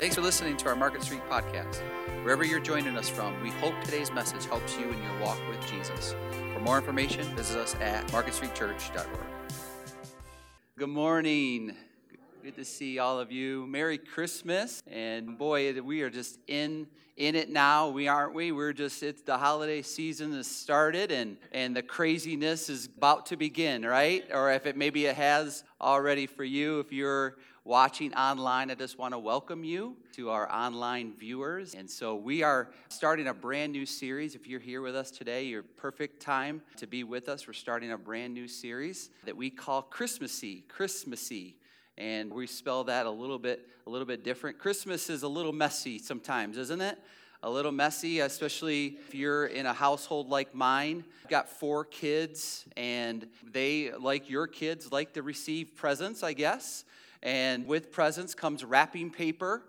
Thanks 0.00 0.14
for 0.14 0.22
listening 0.22 0.56
to 0.56 0.68
our 0.70 0.74
Market 0.74 1.02
Street 1.02 1.20
podcast. 1.28 1.82
Wherever 2.22 2.42
you're 2.42 2.58
joining 2.58 2.96
us 2.96 3.10
from, 3.10 3.38
we 3.42 3.50
hope 3.50 3.74
today's 3.84 4.10
message 4.10 4.46
helps 4.46 4.74
you 4.78 4.90
in 4.90 5.02
your 5.02 5.20
walk 5.20 5.38
with 5.50 5.60
Jesus. 5.70 6.14
For 6.54 6.60
more 6.60 6.78
information, 6.78 7.22
visit 7.36 7.58
us 7.58 7.76
at 7.82 8.06
marketstreetchurch.org. 8.06 9.06
Good 10.78 10.88
morning. 10.88 11.76
Good 12.42 12.56
to 12.56 12.64
see 12.64 12.98
all 12.98 13.20
of 13.20 13.30
you. 13.30 13.66
Merry 13.66 13.98
Christmas. 13.98 14.82
And 14.90 15.36
boy, 15.36 15.78
we 15.82 16.00
are 16.00 16.08
just 16.08 16.38
in 16.46 16.86
in 17.18 17.34
it 17.34 17.50
now. 17.50 17.90
We 17.90 18.08
aren't 18.08 18.32
we? 18.32 18.52
We're 18.52 18.72
just 18.72 19.02
it's 19.02 19.20
the 19.20 19.36
holiday 19.36 19.82
season 19.82 20.32
has 20.32 20.46
started 20.46 21.12
and 21.12 21.36
and 21.52 21.76
the 21.76 21.82
craziness 21.82 22.70
is 22.70 22.86
about 22.86 23.26
to 23.26 23.36
begin, 23.36 23.82
right? 23.82 24.24
Or 24.32 24.50
if 24.50 24.64
it 24.64 24.78
maybe 24.78 25.04
it 25.04 25.16
has 25.16 25.62
already 25.78 26.24
for 26.24 26.44
you 26.44 26.80
if 26.80 26.90
you're 26.90 27.36
watching 27.64 28.14
online, 28.14 28.70
I 28.70 28.74
just 28.74 28.98
want 28.98 29.14
to 29.14 29.18
welcome 29.18 29.64
you 29.64 29.96
to 30.12 30.30
our 30.30 30.50
online 30.50 31.14
viewers. 31.18 31.74
And 31.74 31.90
so 31.90 32.16
we 32.16 32.42
are 32.42 32.68
starting 32.88 33.28
a 33.28 33.34
brand 33.34 33.72
new 33.72 33.86
series. 33.86 34.34
If 34.34 34.46
you're 34.46 34.60
here 34.60 34.80
with 34.80 34.96
us 34.96 35.10
today, 35.10 35.44
your 35.44 35.62
perfect 35.62 36.20
time 36.20 36.62
to 36.76 36.86
be 36.86 37.04
with 37.04 37.28
us. 37.28 37.46
We're 37.46 37.52
starting 37.52 37.92
a 37.92 37.98
brand 37.98 38.34
new 38.34 38.48
series 38.48 39.10
that 39.24 39.36
we 39.36 39.50
call 39.50 39.82
Christmessy. 39.82 40.64
Christmessy 40.68 41.56
and 41.98 42.32
we 42.32 42.46
spell 42.46 42.84
that 42.84 43.04
a 43.06 43.10
little 43.10 43.38
bit 43.38 43.68
a 43.86 43.90
little 43.90 44.06
bit 44.06 44.24
different. 44.24 44.58
Christmas 44.58 45.10
is 45.10 45.22
a 45.22 45.28
little 45.28 45.52
messy 45.52 45.98
sometimes, 45.98 46.56
isn't 46.56 46.80
it? 46.80 46.98
A 47.42 47.50
little 47.50 47.72
messy, 47.72 48.20
especially 48.20 48.98
if 49.08 49.14
you're 49.14 49.46
in 49.46 49.66
a 49.66 49.72
household 49.72 50.28
like 50.28 50.54
mine. 50.54 51.04
I've 51.24 51.30
got 51.30 51.48
four 51.48 51.86
kids, 51.86 52.66
and 52.76 53.26
they, 53.50 53.92
like 53.92 54.28
your 54.28 54.46
kids, 54.46 54.92
like 54.92 55.14
to 55.14 55.22
receive 55.22 55.74
presents, 55.74 56.22
I 56.22 56.34
guess. 56.34 56.84
And 57.22 57.66
with 57.66 57.92
presents 57.92 58.34
comes 58.34 58.64
wrapping 58.64 59.10
paper. 59.10 59.62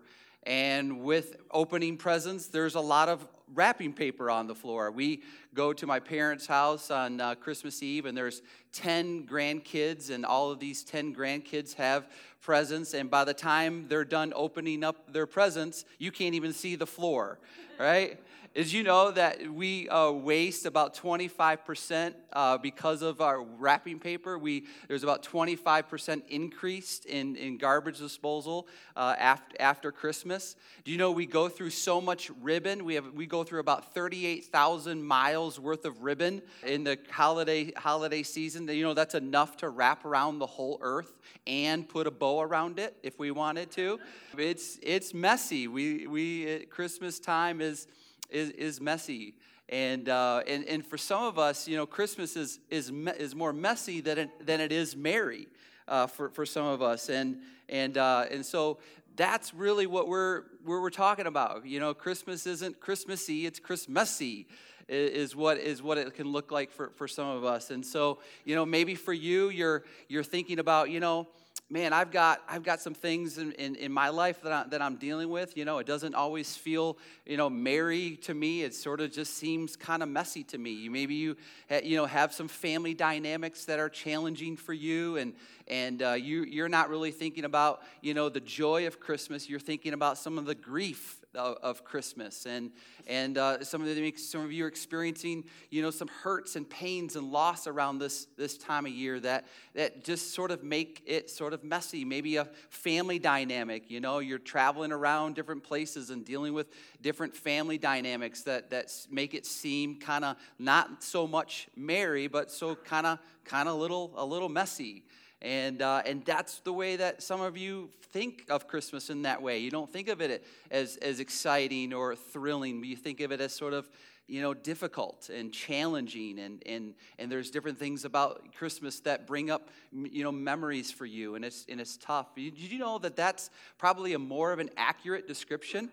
And 0.44 1.02
with 1.02 1.38
opening 1.52 1.98
presents, 1.98 2.48
there's 2.48 2.76
a 2.76 2.82
lot 2.82 3.10
of 3.10 3.28
wrapping 3.54 3.94
paper 3.94 4.30
on 4.32 4.48
the 4.48 4.56
floor. 4.56 4.92
We 4.92 5.22
go 5.54 5.74
to 5.74 5.86
my 5.86 6.00
parents' 6.00 6.48
house 6.48 6.90
on 6.90 7.20
uh, 7.20 7.36
Christmas 7.36 7.84
Eve, 7.84 8.06
and 8.06 8.18
there's 8.18 8.42
10 8.74 9.28
grandkids, 9.28 10.10
and 10.10 10.26
all 10.26 10.52
of 10.52 10.60
these 10.60 10.84
10 10.84 11.14
grandkids 11.14 11.76
have 11.76 12.08
presents. 12.42 12.94
And 12.94 13.12
by 13.12 13.24
the 13.24 13.34
time 13.34 13.86
they're 13.88 14.06
done 14.06 14.34
opening 14.36 14.84
up 14.84 15.12
their 15.12 15.28
presents, 15.28 15.86
you 16.00 16.12
can't 16.12 16.34
even 16.34 16.54
see 16.54 16.76
the 16.76 16.88
floor, 16.88 17.40
right? 17.80 18.20
Did 18.54 18.70
you 18.74 18.84
know 18.84 19.12
that 19.12 19.50
we 19.50 19.88
uh, 19.88 20.12
waste 20.12 20.66
about 20.66 20.94
25% 20.94 22.14
uh, 22.34 22.58
because 22.58 23.02
of 23.02 23.22
our 23.22 23.42
wrapping 23.42 23.98
paper? 23.98 24.38
We, 24.38 24.66
there's 24.90 25.04
about 25.04 25.24
25% 25.24 26.24
increased 26.28 27.06
in, 27.06 27.38
in 27.38 27.58
garbage 27.58 28.00
disposal 28.00 28.68
uh, 28.98 29.16
after, 29.18 29.56
after 29.62 29.92
Christmas. 29.94 30.58
Do 30.84 30.92
you 30.92 30.98
know 30.98 31.12
we 31.12 31.28
go 31.28 31.48
through 31.48 31.70
so 31.70 32.02
much 32.02 32.30
ribbon? 32.42 32.84
We, 32.84 32.96
have, 32.96 33.14
we 33.14 33.26
go 33.26 33.46
through 33.46 33.62
about 33.62 33.94
38,000 33.94 35.02
miles 35.02 35.58
worth 35.58 35.86
of 35.86 36.04
ribbon 36.04 36.42
in 36.68 36.84
the 36.84 37.00
holiday, 37.10 37.72
holiday 37.78 38.22
season. 38.22 38.68
You 38.68 38.84
know, 38.84 38.94
that's 38.94 39.16
enough 39.16 39.56
to 39.58 39.70
wrap 39.70 40.04
around 40.04 40.40
the 40.40 40.48
whole 40.48 40.78
earth 40.82 41.14
and 41.48 41.88
put 41.88 42.06
a 42.06 42.12
bow 42.12 42.42
around 42.42 42.80
it 42.80 42.98
if 43.02 43.18
we 43.18 43.32
wanted 43.32 43.72
to. 43.72 43.98
It's, 44.38 44.78
it's 44.82 45.14
messy. 45.14 45.70
We, 45.70 46.06
we, 46.06 46.66
Christmas 46.66 47.18
time 47.18 47.62
is 47.62 47.88
is, 48.32 48.50
is 48.52 48.82
messy. 48.82 49.36
And, 49.70 50.10
uh, 50.10 50.42
and, 50.48 50.66
and 50.66 50.86
for 50.86 50.98
some 50.98 51.24
of 51.24 51.40
us, 51.40 51.68
you 51.68 51.78
know, 51.78 51.86
Christmas 51.86 52.36
is, 52.36 52.60
is, 52.70 52.92
is 53.18 53.36
more 53.36 53.54
messy 53.54 54.02
than 54.02 54.18
it, 54.18 54.46
than 54.46 54.60
it 54.60 54.72
is 54.72 54.96
merry 54.96 55.48
uh, 55.88 56.08
for, 56.08 56.30
for 56.30 56.46
some 56.46 56.66
of 56.66 56.82
us. 56.82 57.10
And, 57.10 57.38
and, 57.70 57.98
uh, 57.98 58.26
and 58.30 58.46
so 58.46 58.80
that's 59.16 59.54
really 59.54 59.88
what 59.88 60.08
we're, 60.08 60.44
we're, 60.66 60.82
we're 60.82 60.90
talking 60.90 61.26
about. 61.26 61.66
You 61.66 61.80
know, 61.80 61.94
Christmas 61.94 62.46
isn't 62.46 62.80
Christmassy, 62.80 63.46
it's 63.46 63.60
Christmessy 63.60 64.48
is 64.90 65.36
what 65.36 65.58
is 65.58 65.82
what 65.82 65.98
it 65.98 66.14
can 66.14 66.28
look 66.28 66.52
like 66.52 66.70
for, 66.70 66.90
for 66.90 67.08
some 67.08 67.28
of 67.28 67.46
us. 67.46 67.72
And 67.72 67.86
so, 67.86 68.20
you 68.44 68.56
know, 68.56 68.66
maybe 68.66 68.96
for 68.96 69.14
you, 69.14 69.50
you're 69.50 69.84
you're 70.10 70.24
thinking 70.24 70.60
about, 70.60 70.90
you 70.90 71.00
know, 71.00 71.28
man, 71.72 71.94
I've 71.94 72.12
got, 72.12 72.42
I've 72.50 72.64
got 72.64 72.82
some 72.82 72.94
things 72.94 73.38
in, 73.38 73.54
in, 73.54 73.76
in 73.76 73.94
my 73.94 74.10
life 74.10 74.42
that, 74.42 74.52
I, 74.52 74.64
that 74.70 74.82
I'm 74.82 74.98
dealing 74.98 75.30
with. 75.30 75.56
You 75.56 75.64
know, 75.64 75.78
it 75.78 75.88
doesn't 75.88 76.14
always 76.14 76.58
feel, 76.58 76.98
you 77.26 77.38
know, 77.38 77.50
merry 77.50 78.18
to 78.24 78.34
me. 78.34 78.64
It 78.64 78.76
sort 78.76 79.00
of 79.00 79.10
just 79.10 79.38
seems 79.38 79.78
kind 79.78 80.04
of 80.04 80.10
messy 80.10 80.44
to 80.44 80.58
me. 80.58 80.72
You, 80.72 80.92
maybe 80.92 81.16
you, 81.16 81.38
you 81.82 81.96
know, 81.96 82.06
have 82.06 82.34
some 82.34 82.50
family 82.50 82.94
dynamics 82.94 83.64
that 83.66 83.80
are 83.80 83.88
challenging 83.88 84.58
for 84.58 84.74
you 84.74 85.16
and, 85.16 85.34
and 85.70 86.04
uh, 86.04 86.12
you, 86.12 86.44
you're 86.44 86.68
not 86.68 86.90
really 86.90 87.12
thinking 87.12 87.46
about, 87.46 87.82
you 88.02 88.14
know, 88.14 88.28
the 88.28 88.42
joy 88.42 88.86
of 88.86 89.00
Christmas. 89.00 89.50
You're 89.50 89.62
thinking 89.62 89.94
about 89.94 90.18
some 90.18 90.38
of 90.38 90.46
the 90.46 90.56
grief 90.56 91.21
of, 91.36 91.58
of 91.62 91.84
Christmas. 91.84 92.46
And, 92.46 92.72
and 93.08 93.38
uh, 93.38 93.64
some, 93.64 93.82
of 93.82 93.88
the, 93.88 94.14
some 94.18 94.42
of 94.42 94.52
you 94.52 94.66
are 94.66 94.68
experiencing, 94.68 95.46
you 95.70 95.82
know, 95.82 95.92
some 95.92 96.08
hurts 96.08 96.56
and 96.56 96.70
pains 96.70 97.16
and 97.16 97.32
loss 97.32 97.68
around 97.68 98.00
this, 98.00 98.28
this 98.38 98.58
time 98.58 98.86
of 98.86 98.92
year 98.92 99.20
that, 99.20 99.46
that 99.74 100.04
just 100.04 100.34
sort 100.34 100.52
of 100.52 100.64
make 100.64 101.02
it 101.06 101.30
sort 101.30 101.54
of 101.54 101.64
messy. 101.64 102.06
Maybe 102.06 102.36
a 102.38 102.46
family 102.70 103.20
dynamic, 103.20 103.90
you 103.90 104.00
know, 104.00 104.20
you're 104.20 104.40
traveling 104.40 104.92
around 104.92 105.36
different 105.36 105.64
places 105.64 106.10
and 106.10 106.26
dealing 106.26 106.54
with 106.54 106.68
different 107.02 107.36
family 107.36 107.78
dynamics 107.78 108.44
that, 108.44 108.70
that 108.70 108.92
make 109.10 109.34
it 109.34 109.46
seem 109.46 110.00
kind 110.00 110.26
of 110.26 110.36
not 110.60 111.04
so 111.04 111.28
much 111.28 111.68
merry, 111.76 112.28
but 112.28 112.52
so 112.52 112.76
kind 112.76 113.06
of 113.06 113.20
kind 113.44 113.68
of 113.68 113.78
little 113.78 114.12
a 114.16 114.26
little 114.26 114.50
messy. 114.50 115.04
And, 115.42 115.82
uh, 115.82 116.04
and 116.06 116.24
that's 116.24 116.60
the 116.60 116.74
way 116.74 116.98
that 116.98 117.24
some 117.24 117.42
of 117.42 117.58
you 117.58 117.90
think 118.12 118.46
of 118.50 118.68
Christmas 118.68 119.10
in 119.10 119.24
that 119.24 119.42
way. 119.42 119.58
You 119.58 119.72
don't 119.72 119.92
think 119.92 120.08
of 120.08 120.22
it 120.22 120.46
as, 120.70 120.98
as 120.98 121.20
exciting 121.20 121.94
or 121.94 122.16
thrilling, 122.16 122.80
but 122.80 122.88
you 122.88 122.96
think 122.96 123.22
of 123.22 123.32
it 123.32 123.42
as 123.42 123.52
sort 123.52 123.74
of, 123.74 123.90
you 124.28 124.42
know, 124.42 124.54
difficult 124.54 125.30
and 125.30 125.52
challenging. 125.52 126.40
And, 126.40 126.62
and, 126.68 126.94
and 127.18 127.32
there's 127.32 127.50
different 127.50 127.80
things 127.80 128.06
about 128.06 128.54
Christmas 128.54 129.00
that 129.02 129.26
bring 129.26 129.50
up, 129.50 129.70
you 129.92 130.24
know, 130.24 130.32
memories 130.32 130.92
for 130.92 131.06
you, 131.08 131.36
and 131.36 131.44
it's, 131.44 131.66
and 131.68 131.82
it's 131.82 131.98
tough. 131.98 132.36
Did 132.36 132.60
you 132.60 132.78
know 132.78 133.00
that 133.00 133.16
that's 133.16 133.50
probably 133.80 134.14
a 134.14 134.20
more 134.20 134.52
of 134.52 134.60
an 134.60 134.70
accurate 134.78 135.28
description 135.28 135.90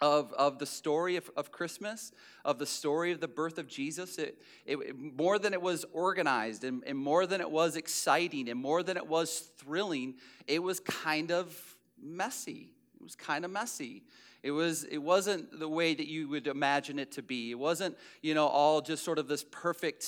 of, 0.00 0.32
of 0.34 0.58
the 0.58 0.66
story 0.66 1.16
of, 1.16 1.30
of 1.36 1.52
Christmas, 1.52 2.12
of 2.44 2.58
the 2.58 2.66
story 2.66 3.12
of 3.12 3.20
the 3.20 3.28
birth 3.28 3.58
of 3.58 3.68
Jesus. 3.68 4.18
It, 4.18 4.40
it, 4.66 4.96
more 4.98 5.38
than 5.38 5.52
it 5.52 5.62
was 5.62 5.84
organized 5.92 6.64
and, 6.64 6.82
and 6.86 6.98
more 6.98 7.26
than 7.26 7.40
it 7.40 7.50
was 7.50 7.76
exciting 7.76 8.48
and 8.48 8.60
more 8.60 8.82
than 8.82 8.96
it 8.96 9.06
was 9.06 9.50
thrilling, 9.58 10.14
it 10.46 10.62
was 10.62 10.80
kind 10.80 11.30
of 11.30 11.56
messy. 12.02 12.72
It 12.96 13.02
was 13.02 13.14
kind 13.14 13.44
of 13.44 13.50
messy. 13.50 14.02
It, 14.44 14.50
was, 14.50 14.84
it 14.84 14.98
wasn't 14.98 15.58
the 15.58 15.70
way 15.70 15.94
that 15.94 16.06
you 16.06 16.28
would 16.28 16.46
imagine 16.48 16.98
it 16.98 17.12
to 17.12 17.22
be. 17.22 17.50
It 17.50 17.58
wasn't, 17.58 17.96
you 18.20 18.34
know, 18.34 18.46
all 18.46 18.82
just 18.82 19.02
sort 19.02 19.18
of 19.18 19.26
this 19.26 19.42
perfect, 19.50 20.06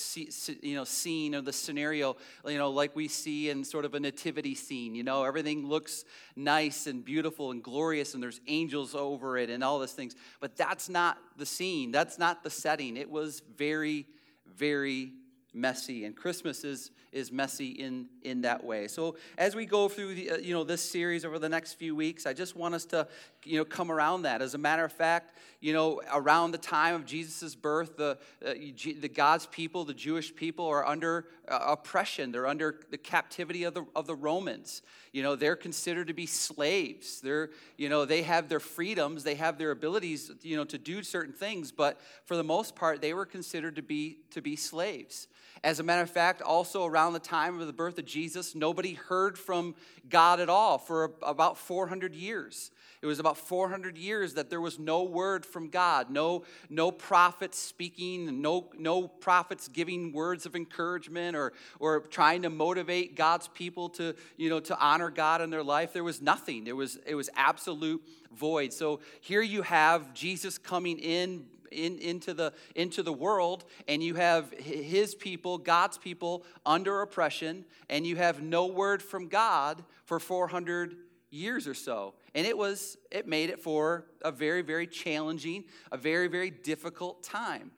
you 0.61 0.75
know, 0.75 0.83
scene 0.83 1.33
of 1.33 1.43
the 1.43 1.51
scenario, 1.51 2.17
you 2.45 2.59
know, 2.59 2.69
like 2.69 2.95
we 2.95 3.07
see 3.07 3.49
in 3.49 3.63
sort 3.63 3.83
of 3.83 3.95
a 3.95 3.99
nativity 3.99 4.53
scene. 4.53 4.93
You 4.93 5.03
know, 5.03 5.23
everything 5.23 5.65
looks 5.65 6.05
nice 6.35 6.85
and 6.85 7.03
beautiful 7.03 7.49
and 7.49 7.63
glorious, 7.63 8.13
and 8.13 8.21
there's 8.21 8.39
angels 8.45 8.93
over 8.93 9.39
it 9.39 9.49
and 9.49 9.63
all 9.63 9.79
those 9.79 9.93
things. 9.93 10.15
But 10.39 10.55
that's 10.55 10.87
not 10.87 11.17
the 11.35 11.45
scene. 11.47 11.91
That's 11.91 12.19
not 12.19 12.43
the 12.43 12.51
setting. 12.51 12.95
It 12.95 13.09
was 13.09 13.41
very, 13.57 14.05
very 14.45 15.13
messy 15.57 16.05
and 16.05 16.15
christmas 16.15 16.63
is, 16.63 16.91
is 17.11 17.31
messy 17.31 17.69
in, 17.69 18.07
in 18.21 18.41
that 18.41 18.63
way. 18.63 18.87
So 18.87 19.15
as 19.37 19.55
we 19.55 19.65
go 19.65 19.89
through 19.89 20.15
the, 20.15 20.31
uh, 20.31 20.37
you 20.37 20.53
know 20.53 20.63
this 20.63 20.81
series 20.81 21.25
over 21.25 21.39
the 21.39 21.49
next 21.49 21.73
few 21.73 21.95
weeks 21.95 22.25
i 22.25 22.33
just 22.33 22.55
want 22.55 22.75
us 22.75 22.85
to 22.85 23.07
you 23.43 23.57
know 23.57 23.65
come 23.65 23.91
around 23.91 24.23
that. 24.23 24.41
As 24.41 24.53
a 24.53 24.57
matter 24.57 24.85
of 24.85 24.91
fact 24.91 25.35
you 25.59 25.73
know 25.73 26.01
around 26.13 26.51
the 26.51 26.57
time 26.57 26.95
of 26.95 27.05
jesus' 27.05 27.55
birth 27.55 27.97
the, 27.97 28.17
uh, 28.45 28.53
the 28.53 29.09
god's 29.09 29.47
people 29.47 29.85
the 29.85 29.93
jewish 29.93 30.35
people 30.35 30.65
are 30.65 30.85
under 30.85 31.25
uh, 31.47 31.59
oppression. 31.67 32.31
They're 32.31 32.47
under 32.47 32.81
the 32.91 32.97
captivity 32.97 33.63
of 33.63 33.73
the, 33.73 33.85
of 33.95 34.05
the 34.05 34.15
romans. 34.15 34.81
You 35.13 35.23
know 35.23 35.35
they're 35.35 35.55
considered 35.55 36.07
to 36.07 36.13
be 36.13 36.25
slaves. 36.25 37.21
They're 37.21 37.49
you 37.77 37.89
know 37.89 38.05
they 38.05 38.23
have 38.23 38.49
their 38.49 38.59
freedoms. 38.59 39.23
They 39.23 39.35
have 39.35 39.57
their 39.57 39.71
abilities 39.71 40.31
you 40.41 40.57
know 40.57 40.65
to 40.65 40.77
do 40.77 41.03
certain 41.03 41.33
things. 41.33 41.71
But 41.71 41.99
for 42.25 42.35
the 42.35 42.43
most 42.43 42.75
part 42.75 43.01
they 43.01 43.13
were 43.13 43.25
considered 43.25 43.77
to 43.77 43.81
be 43.81 44.19
to 44.31 44.41
be 44.41 44.55
slaves 44.55 45.27
as 45.63 45.79
a 45.79 45.83
matter 45.83 46.01
of 46.01 46.09
fact, 46.09 46.41
also 46.41 46.85
around 46.85 47.13
the 47.13 47.19
time 47.19 47.59
of 47.59 47.67
the 47.67 47.73
birth 47.73 47.97
of 47.97 48.05
Jesus, 48.05 48.55
nobody 48.55 48.93
heard 48.93 49.37
from 49.37 49.75
God 50.09 50.39
at 50.39 50.49
all 50.49 50.77
for 50.77 51.13
about 51.21 51.57
400 51.57 52.15
years. 52.15 52.71
It 53.01 53.05
was 53.05 53.19
about 53.19 53.37
400 53.37 53.95
years 53.97 54.33
that 54.33 54.49
there 54.49 54.59
was 54.59 54.79
no 54.79 55.03
word 55.03 55.45
from 55.45 55.69
God, 55.69 56.09
no, 56.09 56.43
no 56.69 56.89
prophets 56.91 57.59
speaking, 57.59 58.41
no, 58.41 58.69
no 58.77 59.07
prophets 59.07 59.67
giving 59.67 60.11
words 60.11 60.47
of 60.47 60.55
encouragement 60.55 61.35
or, 61.35 61.53
or 61.79 61.99
trying 62.01 62.41
to 62.41 62.49
motivate 62.49 63.15
God's 63.15 63.47
people 63.49 63.89
to, 63.89 64.15
you 64.35 64.49
know, 64.49 64.59
to 64.61 64.77
honor 64.79 65.11
God 65.11 65.41
in 65.41 65.51
their 65.51 65.63
life. 65.63 65.93
There 65.93 66.03
was 66.03 66.21
nothing. 66.23 66.63
There 66.63 66.75
was, 66.75 66.97
it 67.05 67.13
was 67.13 67.29
absolute 67.35 68.01
void. 68.35 68.73
So 68.73 68.99
here 69.21 69.43
you 69.43 69.61
have 69.61 70.13
Jesus 70.13 70.57
coming 70.57 70.97
in 70.97 71.45
in, 71.71 71.99
into, 71.99 72.33
the, 72.33 72.53
into 72.75 73.03
the 73.03 73.13
world, 73.13 73.65
and 73.87 74.03
you 74.03 74.15
have 74.15 74.51
his 74.53 75.15
people, 75.15 75.57
God's 75.57 75.97
people, 75.97 76.43
under 76.65 77.01
oppression, 77.01 77.65
and 77.89 78.05
you 78.05 78.15
have 78.15 78.41
no 78.41 78.67
word 78.67 79.01
from 79.01 79.27
God 79.27 79.83
for 80.05 80.19
400 80.19 80.95
years 81.29 81.67
or 81.67 81.73
so. 81.73 82.13
And 82.35 82.45
it 82.45 82.57
was, 82.57 82.97
it 83.11 83.27
made 83.27 83.49
it 83.49 83.59
for 83.59 84.05
a 84.21 84.31
very, 84.31 84.61
very 84.61 84.87
challenging, 84.87 85.65
a 85.91 85.97
very, 85.97 86.27
very 86.27 86.49
difficult 86.49 87.23
time. 87.23 87.71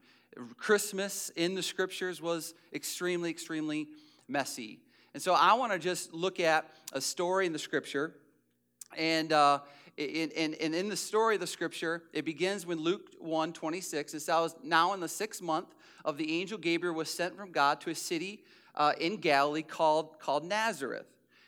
Christmas 0.58 1.32
in 1.36 1.56
the 1.56 1.64
scriptures 1.64 2.22
was 2.22 2.54
extremely, 2.74 3.30
extremely 3.30 3.88
messy. 4.28 4.80
And 5.14 5.22
so 5.22 5.34
I 5.34 5.54
want 5.54 5.72
to 5.72 5.80
just 5.80 6.14
look 6.14 6.40
at 6.40 6.70
a 6.94 7.02
story 7.02 7.46
in 7.46 7.54
the 7.54 7.60
scripture. 7.60 8.16
And, 8.98 9.34
uh, 9.34 9.60
in, 10.00 10.54
in, 10.54 10.74
in 10.74 10.90
the 10.90 10.96
story 10.96 11.36
of 11.36 11.42
the 11.42 11.48
scripture, 11.48 12.04
it 12.14 12.24
begins 12.24 12.66
when 12.66 12.80
Luke 12.80 13.10
1 13.20 13.54
26. 13.54 14.14
It 14.14 14.20
says, 14.22 14.56
Now 14.64 14.94
in 14.94 15.00
the 15.00 15.08
sixth 15.08 15.42
month 15.42 15.76
of 16.06 16.18
the 16.18 16.40
angel 16.40 16.58
Gabriel 16.58 16.96
was 16.96 17.10
sent 17.10 17.36
from 17.36 17.52
God 17.52 17.82
to 17.82 17.90
a 17.90 17.96
city 17.96 18.44
uh, 18.76 18.94
in 19.00 19.18
Galilee 19.18 19.62
called, 19.62 20.20
called 20.20 20.46
Nazareth. 20.46 21.08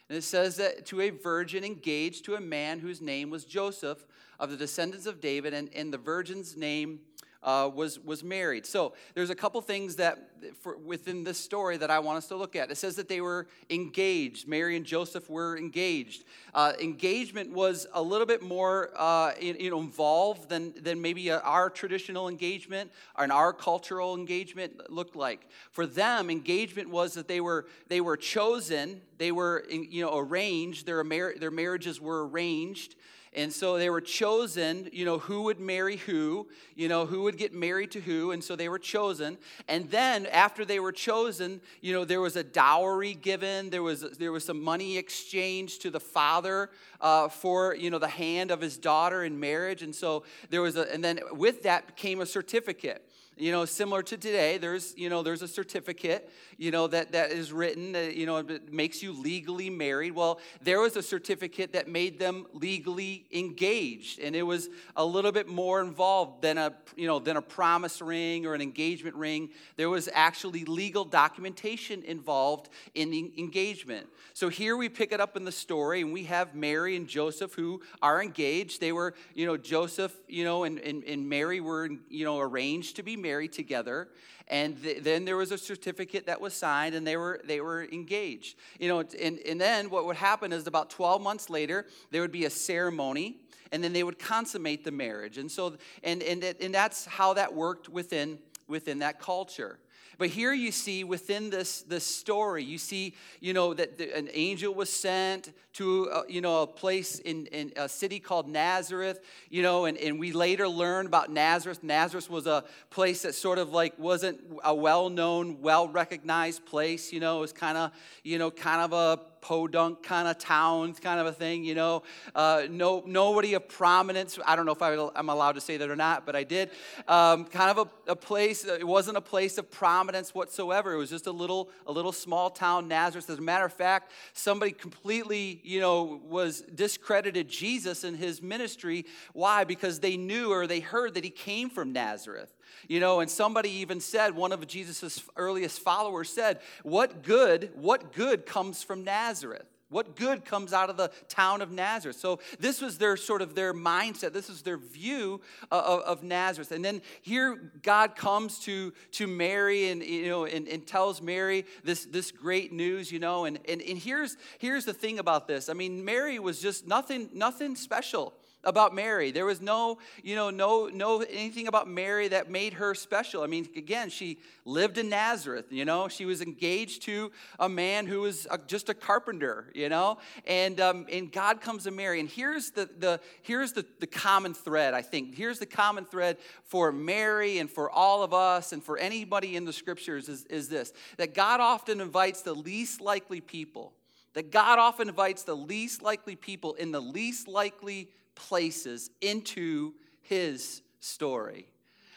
And 0.09 0.17
it 0.17 0.23
says 0.23 0.57
that 0.57 0.85
to 0.87 0.99
a 0.99 1.09
virgin 1.09 1.63
engaged 1.63 2.25
to 2.25 2.35
a 2.35 2.41
man 2.41 2.79
whose 2.79 3.01
name 3.01 3.29
was 3.29 3.45
Joseph 3.45 4.05
of 4.37 4.49
the 4.49 4.57
descendants 4.57 5.05
of 5.05 5.21
David, 5.21 5.53
and, 5.53 5.69
and 5.73 5.93
the 5.93 5.97
virgin's 5.97 6.57
name 6.57 6.99
uh, 7.43 7.69
was, 7.73 7.99
was 7.99 8.23
Mary. 8.23 8.61
So 8.63 8.93
there's 9.15 9.29
a 9.29 9.35
couple 9.35 9.61
things 9.61 9.95
that 9.95 10.29
for, 10.61 10.77
within 10.77 11.23
this 11.23 11.37
story 11.37 11.77
that 11.77 11.89
I 11.89 11.99
want 11.99 12.17
us 12.17 12.27
to 12.27 12.35
look 12.35 12.55
at. 12.55 12.71
It 12.71 12.77
says 12.77 12.95
that 12.95 13.07
they 13.07 13.21
were 13.21 13.47
engaged. 13.69 14.47
Mary 14.47 14.75
and 14.75 14.85
Joseph 14.85 15.29
were 15.29 15.57
engaged. 15.57 16.23
Uh, 16.53 16.73
engagement 16.79 17.51
was 17.51 17.87
a 17.93 18.01
little 18.01 18.25
bit 18.25 18.41
more 18.41 18.91
uh, 18.95 19.33
you 19.39 19.69
know, 19.69 19.79
involved 19.79 20.49
than, 20.49 20.73
than 20.81 21.01
maybe 21.01 21.29
a, 21.29 21.39
our 21.39 21.69
traditional 21.69 22.27
engagement 22.27 22.91
and 23.17 23.31
our 23.31 23.53
cultural 23.53 24.15
engagement 24.15 24.91
looked 24.91 25.15
like. 25.15 25.47
For 25.71 25.85
them, 25.85 26.29
engagement 26.29 26.89
was 26.89 27.13
that 27.13 27.27
they 27.27 27.41
were, 27.41 27.67
they 27.87 28.01
were 28.01 28.17
chosen, 28.17 29.01
they 29.17 29.31
were 29.31 29.65
you 29.69 30.03
know, 30.03 30.17
arranged, 30.17 30.85
their, 30.85 31.03
their 31.03 31.51
marriages 31.51 31.99
were 31.99 32.27
arranged. 32.27 32.95
And 33.33 33.53
so 33.53 33.77
they 33.77 33.89
were 33.89 34.01
chosen, 34.01 34.89
you 34.91 35.05
know, 35.05 35.17
who 35.17 35.43
would 35.43 35.57
marry 35.57 35.95
who, 35.95 36.49
you 36.75 36.89
know, 36.89 37.05
who 37.05 37.23
would 37.23 37.37
get 37.37 37.53
married 37.53 37.91
to 37.91 38.01
who. 38.01 38.31
And 38.31 38.43
so 38.43 38.57
they 38.57 38.67
were 38.67 38.79
chosen. 38.79 39.37
And 39.69 39.89
then 39.89 40.25
after 40.25 40.65
they 40.65 40.81
were 40.81 40.91
chosen, 40.91 41.61
you 41.79 41.93
know, 41.93 42.03
there 42.03 42.19
was 42.19 42.35
a 42.35 42.43
dowry 42.43 43.13
given, 43.13 43.69
there 43.69 43.83
was, 43.83 44.01
there 44.17 44.33
was 44.33 44.43
some 44.43 44.61
money 44.61 44.97
exchanged 44.97 45.81
to 45.83 45.89
the 45.89 45.99
father 45.99 46.71
uh, 46.99 47.29
for, 47.29 47.73
you 47.73 47.89
know, 47.89 47.99
the 47.99 48.07
hand 48.09 48.51
of 48.51 48.59
his 48.59 48.77
daughter 48.77 49.23
in 49.23 49.39
marriage. 49.39 49.81
And 49.81 49.95
so 49.95 50.23
there 50.49 50.61
was 50.61 50.75
a, 50.75 50.93
and 50.93 51.01
then 51.01 51.21
with 51.31 51.63
that 51.63 51.95
came 51.95 52.19
a 52.19 52.25
certificate 52.25 53.01
you 53.41 53.51
know 53.51 53.65
similar 53.65 54.03
to 54.03 54.17
today 54.17 54.59
there's 54.59 54.93
you 54.95 55.09
know 55.09 55.23
there's 55.23 55.41
a 55.41 55.47
certificate 55.47 56.29
you 56.57 56.69
know 56.69 56.85
that 56.85 57.11
that 57.13 57.31
is 57.31 57.51
written 57.51 57.93
that 57.93 58.15
you 58.15 58.27
know 58.27 58.37
it 58.37 58.71
makes 58.71 59.01
you 59.01 59.11
legally 59.13 59.67
married. 59.67 60.11
Well 60.11 60.39
there 60.61 60.79
was 60.79 60.95
a 60.95 61.01
certificate 61.01 61.73
that 61.73 61.87
made 61.87 62.19
them 62.19 62.45
legally 62.53 63.25
engaged 63.31 64.19
and 64.19 64.35
it 64.35 64.43
was 64.43 64.69
a 64.95 65.03
little 65.03 65.31
bit 65.31 65.47
more 65.47 65.81
involved 65.81 66.43
than 66.43 66.59
a 66.59 66.73
you 66.95 67.07
know 67.07 67.17
than 67.17 67.35
a 67.35 67.41
promise 67.41 67.99
ring 67.99 68.45
or 68.45 68.53
an 68.53 68.61
engagement 68.61 69.15
ring. 69.15 69.49
There 69.75 69.89
was 69.89 70.07
actually 70.13 70.63
legal 70.65 71.03
documentation 71.03 72.03
involved 72.03 72.69
in 72.93 73.09
the 73.09 73.33
engagement. 73.39 74.07
So 74.35 74.49
here 74.49 74.77
we 74.77 74.87
pick 74.87 75.11
it 75.11 75.19
up 75.19 75.35
in 75.35 75.45
the 75.45 75.51
story 75.51 76.01
and 76.01 76.13
we 76.13 76.25
have 76.25 76.53
mary 76.53 76.95
and 76.95 77.07
joseph 77.07 77.55
who 77.55 77.81
are 78.03 78.21
engaged. 78.21 78.79
They 78.79 78.91
were 78.91 79.15
you 79.33 79.47
know 79.47 79.57
joseph 79.57 80.13
you 80.27 80.43
know 80.43 80.63
and, 80.63 80.77
and, 80.77 81.03
and 81.05 81.27
mary 81.27 81.59
were 81.59 81.89
you 82.07 82.23
know 82.23 82.37
arranged 82.37 82.97
to 82.97 83.03
be 83.03 83.17
married 83.17 83.30
married 83.31 83.53
together 83.53 84.09
and 84.51 84.81
th- 84.83 85.01
then 85.03 85.23
there 85.23 85.37
was 85.37 85.51
a 85.51 85.57
certificate 85.57 86.25
that 86.25 86.39
was 86.41 86.53
signed 86.53 86.93
and 86.93 87.07
they 87.07 87.15
were 87.15 87.39
they 87.45 87.61
were 87.61 87.83
engaged. 87.85 88.57
You 88.79 88.89
know 88.89 88.99
and, 88.99 89.39
and 89.39 89.59
then 89.59 89.89
what 89.89 90.05
would 90.05 90.17
happen 90.17 90.51
is 90.51 90.67
about 90.67 90.89
12 90.89 91.21
months 91.21 91.49
later 91.49 91.85
there 92.11 92.21
would 92.21 92.37
be 92.41 92.45
a 92.45 92.49
ceremony 92.49 93.37
and 93.71 93.81
then 93.83 93.93
they 93.93 94.03
would 94.03 94.19
consummate 94.19 94.83
the 94.83 94.91
marriage. 94.91 95.37
And 95.37 95.49
so 95.49 95.77
and 96.03 96.21
and, 96.21 96.43
and 96.43 96.73
that's 96.73 97.05
how 97.05 97.33
that 97.35 97.53
worked 97.53 97.87
within 97.87 98.39
within 98.67 98.99
that 98.99 99.19
culture. 99.19 99.79
But 100.17 100.29
here 100.29 100.53
you 100.53 100.71
see 100.71 101.03
within 101.03 101.49
this, 101.49 101.81
this 101.81 102.05
story, 102.05 102.63
you 102.63 102.77
see, 102.77 103.15
you 103.39 103.53
know, 103.53 103.73
that 103.73 103.97
the, 103.97 104.15
an 104.15 104.29
angel 104.33 104.71
was 104.71 104.93
sent 104.93 105.51
to, 105.73 106.05
a, 106.05 106.23
you 106.27 106.41
know, 106.41 106.63
a 106.63 106.67
place 106.67 107.19
in, 107.19 107.45
in 107.47 107.71
a 107.75 107.87
city 107.87 108.19
called 108.19 108.47
Nazareth, 108.47 109.19
you 109.49 109.61
know, 109.61 109.85
and, 109.85 109.97
and 109.97 110.19
we 110.19 110.31
later 110.31 110.67
learned 110.67 111.07
about 111.07 111.31
Nazareth. 111.31 111.83
Nazareth 111.83 112.29
was 112.29 112.47
a 112.47 112.63
place 112.89 113.21
that 113.21 113.35
sort 113.35 113.57
of 113.57 113.71
like 113.71 113.97
wasn't 113.97 114.39
a 114.63 114.75
well-known, 114.75 115.61
well-recognized 115.61 116.65
place, 116.65 117.13
you 117.13 117.19
know, 117.19 117.37
it 117.37 117.41
was 117.41 117.53
kind 117.53 117.77
of, 117.77 117.91
you 118.23 118.37
know, 118.37 118.51
kind 118.51 118.81
of 118.81 118.93
a 118.93 119.21
podunk 119.41 120.03
kind 120.03 120.27
of 120.27 120.37
town 120.37 120.93
kind 120.93 121.19
of 121.19 121.25
a 121.25 121.31
thing, 121.31 121.63
you 121.63 121.75
know. 121.75 122.03
Uh, 122.33 122.63
no, 122.69 123.03
nobody 123.05 123.55
of 123.55 123.67
prominence. 123.67 124.37
I 124.45 124.55
don't 124.55 124.65
know 124.65 124.71
if 124.71 124.81
I, 124.81 124.93
am 125.15 125.29
allowed 125.29 125.53
to 125.53 125.61
say 125.61 125.77
that 125.77 125.89
or 125.89 125.95
not, 125.95 126.25
but 126.25 126.35
I 126.35 126.43
did. 126.43 126.69
Um, 127.07 127.45
kind 127.45 127.71
of 127.71 127.89
a, 128.07 128.11
a, 128.11 128.15
place. 128.15 128.65
It 128.65 128.87
wasn't 128.87 129.17
a 129.17 129.21
place 129.21 129.57
of 129.57 129.69
prominence 129.71 130.33
whatsoever. 130.33 130.93
It 130.93 130.97
was 130.97 131.09
just 131.09 131.27
a 131.27 131.31
little, 131.31 131.69
a 131.87 131.91
little 131.91 132.11
small 132.11 132.49
town, 132.49 132.87
Nazareth. 132.87 133.29
As 133.29 133.39
a 133.39 133.41
matter 133.41 133.65
of 133.65 133.73
fact, 133.73 134.11
somebody 134.33 134.71
completely, 134.71 135.60
you 135.63 135.79
know, 135.79 136.21
was 136.27 136.61
discredited 136.61 137.47
Jesus 137.47 138.03
and 138.03 138.17
his 138.17 138.41
ministry. 138.41 139.05
Why? 139.33 139.63
Because 139.63 139.99
they 139.99 140.17
knew 140.17 140.51
or 140.51 140.67
they 140.67 140.79
heard 140.79 141.13
that 141.13 141.23
he 141.23 141.29
came 141.29 141.69
from 141.69 141.93
Nazareth. 141.93 142.53
You 142.87 142.99
know, 142.99 143.19
and 143.19 143.29
somebody 143.29 143.69
even 143.69 143.99
said, 143.99 144.35
one 144.35 144.51
of 144.51 144.65
Jesus' 144.67 145.23
earliest 145.37 145.79
followers 145.79 146.29
said, 146.29 146.59
What 146.83 147.23
good, 147.23 147.71
what 147.75 148.13
good 148.13 148.45
comes 148.45 148.83
from 148.83 149.03
Nazareth? 149.03 149.70
What 149.91 150.15
good 150.15 150.45
comes 150.45 150.71
out 150.71 150.89
of 150.89 150.95
the 150.95 151.11
town 151.27 151.61
of 151.61 151.69
Nazareth? 151.69 152.17
So 152.17 152.39
this 152.59 152.81
was 152.81 152.97
their 152.97 153.17
sort 153.17 153.41
of 153.41 153.55
their 153.55 153.73
mindset. 153.73 154.31
This 154.31 154.49
is 154.49 154.61
their 154.61 154.77
view 154.77 155.41
uh, 155.71 155.83
of, 155.85 155.99
of, 156.01 156.23
Nazareth. 156.23 156.71
And 156.71 156.83
then 156.83 157.01
here 157.21 157.71
God 157.83 158.15
comes 158.15 158.57
to, 158.59 158.93
to 159.11 159.27
Mary 159.27 159.89
and 159.89 160.01
you 160.01 160.29
know 160.29 160.45
and, 160.45 160.67
and 160.67 160.87
tells 160.87 161.21
Mary 161.21 161.65
this, 161.83 162.05
this 162.05 162.31
great 162.31 162.71
news, 162.71 163.11
you 163.11 163.19
know. 163.19 163.43
And, 163.43 163.59
and, 163.67 163.81
and 163.81 163.97
here's 163.97 164.37
here's 164.59 164.85
the 164.85 164.93
thing 164.93 165.19
about 165.19 165.47
this. 165.47 165.67
I 165.67 165.73
mean, 165.73 166.05
Mary 166.05 166.39
was 166.39 166.61
just 166.61 166.87
nothing, 166.87 167.29
nothing 167.33 167.75
special 167.75 168.33
about 168.63 168.93
Mary. 168.93 169.31
There 169.31 169.45
was 169.45 169.61
no, 169.61 169.97
you 170.23 170.35
know, 170.35 170.49
no, 170.49 170.87
no 170.87 171.21
anything 171.21 171.67
about 171.67 171.87
Mary 171.87 172.27
that 172.27 172.49
made 172.49 172.73
her 172.73 172.93
special. 172.93 173.43
I 173.43 173.47
mean, 173.47 173.67
again, 173.75 174.09
she 174.09 174.39
lived 174.65 174.97
in 174.97 175.09
Nazareth. 175.09 175.65
You 175.71 175.85
know, 175.85 176.07
she 176.07 176.25
was 176.25 176.41
engaged 176.41 177.03
to 177.03 177.31
a 177.59 177.67
man 177.67 178.05
who 178.05 178.21
was 178.21 178.47
a, 178.51 178.57
just 178.57 178.89
a 178.89 178.93
carpenter. 178.93 179.71
You 179.73 179.89
know, 179.89 180.19
and 180.45 180.79
um, 180.79 181.07
and 181.11 181.31
God 181.31 181.61
comes 181.61 181.83
to 181.83 181.91
Mary, 181.91 182.19
and 182.19 182.29
here's 182.29 182.71
the 182.71 182.89
the 182.97 183.19
here's 183.41 183.73
the 183.73 183.85
the 183.99 184.07
common 184.07 184.53
thread. 184.53 184.93
I 184.93 185.01
think 185.01 185.35
here's 185.35 185.59
the 185.59 185.65
common 185.65 186.05
thread 186.05 186.37
for 186.63 186.91
Mary 186.91 187.57
and 187.59 187.69
for 187.69 187.89
all 187.89 188.23
of 188.23 188.33
us 188.33 188.73
and 188.73 188.83
for 188.83 188.97
anybody 188.97 189.55
in 189.55 189.65
the 189.65 189.73
scriptures 189.73 190.29
is 190.29 190.45
is 190.45 190.69
this: 190.69 190.93
that 191.17 191.33
God 191.33 191.59
often 191.59 192.01
invites 192.01 192.41
the 192.41 192.53
least 192.53 193.01
likely 193.01 193.41
people. 193.41 193.93
That 194.33 194.49
God 194.49 194.79
often 194.79 195.09
invites 195.09 195.43
the 195.43 195.55
least 195.55 196.01
likely 196.01 196.37
people 196.37 196.73
in 196.75 196.91
the 196.91 197.01
least 197.01 197.49
likely 197.49 198.09
places 198.35 199.09
into 199.21 199.93
his 200.21 200.81
story. 200.99 201.67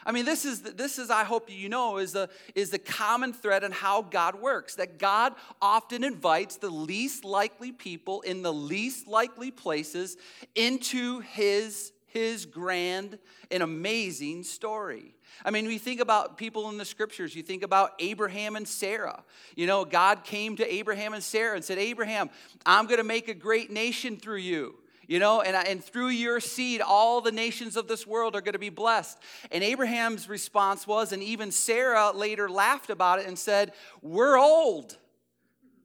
I 0.06 0.12
mean, 0.12 0.24
this 0.24 0.44
is, 0.44 0.60
this 0.60 0.98
is, 0.98 1.10
I 1.10 1.24
hope 1.24 1.50
you 1.50 1.68
know, 1.68 1.96
is 1.96 2.12
the, 2.12 2.28
is 2.54 2.70
the 2.70 2.78
common 2.78 3.32
thread 3.32 3.64
in 3.64 3.72
how 3.72 4.02
God 4.02 4.40
works. 4.40 4.74
That 4.74 4.98
God 4.98 5.34
often 5.62 6.04
invites 6.04 6.56
the 6.56 6.68
least 6.68 7.24
likely 7.24 7.72
people 7.72 8.20
in 8.20 8.42
the 8.42 8.52
least 8.52 9.06
likely 9.06 9.50
places 9.50 10.16
into 10.54 11.20
his, 11.20 11.92
his 12.06 12.44
grand 12.44 13.18
and 13.50 13.62
amazing 13.62 14.42
story. 14.42 15.14
I 15.42 15.50
mean, 15.50 15.66
we 15.66 15.78
think 15.78 16.00
about 16.00 16.36
people 16.36 16.68
in 16.68 16.76
the 16.76 16.84
scriptures. 16.84 17.34
You 17.34 17.42
think 17.42 17.62
about 17.62 17.92
Abraham 17.98 18.56
and 18.56 18.68
Sarah. 18.68 19.24
You 19.56 19.66
know, 19.66 19.86
God 19.86 20.22
came 20.22 20.56
to 20.56 20.74
Abraham 20.74 21.14
and 21.14 21.22
Sarah 21.22 21.56
and 21.56 21.64
said, 21.64 21.78
Abraham, 21.78 22.28
I'm 22.66 22.86
going 22.86 22.98
to 22.98 23.04
make 23.04 23.28
a 23.28 23.34
great 23.34 23.70
nation 23.70 24.18
through 24.18 24.38
you 24.38 24.74
you 25.06 25.18
know, 25.18 25.40
and, 25.40 25.56
and 25.56 25.82
through 25.82 26.08
your 26.08 26.40
seed, 26.40 26.80
all 26.80 27.20
the 27.20 27.32
nations 27.32 27.76
of 27.76 27.88
this 27.88 28.06
world 28.06 28.34
are 28.34 28.40
going 28.40 28.54
to 28.54 28.58
be 28.58 28.70
blessed. 28.70 29.18
And 29.50 29.62
Abraham's 29.64 30.28
response 30.28 30.86
was, 30.86 31.12
and 31.12 31.22
even 31.22 31.50
Sarah 31.50 32.12
later 32.12 32.48
laughed 32.48 32.90
about 32.90 33.18
it 33.18 33.26
and 33.26 33.38
said, 33.38 33.72
We're 34.02 34.38
old. 34.38 34.96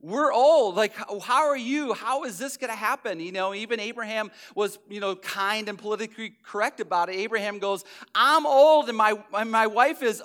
We're 0.01 0.31
old. 0.31 0.75
Like, 0.75 0.93
how 1.23 1.47
are 1.47 1.57
you? 1.57 1.93
How 1.93 2.23
is 2.23 2.37
this 2.37 2.55
going 2.55 2.71
to 2.71 2.77
happen? 2.77 3.19
You 3.19 3.33
know, 3.33 3.53
even 3.53 3.81
Abraham 3.81 4.31
was, 4.55 4.79
you 4.89 5.01
know, 5.01 5.15
kind 5.17 5.67
and 5.67 5.77
politically 5.77 6.35
correct 6.41 6.79
about 6.79 7.09
it. 7.09 7.15
Abraham 7.17 7.59
goes, 7.59 7.83
I'm 8.15 8.45
old 8.45 8.87
and 8.87 8.97
my, 8.97 9.21
and 9.33 9.51
my 9.51 9.67
wife 9.67 10.01
is 10.01 10.23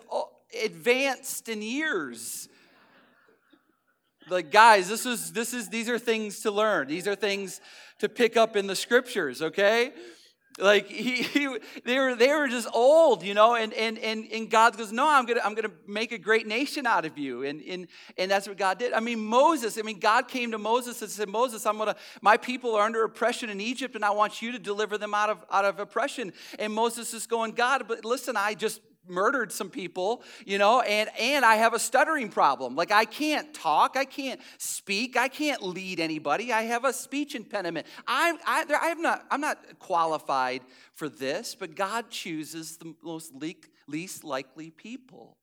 advanced 0.62 1.48
in 1.48 1.60
years 1.60 2.48
like 4.28 4.50
guys 4.50 4.88
this 4.88 5.06
is 5.06 5.32
this 5.32 5.52
is 5.54 5.68
these 5.68 5.88
are 5.88 5.98
things 5.98 6.40
to 6.40 6.50
learn 6.50 6.86
these 6.88 7.06
are 7.06 7.14
things 7.14 7.60
to 7.98 8.08
pick 8.08 8.36
up 8.36 8.56
in 8.56 8.66
the 8.66 8.76
scriptures 8.76 9.42
okay 9.42 9.92
Like 10.58 10.86
he, 10.86 11.22
he, 11.22 11.58
they 11.84 11.98
were 11.98 12.14
they 12.14 12.28
were 12.28 12.46
just 12.46 12.68
old, 12.72 13.24
you 13.24 13.34
know, 13.34 13.56
and 13.56 13.72
and 13.72 13.98
and 13.98 14.24
and 14.30 14.48
God 14.48 14.76
goes, 14.76 14.92
No, 14.92 15.08
I'm 15.08 15.26
gonna 15.26 15.40
I'm 15.44 15.54
gonna 15.56 15.72
make 15.88 16.12
a 16.12 16.18
great 16.18 16.46
nation 16.46 16.86
out 16.86 17.04
of 17.04 17.18
you. 17.18 17.42
And 17.42 17.60
and 17.62 17.88
and 18.16 18.30
that's 18.30 18.46
what 18.46 18.56
God 18.56 18.78
did. 18.78 18.92
I 18.92 19.00
mean, 19.00 19.18
Moses, 19.18 19.76
I 19.78 19.82
mean, 19.82 19.98
God 19.98 20.28
came 20.28 20.52
to 20.52 20.58
Moses 20.58 21.02
and 21.02 21.10
said, 21.10 21.28
Moses, 21.28 21.66
I'm 21.66 21.76
gonna 21.76 21.96
my 22.22 22.36
people 22.36 22.76
are 22.76 22.84
under 22.84 23.02
oppression 23.02 23.50
in 23.50 23.60
Egypt, 23.60 23.96
and 23.96 24.04
I 24.04 24.10
want 24.10 24.42
you 24.42 24.52
to 24.52 24.60
deliver 24.60 24.96
them 24.96 25.12
out 25.12 25.28
of 25.28 25.44
out 25.50 25.64
of 25.64 25.80
oppression. 25.80 26.32
And 26.60 26.72
Moses 26.72 27.12
is 27.14 27.26
going, 27.26 27.52
God, 27.52 27.88
but 27.88 28.04
listen, 28.04 28.36
I 28.36 28.54
just 28.54 28.80
murdered 29.08 29.52
some 29.52 29.70
people, 29.70 30.22
you 30.44 30.58
know, 30.58 30.80
and 30.80 31.08
and 31.18 31.44
I 31.44 31.56
have 31.56 31.74
a 31.74 31.78
stuttering 31.78 32.28
problem. 32.28 32.74
Like 32.76 32.92
I 32.92 33.04
can't 33.04 33.52
talk, 33.54 33.96
I 33.96 34.04
can't 34.04 34.40
speak, 34.58 35.16
I 35.16 35.28
can't 35.28 35.62
lead 35.62 36.00
anybody. 36.00 36.52
I 36.52 36.62
have 36.62 36.84
a 36.84 36.92
speech 36.92 37.34
impediment. 37.34 37.86
I 38.06 38.36
I 38.46 38.64
I'm 38.82 39.02
not 39.02 39.24
I'm 39.30 39.40
not 39.40 39.78
qualified 39.78 40.62
for 40.94 41.08
this, 41.08 41.54
but 41.54 41.74
God 41.74 42.10
chooses 42.10 42.76
the 42.76 42.94
most 43.02 43.32
least 43.86 44.24
likely 44.24 44.70
people. 44.70 45.36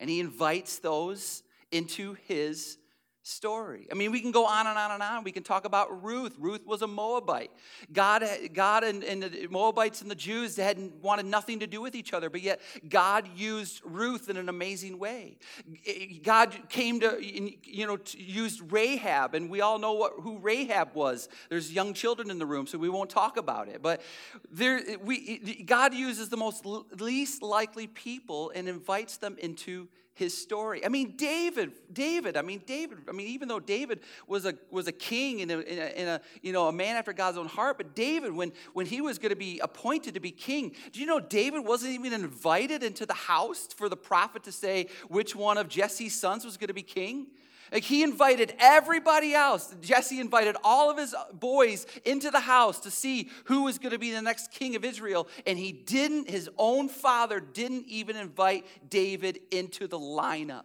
And 0.00 0.08
he 0.08 0.20
invites 0.20 0.78
those 0.78 1.42
into 1.70 2.16
his 2.26 2.78
story. 3.28 3.86
I 3.92 3.94
mean, 3.94 4.10
we 4.10 4.20
can 4.20 4.32
go 4.32 4.46
on 4.46 4.66
and 4.66 4.78
on 4.78 4.90
and 4.90 5.02
on. 5.02 5.22
We 5.22 5.32
can 5.32 5.42
talk 5.42 5.64
about 5.64 6.02
Ruth. 6.02 6.34
Ruth 6.38 6.66
was 6.66 6.82
a 6.82 6.86
Moabite. 6.86 7.50
God, 7.92 8.24
God 8.54 8.84
and, 8.84 9.04
and 9.04 9.22
the 9.22 9.46
Moabites 9.48 10.02
and 10.02 10.10
the 10.10 10.14
Jews 10.14 10.56
hadn't 10.56 10.94
wanted 11.02 11.26
nothing 11.26 11.60
to 11.60 11.66
do 11.66 11.80
with 11.80 11.94
each 11.94 12.12
other, 12.12 12.30
but 12.30 12.40
yet 12.40 12.60
God 12.88 13.28
used 13.36 13.82
Ruth 13.84 14.28
in 14.28 14.36
an 14.36 14.48
amazing 14.48 14.98
way. 14.98 15.38
God 16.22 16.56
came 16.68 17.00
to, 17.00 17.18
you 17.20 17.86
know, 17.86 17.98
to 17.98 18.22
used 18.22 18.72
Rahab, 18.72 19.34
and 19.34 19.50
we 19.50 19.60
all 19.60 19.78
know 19.78 19.92
what, 19.92 20.14
who 20.20 20.38
Rahab 20.38 20.94
was. 20.94 21.28
There's 21.50 21.72
young 21.72 21.94
children 21.94 22.30
in 22.30 22.38
the 22.38 22.46
room, 22.46 22.66
so 22.66 22.78
we 22.78 22.88
won't 22.88 23.10
talk 23.10 23.36
about 23.36 23.68
it. 23.68 23.82
But 23.82 24.00
there, 24.50 24.80
we, 25.02 25.64
God 25.66 25.94
uses 25.94 26.28
the 26.28 26.36
most 26.36 26.64
least 26.64 27.42
likely 27.42 27.86
people 27.86 28.50
and 28.54 28.68
invites 28.68 29.18
them 29.18 29.36
into 29.38 29.88
his 30.18 30.36
story. 30.36 30.84
I 30.84 30.88
mean, 30.88 31.14
David, 31.16 31.72
David, 31.92 32.36
I 32.36 32.42
mean, 32.42 32.60
David, 32.66 32.98
I 33.08 33.12
mean, 33.12 33.28
even 33.28 33.46
though 33.46 33.60
David 33.60 34.00
was 34.26 34.46
a, 34.46 34.54
was 34.68 34.88
a 34.88 34.92
king 34.92 35.42
and 35.42 35.50
a, 35.52 36.00
a, 36.00 36.14
a 36.14 36.20
you 36.42 36.52
know, 36.52 36.66
a 36.66 36.72
man 36.72 36.96
after 36.96 37.12
God's 37.12 37.38
own 37.38 37.46
heart, 37.46 37.76
but 37.76 37.94
David, 37.94 38.32
when, 38.32 38.52
when 38.72 38.84
he 38.84 39.00
was 39.00 39.18
going 39.18 39.30
to 39.30 39.36
be 39.36 39.60
appointed 39.60 40.14
to 40.14 40.20
be 40.20 40.32
king, 40.32 40.74
do 40.92 40.98
you 40.98 41.06
know 41.06 41.20
David 41.20 41.64
wasn't 41.64 41.92
even 41.92 42.12
invited 42.12 42.82
into 42.82 43.06
the 43.06 43.14
house 43.14 43.68
for 43.76 43.88
the 43.88 43.96
prophet 43.96 44.42
to 44.42 44.52
say 44.52 44.88
which 45.06 45.36
one 45.36 45.56
of 45.56 45.68
Jesse's 45.68 46.18
sons 46.18 46.44
was 46.44 46.56
going 46.56 46.68
to 46.68 46.74
be 46.74 46.82
king? 46.82 47.28
Like 47.72 47.84
he 47.84 48.02
invited 48.02 48.54
everybody 48.58 49.34
else. 49.34 49.74
Jesse 49.80 50.20
invited 50.20 50.56
all 50.64 50.90
of 50.90 50.98
his 50.98 51.14
boys 51.32 51.86
into 52.04 52.30
the 52.30 52.40
house 52.40 52.80
to 52.80 52.90
see 52.90 53.30
who 53.44 53.64
was 53.64 53.78
going 53.78 53.92
to 53.92 53.98
be 53.98 54.10
the 54.10 54.22
next 54.22 54.50
king 54.50 54.76
of 54.76 54.84
Israel. 54.84 55.28
And 55.46 55.58
he 55.58 55.72
didn't, 55.72 56.30
his 56.30 56.48
own 56.56 56.88
father 56.88 57.40
didn't 57.40 57.86
even 57.88 58.16
invite 58.16 58.66
David 58.88 59.40
into 59.50 59.86
the 59.86 59.98
lineup. 59.98 60.64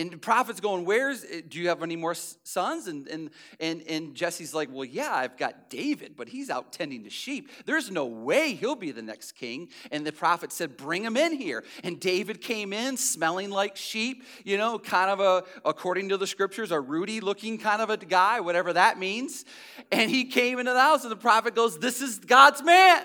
And 0.00 0.10
the 0.10 0.16
prophet's 0.16 0.60
going, 0.60 0.86
Where's, 0.86 1.24
eh, 1.24 1.42
do 1.46 1.58
you 1.58 1.68
have 1.68 1.82
any 1.82 1.94
more 1.94 2.14
sons? 2.14 2.86
And, 2.86 3.06
and, 3.08 3.30
and, 3.60 3.82
and 3.82 4.14
Jesse's 4.14 4.54
like, 4.54 4.70
Well, 4.72 4.86
yeah, 4.86 5.12
I've 5.12 5.36
got 5.36 5.68
David, 5.68 6.14
but 6.16 6.26
he's 6.26 6.48
out 6.48 6.72
tending 6.72 7.02
the 7.02 7.10
sheep. 7.10 7.50
There's 7.66 7.90
no 7.90 8.06
way 8.06 8.54
he'll 8.54 8.76
be 8.76 8.92
the 8.92 9.02
next 9.02 9.32
king. 9.32 9.68
And 9.90 10.06
the 10.06 10.12
prophet 10.12 10.52
said, 10.52 10.78
Bring 10.78 11.04
him 11.04 11.18
in 11.18 11.34
here. 11.34 11.64
And 11.84 12.00
David 12.00 12.40
came 12.40 12.72
in 12.72 12.96
smelling 12.96 13.50
like 13.50 13.76
sheep, 13.76 14.24
you 14.42 14.56
know, 14.56 14.78
kind 14.78 15.10
of 15.10 15.20
a, 15.20 15.44
according 15.68 16.08
to 16.08 16.16
the 16.16 16.26
scriptures, 16.26 16.70
a 16.70 16.80
ruddy 16.80 17.20
looking 17.20 17.58
kind 17.58 17.82
of 17.82 17.90
a 17.90 17.98
guy, 17.98 18.40
whatever 18.40 18.72
that 18.72 18.98
means. 18.98 19.44
And 19.92 20.10
he 20.10 20.24
came 20.24 20.58
into 20.58 20.72
the 20.72 20.80
house, 20.80 21.02
and 21.02 21.12
the 21.12 21.16
prophet 21.16 21.54
goes, 21.54 21.78
This 21.78 22.00
is 22.00 22.20
God's 22.20 22.62
man. 22.62 23.02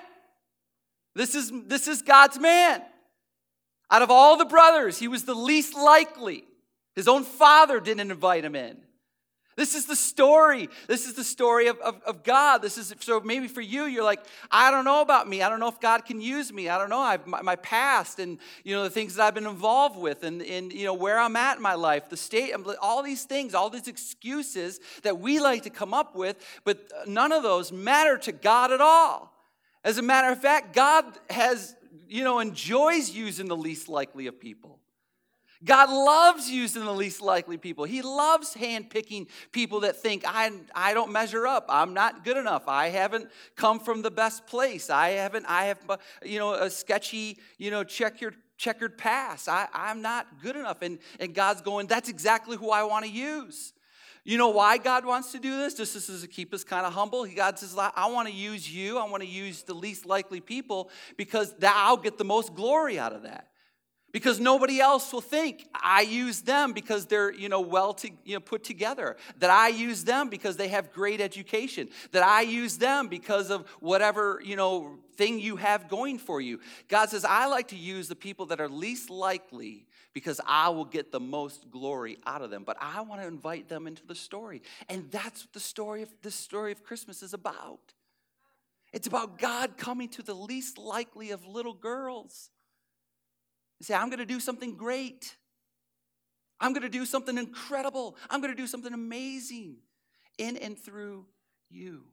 This 1.14 1.36
is, 1.36 1.52
this 1.66 1.90
is 1.90 2.02
God's 2.04 2.40
man. 2.40 2.82
Out 3.92 4.02
of 4.02 4.10
all 4.10 4.38
the 4.38 4.46
brothers, 4.46 4.98
he 4.98 5.10
was 5.10 5.26
the 5.26 5.36
least 5.36 5.76
likely. 5.76 6.46
His 6.96 7.08
own 7.08 7.24
father 7.24 7.80
didn't 7.80 8.12
invite 8.12 8.46
him 8.46 8.56
in. 8.56 8.78
This 9.58 9.74
is 9.74 9.86
the 9.86 9.96
story. 9.96 10.70
This 10.88 11.08
is 11.08 11.14
the 11.14 11.24
story 11.24 11.68
of, 11.68 11.78
of, 11.80 12.02
of, 12.06 12.24
God. 12.24 12.62
This 12.62 12.78
is 12.78 12.94
so 13.00 13.22
maybe 13.22 13.48
for 13.48 13.62
you, 13.62 13.86
you're 13.86 14.04
like, 14.04 14.20
I 14.52 14.70
don't 14.70 14.84
know 14.84 15.02
about 15.02 15.30
me. 15.30 15.42
I 15.42 15.48
don't 15.48 15.62
know 15.62 15.70
if 15.70 15.80
God 15.80 16.04
can 16.04 16.20
use 16.20 16.52
me. 16.52 16.68
I 16.68 16.78
don't 16.78 16.90
know. 16.90 17.00
I've 17.00 17.26
my, 17.26 17.42
my 17.42 17.56
past 17.56 18.20
and 18.20 18.38
you 18.66 18.76
know 18.76 18.84
the 18.84 18.90
things 18.90 19.16
that 19.16 19.24
I've 19.24 19.34
been 19.34 19.46
involved 19.46 19.98
with 19.98 20.24
and, 20.24 20.42
and 20.42 20.74
you 20.74 20.84
know 20.84 20.94
where 20.94 21.18
I'm 21.18 21.38
at 21.38 21.56
in 21.56 21.64
my 21.64 21.76
life, 21.76 22.10
the 22.10 22.18
state, 22.18 22.54
all 22.82 23.02
these 23.02 23.24
things, 23.24 23.54
all 23.54 23.70
these 23.70 23.88
excuses 23.88 24.82
that 25.04 25.20
we 25.20 25.40
like 25.40 25.64
to 25.64 25.70
come 25.70 25.94
up 25.94 26.16
with, 26.16 26.36
but 26.66 26.92
none 27.08 27.32
of 27.32 27.42
those 27.42 27.72
matter 27.72 28.18
to 28.18 28.34
God 28.34 28.74
at 28.74 28.82
all. 28.82 29.32
As 29.86 29.98
a 29.98 30.02
matter 30.02 30.34
of 30.34 30.42
fact, 30.42 30.76
God 30.76 31.06
has, 31.30 31.76
you 32.10 32.26
know, 32.26 32.40
enjoys 32.40 33.12
using 33.12 33.48
the 33.48 33.56
least 33.56 33.88
likely 33.88 34.28
of 34.28 34.38
people. 34.38 34.80
God 35.64 35.90
loves 35.90 36.50
using 36.50 36.84
the 36.84 36.92
least 36.92 37.22
likely 37.22 37.58
people. 37.58 37.86
He 37.86 38.02
loves 38.02 38.54
handpicking 38.54 39.28
people 39.52 39.82
that 39.82 39.96
think, 39.96 40.24
I, 40.28 40.52
I 40.74 40.94
don't 40.94 41.12
measure 41.12 41.48
up. 41.48 41.66
I'm 41.70 41.94
not 41.94 42.26
good 42.26 42.38
enough. 42.38 42.68
I 42.68 42.90
haven't 42.90 43.30
come 43.56 43.80
from 43.80 44.02
the 44.02 44.12
best 44.12 44.46
place. 44.48 44.90
I 44.90 45.10
haven't, 45.12 45.46
I 45.48 45.66
have, 45.66 45.80
uh, 45.88 45.98
you 46.24 46.40
know, 46.40 46.54
a 46.54 46.70
sketchy, 46.70 47.38
you 47.58 47.72
know, 47.72 47.84
check 47.84 48.20
your 48.20 48.34
checkered 48.58 48.98
past. 48.98 49.48
I, 49.50 49.68
I'm 49.74 50.02
not 50.02 50.42
good 50.42 50.56
enough. 50.56 50.82
And, 50.82 51.00
and 51.20 51.34
God's 51.34 51.62
going, 51.62 51.88
that's 51.88 52.10
exactly 52.10 52.58
who 52.58 52.72
I 52.72 52.84
want 52.84 53.06
to 53.06 53.12
use. 53.12 53.74
You 54.24 54.40
know 54.40 54.50
why 54.50 54.80
God 54.80 55.06
wants 55.06 55.32
to 55.34 55.40
do 55.40 55.58
this? 55.58 55.76
Just 55.76 55.94
this 55.94 56.10
is 56.10 56.22
to 56.22 56.28
keep 56.28 56.54
us 56.54 56.64
kind 56.64 56.86
of 56.86 56.94
humble. 56.94 57.26
God 57.28 57.60
says, 57.60 57.78
I 57.78 58.10
want 58.10 58.28
to 58.28 58.34
use 58.34 58.70
you. 58.70 58.98
I 58.98 59.08
want 59.08 59.22
to 59.22 59.30
use 59.30 59.62
the 59.62 59.76
least 59.76 60.06
likely 60.06 60.42
people 60.42 60.90
because 61.16 61.54
that 61.60 61.76
I'll 61.76 61.98
get 61.98 62.18
the 62.18 62.24
most 62.24 62.56
glory 62.56 62.98
out 62.98 63.14
of 63.14 63.24
that 63.24 63.50
because 64.16 64.40
nobody 64.40 64.80
else 64.80 65.12
will 65.12 65.20
think 65.20 65.68
I 65.74 66.00
use 66.00 66.40
them 66.40 66.72
because 66.72 67.06
they're 67.06 67.34
you 67.34 67.50
know 67.50 67.60
well 67.60 67.94
to, 67.96 68.10
you 68.24 68.36
know, 68.36 68.40
put 68.40 68.64
together. 68.64 69.18
That 69.40 69.50
I 69.50 69.68
use 69.68 70.06
them 70.06 70.30
because 70.30 70.56
they 70.56 70.70
have 70.70 70.94
great 70.94 71.20
education. 71.20 71.90
That 72.14 72.24
I 72.24 72.40
use 72.40 72.78
them 72.78 73.10
because 73.10 73.52
of 73.52 73.68
whatever 73.82 74.42
you 74.42 74.56
know 74.56 75.00
thing 75.18 75.38
you 75.42 75.58
have 75.58 75.90
going 75.90 76.18
for 76.18 76.40
you. 76.40 76.62
God 76.88 77.10
says 77.10 77.26
I 77.26 77.48
like 77.48 77.68
to 77.68 77.76
use 77.76 78.08
the 78.08 78.16
people 78.16 78.46
that 78.46 78.62
are 78.62 78.70
least 78.70 79.10
likely 79.10 79.86
because 80.14 80.40
I 80.48 80.70
will 80.70 80.86
get 80.86 81.12
the 81.12 81.20
most 81.20 81.70
glory 81.70 82.18
out 82.26 82.42
of 82.42 82.50
them. 82.50 82.64
But 82.64 82.78
I 82.80 83.02
want 83.02 83.20
to 83.20 83.28
invite 83.28 83.68
them 83.68 83.86
into 83.86 84.08
the 84.08 84.16
story. 84.16 84.62
And 84.88 85.12
that's 85.12 85.44
what 85.44 85.52
the 85.52 85.60
story 85.60 86.04
of 86.04 86.10
this 86.22 86.36
story 86.36 86.72
of 86.72 86.86
Christmas 86.86 87.22
is 87.22 87.34
about. 87.34 87.94
It's 88.94 89.08
about 89.08 89.40
God 89.40 89.76
coming 89.76 90.08
to 90.12 90.24
the 90.24 90.36
least 90.36 90.78
likely 90.78 91.32
of 91.32 91.46
little 91.46 91.74
girls 91.74 92.50
and 93.80 93.86
say, 93.86 93.94
I'm 93.94 94.10
going 94.10 94.20
to 94.20 94.26
do 94.26 94.40
something 94.40 94.76
great. 94.76 95.36
I'm 96.60 96.72
going 96.72 96.84
to 96.84 96.90
do 96.90 97.06
something 97.06 97.38
incredible. 97.38 98.16
I'm 98.30 98.42
going 98.42 98.54
to 98.54 98.62
do 98.62 98.68
something 98.68 98.94
amazing 98.94 99.78
in 100.38 100.58
and 100.58 100.78
through 100.78 101.26
you. 101.70 102.04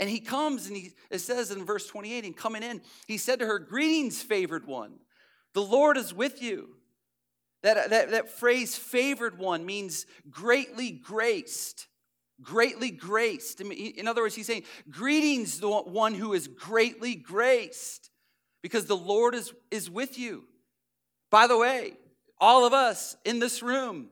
And 0.00 0.10
he 0.10 0.20
comes 0.20 0.66
and 0.66 0.76
he, 0.76 0.92
it 1.10 1.20
says 1.20 1.50
in 1.50 1.64
verse 1.64 1.86
28, 1.86 2.24
and 2.24 2.36
coming 2.36 2.62
in, 2.62 2.80
he 3.06 3.18
said 3.18 3.38
to 3.38 3.46
her, 3.46 3.58
Greetings, 3.58 4.20
favored 4.22 4.66
one. 4.66 4.94
The 5.54 5.62
Lord 5.62 5.96
is 5.96 6.12
with 6.12 6.42
you. 6.42 6.70
That, 7.62 7.90
that, 7.90 8.10
that 8.10 8.30
phrase, 8.30 8.76
favored 8.76 9.38
one, 9.38 9.64
means 9.64 10.06
greatly 10.28 10.90
graced. 10.90 11.86
Greatly 12.40 12.90
graced. 12.90 13.60
In 13.60 14.08
other 14.08 14.22
words, 14.22 14.34
he's 14.34 14.46
saying, 14.46 14.64
Greetings, 14.90 15.60
the 15.60 15.70
one 15.70 16.14
who 16.14 16.32
is 16.32 16.48
greatly 16.48 17.14
graced 17.14 18.10
because 18.62 18.86
the 18.86 18.96
Lord 18.96 19.34
is, 19.34 19.52
is 19.70 19.90
with 19.90 20.18
you. 20.18 20.44
By 21.30 21.46
the 21.46 21.58
way, 21.58 21.94
all 22.40 22.64
of 22.64 22.72
us 22.72 23.16
in 23.24 23.38
this 23.38 23.62
room, 23.62 24.08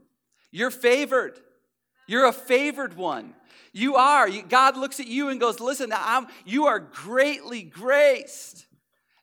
you're 0.51 0.71
favored. 0.71 1.39
You're 2.07 2.27
a 2.27 2.33
favored 2.33 2.97
one. 2.97 3.35
You 3.73 3.97
are. 3.97 4.29
God 4.49 4.77
looks 4.77 4.99
at 4.99 5.07
you 5.07 5.29
and 5.29 5.39
goes, 5.39 5.61
Listen, 5.61 5.93
I'm, 5.95 6.27
you 6.45 6.67
are 6.67 6.81
greatly 6.81 7.63
graced. 7.63 8.67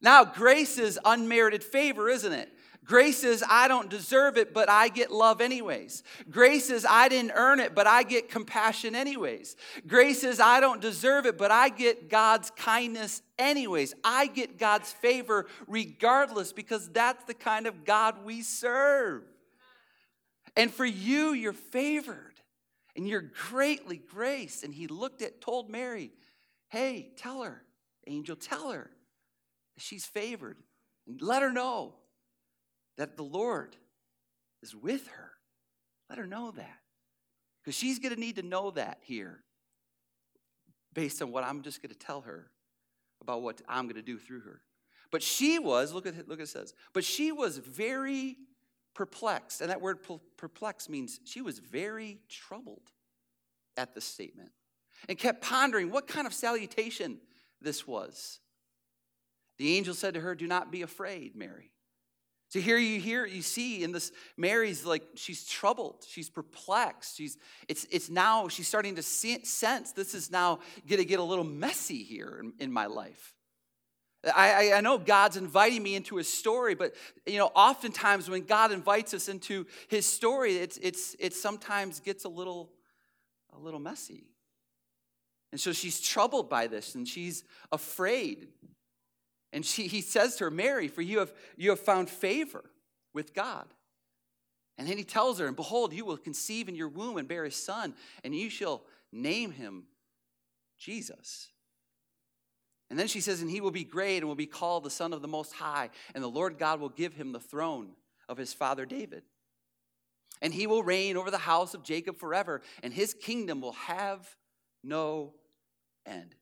Now, 0.01 0.23
grace 0.23 0.77
is 0.77 0.99
unmerited 1.03 1.63
favor, 1.63 2.07
isn't 2.07 2.31
it? 2.31 2.49
Grace 2.87 3.25
is, 3.25 3.43
I 3.47 3.67
don't 3.67 3.89
deserve 3.89 4.37
it, 4.37 4.53
but 4.53 4.69
I 4.69 4.87
get 4.87 5.11
love 5.11 5.41
anyways. 5.41 6.03
Grace 6.29 6.69
is, 6.69 6.85
I 6.89 7.09
didn't 7.09 7.33
earn 7.35 7.59
it, 7.59 7.75
but 7.75 7.85
I 7.85 8.03
get 8.03 8.29
compassion 8.29 8.95
anyways. 8.95 9.57
Grace 9.85 10.23
is, 10.23 10.39
I 10.39 10.61
don't 10.61 10.79
deserve 10.79 11.25
it, 11.25 11.37
but 11.37 11.51
I 11.51 11.67
get 11.67 12.09
God's 12.09 12.49
kindness 12.51 13.21
anyways. 13.37 13.93
I 14.05 14.27
get 14.27 14.57
God's 14.57 14.89
favor 14.89 15.47
regardless 15.67 16.53
because 16.53 16.87
that's 16.89 17.25
the 17.25 17.33
kind 17.33 17.67
of 17.67 17.83
God 17.83 18.23
we 18.23 18.41
serve. 18.41 19.23
And 20.55 20.73
for 20.73 20.85
you, 20.85 21.33
you're 21.33 21.51
favored 21.51 22.35
and 22.95 23.05
you're 23.05 23.31
greatly 23.49 23.97
graced. 23.97 24.63
And 24.63 24.73
he 24.73 24.87
looked 24.87 25.21
at, 25.21 25.41
told 25.41 25.69
Mary, 25.69 26.11
hey, 26.69 27.11
tell 27.17 27.43
her, 27.43 27.63
angel, 28.07 28.37
tell 28.37 28.71
her 28.71 28.89
she's 29.77 30.05
favored. 30.05 30.57
Let 31.19 31.41
her 31.41 31.51
know 31.51 31.95
that 32.97 33.17
the 33.17 33.23
Lord 33.23 33.75
is 34.61 34.75
with 34.75 35.07
her. 35.07 35.31
Let 36.09 36.19
her 36.19 36.27
know 36.27 36.51
that. 36.51 36.79
Because 37.63 37.75
she's 37.75 37.99
going 37.99 38.13
to 38.13 38.19
need 38.19 38.37
to 38.37 38.43
know 38.43 38.71
that 38.71 38.99
here. 39.01 39.43
based 40.93 41.21
on 41.21 41.31
what 41.31 41.43
I'm 41.43 41.61
just 41.61 41.81
going 41.81 41.91
to 41.91 41.99
tell 41.99 42.21
her 42.21 42.49
about 43.21 43.41
what 43.41 43.61
I'm 43.67 43.85
going 43.85 43.95
to 43.95 44.01
do 44.01 44.17
through 44.17 44.41
her. 44.41 44.61
But 45.11 45.21
she 45.21 45.59
was, 45.59 45.93
look 45.93 46.05
at, 46.05 46.27
look 46.27 46.39
at 46.39 46.43
it 46.43 46.49
says, 46.49 46.73
but 46.93 47.03
she 47.03 47.31
was 47.31 47.57
very 47.59 48.35
perplexed. 48.95 49.61
And 49.61 49.69
that 49.69 49.81
word 49.81 49.99
perplexed 50.37 50.89
means 50.89 51.19
she 51.23 51.41
was 51.41 51.59
very 51.59 52.19
troubled 52.29 52.91
at 53.77 53.93
this 53.93 54.05
statement 54.05 54.49
and 55.07 55.17
kept 55.17 55.41
pondering 55.41 55.91
what 55.91 56.07
kind 56.07 56.25
of 56.25 56.33
salutation 56.33 57.19
this 57.61 57.87
was. 57.87 58.39
The 59.57 59.77
angel 59.77 59.93
said 59.93 60.15
to 60.15 60.19
her, 60.19 60.35
Do 60.35 60.47
not 60.47 60.71
be 60.71 60.81
afraid, 60.81 61.35
Mary. 61.35 61.71
So 62.49 62.59
here 62.59 62.77
you 62.77 62.99
hear, 62.99 63.25
you 63.25 63.41
see 63.41 63.83
in 63.83 63.91
this, 63.91 64.11
Mary's 64.37 64.85
like, 64.85 65.03
she's 65.15 65.45
troubled, 65.45 66.05
she's 66.07 66.29
perplexed. 66.29 67.17
She's, 67.17 67.37
it's, 67.67 67.85
it's 67.91 68.09
now, 68.09 68.47
she's 68.47 68.67
starting 68.67 68.95
to 68.95 69.03
see, 69.03 69.43
sense 69.43 69.91
this 69.91 70.13
is 70.13 70.31
now 70.31 70.59
to 70.87 71.05
get 71.05 71.19
a 71.19 71.23
little 71.23 71.43
messy 71.43 72.03
here 72.03 72.39
in, 72.41 72.53
in 72.59 72.71
my 72.71 72.85
life. 72.85 73.33
I, 74.35 74.73
I, 74.73 74.81
know 74.81 74.97
God's 74.97 75.37
inviting 75.37 75.83
me 75.83 75.95
into 75.95 76.15
his 76.15 76.27
story, 76.27 76.73
but 76.73 76.95
you 77.25 77.37
know, 77.37 77.51
oftentimes 77.53 78.29
when 78.29 78.43
God 78.43 78.71
invites 78.71 79.13
us 79.13 79.29
into 79.29 79.67
his 79.89 80.05
story, 80.05 80.57
it's, 80.57 80.77
it's, 80.77 81.15
it 81.19 81.33
sometimes 81.33 81.99
gets 81.99 82.25
a 82.25 82.29
little, 82.29 82.71
a 83.55 83.59
little 83.59 83.79
messy. 83.79 84.25
And 85.51 85.61
so 85.61 85.71
she's 85.71 86.01
troubled 86.01 86.49
by 86.49 86.67
this 86.67 86.95
and 86.95 87.07
she's 87.07 87.43
afraid. 87.71 88.47
And 89.53 89.65
she, 89.65 89.87
he 89.87 90.01
says 90.01 90.35
to 90.37 90.45
her, 90.45 90.51
Mary, 90.51 90.87
for 90.87 91.01
you 91.01 91.19
have, 91.19 91.33
you 91.55 91.69
have 91.69 91.79
found 91.79 92.09
favor 92.09 92.63
with 93.13 93.33
God. 93.33 93.65
And 94.77 94.87
then 94.87 94.97
he 94.97 95.03
tells 95.03 95.39
her, 95.39 95.47
And 95.47 95.55
behold, 95.55 95.93
you 95.93 96.05
will 96.05 96.17
conceive 96.17 96.69
in 96.69 96.75
your 96.75 96.89
womb 96.89 97.17
and 97.17 97.27
bear 97.27 97.45
a 97.45 97.51
son, 97.51 97.95
and 98.23 98.35
you 98.35 98.49
shall 98.49 98.83
name 99.11 99.51
him 99.51 99.85
Jesus. 100.77 101.49
And 102.89 102.97
then 102.97 103.07
she 103.07 103.21
says, 103.21 103.41
And 103.41 103.49
he 103.49 103.61
will 103.61 103.71
be 103.71 103.83
great 103.83 104.17
and 104.17 104.27
will 104.27 104.35
be 104.35 104.45
called 104.45 104.83
the 104.83 104.89
Son 104.89 105.13
of 105.13 105.21
the 105.21 105.27
Most 105.27 105.53
High, 105.53 105.89
and 106.13 106.23
the 106.23 106.29
Lord 106.29 106.57
God 106.57 106.79
will 106.79 106.89
give 106.89 107.13
him 107.13 107.31
the 107.31 107.39
throne 107.39 107.89
of 108.29 108.37
his 108.37 108.53
father 108.53 108.85
David. 108.85 109.23
And 110.41 110.53
he 110.53 110.67
will 110.67 110.83
reign 110.83 111.17
over 111.17 111.31
the 111.31 111.37
house 111.37 111.73
of 111.73 111.83
Jacob 111.83 112.17
forever, 112.17 112.61
and 112.83 112.93
his 112.93 113.13
kingdom 113.13 113.61
will 113.61 113.73
have 113.73 114.35
no 114.83 115.33
end. 116.05 116.35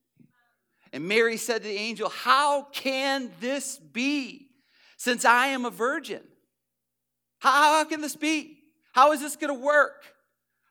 And 0.96 1.10
Mary 1.10 1.36
said 1.36 1.62
to 1.62 1.68
the 1.68 1.76
angel, 1.76 2.08
How 2.08 2.64
can 2.72 3.30
this 3.42 3.78
be 3.78 4.48
since 4.96 5.26
I 5.26 5.48
am 5.48 5.66
a 5.66 5.70
virgin? 5.70 6.22
How, 7.40 7.52
how 7.52 7.84
can 7.84 8.00
this 8.00 8.16
be? 8.16 8.60
How 8.94 9.12
is 9.12 9.20
this 9.20 9.36
going 9.36 9.54
to 9.54 9.62
work? 9.62 10.06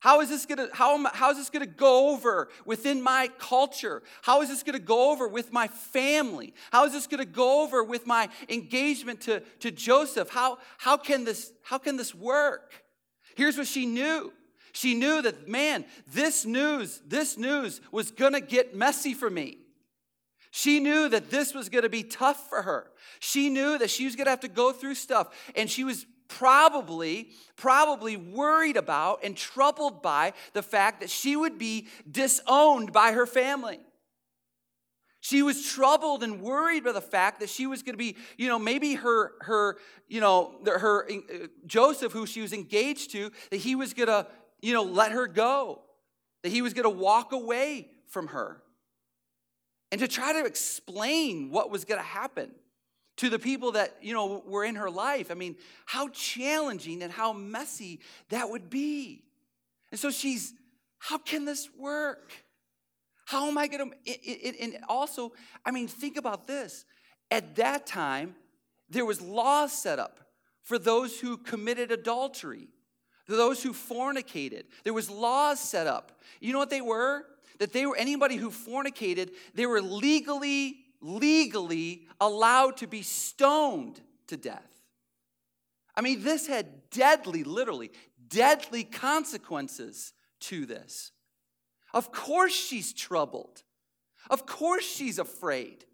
How 0.01 0.23
is 0.23 0.31
this 0.31 0.47
gonna, 0.47 0.69
how, 0.73 0.95
am, 0.95 1.07
how 1.13 1.31
is 1.31 1.39
this 1.39 1.49
gonna 1.49 1.65
go 1.65 2.11
over 2.11 2.51
within 2.67 3.01
my 3.01 3.31
culture? 3.39 4.03
How 4.21 4.43
is 4.43 4.51
this 4.51 4.63
gonna 4.63 4.79
go 4.79 5.11
over 5.11 5.27
with 5.27 5.51
my 5.51 5.67
family? 5.67 6.53
How 6.71 6.85
is 6.85 6.93
this 6.93 7.07
gonna 7.07 7.25
go 7.25 7.63
over 7.63 7.83
with 7.83 8.07
my 8.07 8.29
engagement 8.51 9.23
to, 9.23 9.41
to 9.61 9.71
Joseph? 9.71 10.29
How, 10.29 10.59
how, 10.77 10.99
can 10.99 11.25
this, 11.25 11.53
how 11.63 11.79
can 11.79 11.97
this 11.97 12.15
work? 12.15 12.85
Here's 13.35 13.57
what 13.57 13.67
she 13.67 13.87
knew. 13.87 14.31
She 14.73 14.95
knew 14.95 15.23
that, 15.23 15.49
man, 15.49 15.87
this 16.13 16.45
news, 16.45 17.01
this 17.07 17.39
news 17.39 17.81
was 17.91 18.11
gonna 18.11 18.43
get 18.43 18.77
messy 18.77 19.15
for 19.15 19.31
me. 19.31 19.64
She 20.57 20.79
knew 20.79 21.09
that 21.09 21.31
this 21.31 21.53
was 21.53 21.69
gonna 21.69 21.89
be 21.89 22.05
tough 22.05 22.49
for 22.49 22.63
her. 22.63 22.93
She 23.19 23.51
knew 23.51 23.77
that 23.77 23.91
she 23.91 24.05
was 24.05 24.15
gonna 24.15 24.31
have 24.31 24.39
to 24.41 24.49
go 24.49 24.71
through 24.71 24.95
stuff, 24.95 25.35
and 25.57 25.69
she 25.69 25.83
was 25.83 26.07
probably 26.29 27.31
probably 27.57 28.17
worried 28.17 28.77
about 28.77 29.25
and 29.25 29.37
troubled 29.37 30.01
by 30.01 30.33
the 30.53 30.63
fact 30.63 31.01
that 31.01 31.11
she 31.11 31.35
would 31.35 31.59
be 31.59 31.89
disowned 32.09 32.93
by 32.93 33.11
her 33.11 33.27
family 33.27 33.81
she 35.21 35.43
was 35.43 35.67
troubled 35.67 36.23
and 36.23 36.41
worried 36.41 36.85
by 36.85 36.93
the 36.93 37.01
fact 37.01 37.41
that 37.41 37.49
she 37.49 37.67
was 37.67 37.83
going 37.83 37.95
to 37.95 37.99
be 37.99 38.17
you 38.39 38.49
know 38.49 38.59
maybe 38.59 38.95
her 38.95 39.33
her 39.43 39.77
you 40.09 40.21
know 40.21 40.55
her 40.65 41.07
uh, 41.11 41.47
joseph 41.67 42.13
who 42.13 42.27
she 42.27 42.41
was 42.41 42.53
engaged 42.53 43.11
to 43.11 43.31
that 43.51 43.59
he 43.59 43.75
was 43.75 43.93
going 43.93 44.09
to 44.09 44.27
you 44.63 44.73
know 44.73 44.83
let 44.83 45.13
her 45.13 45.27
go 45.27 45.83
that 46.43 46.51
he 46.51 46.63
was 46.63 46.73
going 46.73 46.85
to 46.85 46.91
walk 46.91 47.33
away 47.33 47.89
from 48.09 48.29
her 48.29 48.63
and 49.95 50.01
to 50.01 50.09
try 50.09 50.33
to 50.33 50.45
explain 50.45 51.53
what 51.53 51.71
was 51.71 51.85
going 51.85 52.01
to 52.01 52.05
happen 52.05 52.51
to 53.17 53.31
the 53.31 53.39
people 53.39 53.71
that 53.71 53.95
you 54.03 54.13
know 54.13 54.43
were 54.45 54.65
in 54.65 54.75
her 54.75 54.91
life. 54.91 55.31
I 55.31 55.35
mean 55.35 55.55
how 55.87 56.09
challenging 56.09 57.01
and 57.01 57.13
how 57.13 57.33
messy 57.33 58.01
that 58.31 58.51
would 58.51 58.69
be. 58.69 59.23
And 59.93 60.01
so 60.01 60.11
she's 60.11 60.53
how 60.99 61.19
can 61.19 61.45
this 61.45 61.69
work? 61.79 62.33
How 63.27 63.47
am 63.47 63.57
i 63.57 63.69
going 63.69 63.93
to 63.93 64.59
and 64.59 64.79
also 64.89 65.31
i 65.65 65.71
mean 65.71 65.87
think 65.87 66.17
about 66.17 66.49
this. 66.49 66.85
At 67.31 67.55
that 67.55 67.87
time 67.87 68.35
there 68.91 69.05
was 69.05 69.21
laws 69.21 69.73
set 69.73 70.01
up 70.01 70.19
for 70.65 70.77
those 70.77 71.21
who 71.21 71.37
committed 71.37 71.93
adultery 71.93 72.67
for 73.27 73.37
those 73.37 73.63
who 73.63 73.73
fornicated. 73.73 74.65
There 74.83 74.93
was 74.93 75.09
laws 75.09 75.61
set 75.61 75.87
up. 75.87 76.21
You 76.41 76.53
know 76.53 76.59
what 76.59 76.71
they 76.71 76.81
were 76.81 77.27
that 77.59 77.73
they 77.73 77.87
were 77.87 77.97
anybody 77.97 78.37
who 78.37 78.51
fornicated 78.51 79.31
they 79.55 79.67
were 79.67 79.81
legally 79.81 80.77
legally 81.05 82.07
allowed 82.21 82.79
to 82.79 82.87
be 82.87 83.03
stoned 83.03 84.01
to 84.27 84.37
death. 84.37 84.71
I 85.95 86.01
mean, 86.01 86.23
this 86.23 86.47
had 86.47 86.91
deadly, 86.91 87.45
literally, 87.45 87.93
deadly 88.27 88.85
consequences 88.85 90.13
to 90.41 90.67
this. 90.67 91.13
Of 91.93 92.11
course, 92.11 92.55
she's 92.55 92.93
troubled. 92.93 93.63
Of 94.31 94.47
course, 94.47 94.85
she's 94.85 95.19
afraid. 95.19 95.85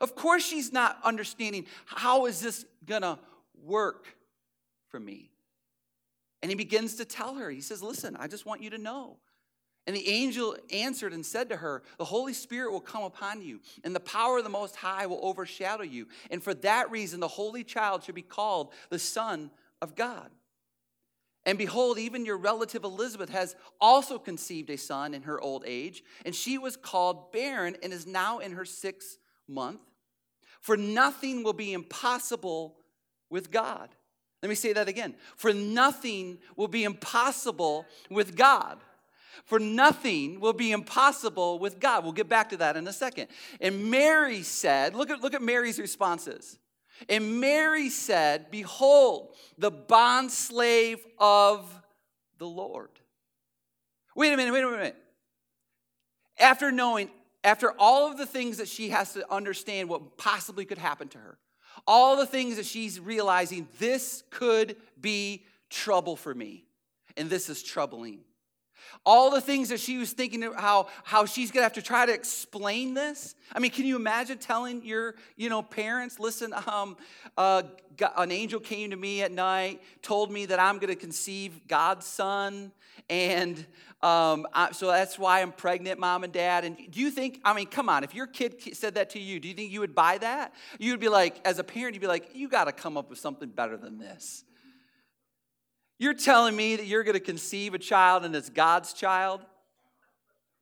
Of 0.00 0.16
course, 0.16 0.44
she's 0.44 0.72
not 0.72 0.98
understanding 1.04 1.66
how 1.86 2.26
is 2.26 2.40
this 2.40 2.64
gonna 2.84 3.20
work 3.62 4.16
for 4.88 4.98
me? 4.98 5.30
And 6.42 6.50
he 6.50 6.56
begins 6.56 6.96
to 6.96 7.04
tell 7.04 7.36
her, 7.36 7.50
he 7.50 7.60
says, 7.60 7.82
Listen, 7.82 8.16
I 8.16 8.26
just 8.26 8.44
want 8.44 8.62
you 8.62 8.70
to 8.70 8.78
know 8.78 9.18
and 9.86 9.94
the 9.94 10.08
angel 10.08 10.56
answered 10.72 11.12
and 11.12 11.24
said 11.24 11.50
to 11.50 11.56
her, 11.56 11.82
The 11.98 12.06
Holy 12.06 12.32
Spirit 12.32 12.72
will 12.72 12.80
come 12.80 13.04
upon 13.04 13.42
you, 13.42 13.60
and 13.84 13.94
the 13.94 14.00
power 14.00 14.38
of 14.38 14.44
the 14.44 14.50
Most 14.50 14.76
High 14.76 15.06
will 15.06 15.20
overshadow 15.22 15.82
you. 15.82 16.08
And 16.30 16.42
for 16.42 16.54
that 16.54 16.90
reason, 16.90 17.20
the 17.20 17.28
Holy 17.28 17.64
Child 17.64 18.04
should 18.04 18.14
be 18.14 18.22
called 18.22 18.72
the 18.88 18.98
Son 18.98 19.50
of 19.82 19.94
God. 19.94 20.30
And 21.46 21.58
behold, 21.58 21.98
even 21.98 22.24
your 22.24 22.38
relative 22.38 22.84
Elizabeth 22.84 23.28
has 23.28 23.54
also 23.78 24.18
conceived 24.18 24.70
a 24.70 24.78
son 24.78 25.12
in 25.12 25.22
her 25.22 25.38
old 25.38 25.64
age, 25.66 26.02
and 26.24 26.34
she 26.34 26.56
was 26.56 26.76
called 26.76 27.32
barren 27.32 27.76
and 27.82 27.92
is 27.92 28.06
now 28.06 28.38
in 28.38 28.52
her 28.52 28.64
sixth 28.64 29.18
month. 29.46 29.80
For 30.62 30.78
nothing 30.78 31.42
will 31.42 31.52
be 31.52 31.74
impossible 31.74 32.76
with 33.28 33.50
God. 33.50 33.90
Let 34.42 34.48
me 34.48 34.54
say 34.54 34.72
that 34.72 34.88
again. 34.88 35.14
For 35.36 35.52
nothing 35.52 36.38
will 36.56 36.68
be 36.68 36.84
impossible 36.84 37.84
with 38.08 38.34
God. 38.34 38.78
For 39.44 39.58
nothing 39.58 40.40
will 40.40 40.52
be 40.52 40.72
impossible 40.72 41.58
with 41.58 41.80
God. 41.80 42.04
We'll 42.04 42.12
get 42.12 42.28
back 42.28 42.50
to 42.50 42.56
that 42.58 42.76
in 42.76 42.86
a 42.86 42.92
second. 42.92 43.28
And 43.60 43.90
Mary 43.90 44.42
said, 44.42 44.94
look 44.94 45.10
at, 45.10 45.20
look 45.20 45.34
at 45.34 45.42
Mary's 45.42 45.78
responses. 45.78 46.58
And 47.08 47.40
Mary 47.40 47.90
said, 47.90 48.50
Behold, 48.50 49.34
the 49.58 49.72
bondslave 49.72 51.00
of 51.18 51.82
the 52.38 52.46
Lord. 52.46 52.90
Wait 54.14 54.32
a 54.32 54.36
minute, 54.36 54.52
wait 54.52 54.64
a 54.64 54.70
minute. 54.70 54.96
After 56.38 56.70
knowing, 56.70 57.10
after 57.42 57.72
all 57.78 58.10
of 58.10 58.16
the 58.16 58.26
things 58.26 58.58
that 58.58 58.68
she 58.68 58.90
has 58.90 59.12
to 59.14 59.30
understand 59.32 59.88
what 59.88 60.16
possibly 60.16 60.64
could 60.64 60.78
happen 60.78 61.08
to 61.08 61.18
her, 61.18 61.38
all 61.86 62.16
the 62.16 62.26
things 62.26 62.56
that 62.56 62.66
she's 62.66 63.00
realizing, 63.00 63.68
this 63.78 64.22
could 64.30 64.76
be 65.00 65.44
trouble 65.70 66.16
for 66.16 66.34
me, 66.34 66.64
and 67.16 67.28
this 67.28 67.48
is 67.48 67.62
troubling. 67.62 68.20
All 69.06 69.30
the 69.30 69.40
things 69.40 69.68
that 69.68 69.80
she 69.80 69.98
was 69.98 70.12
thinking 70.12 70.42
how, 70.56 70.88
how 71.02 71.26
she's 71.26 71.50
gonna 71.50 71.64
have 71.64 71.74
to 71.74 71.82
try 71.82 72.06
to 72.06 72.12
explain 72.12 72.94
this. 72.94 73.34
I 73.52 73.58
mean, 73.58 73.70
can 73.70 73.84
you 73.84 73.96
imagine 73.96 74.38
telling 74.38 74.82
your, 74.82 75.14
you 75.36 75.50
know, 75.50 75.62
parents, 75.62 76.18
listen, 76.18 76.54
um, 76.66 76.96
uh, 77.36 77.64
an 78.16 78.32
angel 78.32 78.60
came 78.60 78.90
to 78.90 78.96
me 78.96 79.22
at 79.22 79.30
night, 79.30 79.82
told 80.00 80.32
me 80.32 80.46
that 80.46 80.58
I'm 80.58 80.78
gonna 80.78 80.96
conceive 80.96 81.68
God's 81.68 82.06
son, 82.06 82.72
and 83.10 83.64
um, 84.02 84.46
I, 84.52 84.72
so 84.72 84.88
that's 84.88 85.18
why 85.18 85.42
I'm 85.42 85.52
pregnant, 85.52 85.98
mom 85.98 86.24
and 86.24 86.32
dad. 86.32 86.64
And 86.64 86.76
do 86.90 87.00
you 87.00 87.10
think, 87.10 87.40
I 87.44 87.54
mean, 87.54 87.66
come 87.66 87.88
on, 87.88 88.04
if 88.04 88.14
your 88.14 88.26
kid 88.26 88.56
said 88.74 88.94
that 88.94 89.10
to 89.10 89.18
you, 89.18 89.40
do 89.40 89.48
you 89.48 89.54
think 89.54 89.70
you 89.70 89.80
would 89.80 89.94
buy 89.94 90.18
that? 90.18 90.54
You'd 90.78 91.00
be 91.00 91.08
like, 91.08 91.40
as 91.46 91.58
a 91.58 91.64
parent, 91.64 91.94
you'd 91.94 92.00
be 92.00 92.06
like, 92.06 92.30
you 92.34 92.48
gotta 92.48 92.72
come 92.72 92.96
up 92.96 93.10
with 93.10 93.18
something 93.18 93.48
better 93.48 93.76
than 93.76 93.98
this. 93.98 94.44
You're 95.98 96.14
telling 96.14 96.56
me 96.56 96.76
that 96.76 96.86
you're 96.86 97.04
going 97.04 97.14
to 97.14 97.20
conceive 97.20 97.74
a 97.74 97.78
child 97.78 98.24
and 98.24 98.34
it's 98.34 98.50
God's 98.50 98.92
child? 98.92 99.40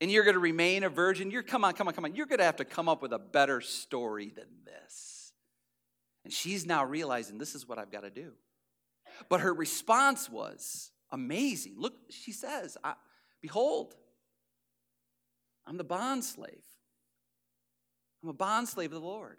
And 0.00 0.10
you're 0.10 0.24
going 0.24 0.34
to 0.34 0.40
remain 0.40 0.82
a 0.82 0.88
virgin? 0.88 1.30
You're, 1.30 1.42
come 1.42 1.64
on, 1.64 1.74
come 1.74 1.88
on, 1.88 1.94
come 1.94 2.04
on. 2.04 2.14
You're 2.14 2.26
going 2.26 2.40
to 2.40 2.44
have 2.44 2.56
to 2.56 2.64
come 2.64 2.88
up 2.88 3.02
with 3.02 3.12
a 3.12 3.18
better 3.18 3.60
story 3.60 4.32
than 4.34 4.46
this. 4.64 5.32
And 6.24 6.32
she's 6.32 6.66
now 6.66 6.84
realizing 6.84 7.38
this 7.38 7.54
is 7.54 7.68
what 7.68 7.78
I've 7.78 7.90
got 7.90 8.02
to 8.02 8.10
do. 8.10 8.32
But 9.28 9.40
her 9.40 9.54
response 9.54 10.28
was 10.28 10.90
amazing. 11.10 11.74
Look, 11.76 11.94
she 12.10 12.32
says, 12.32 12.76
Behold, 13.40 13.94
I'm 15.66 15.76
the 15.76 15.84
bond 15.84 16.24
slave. 16.24 16.64
I'm 18.22 18.28
a 18.28 18.34
bondslave 18.34 18.86
of 18.86 18.92
the 18.92 19.00
Lord. 19.00 19.38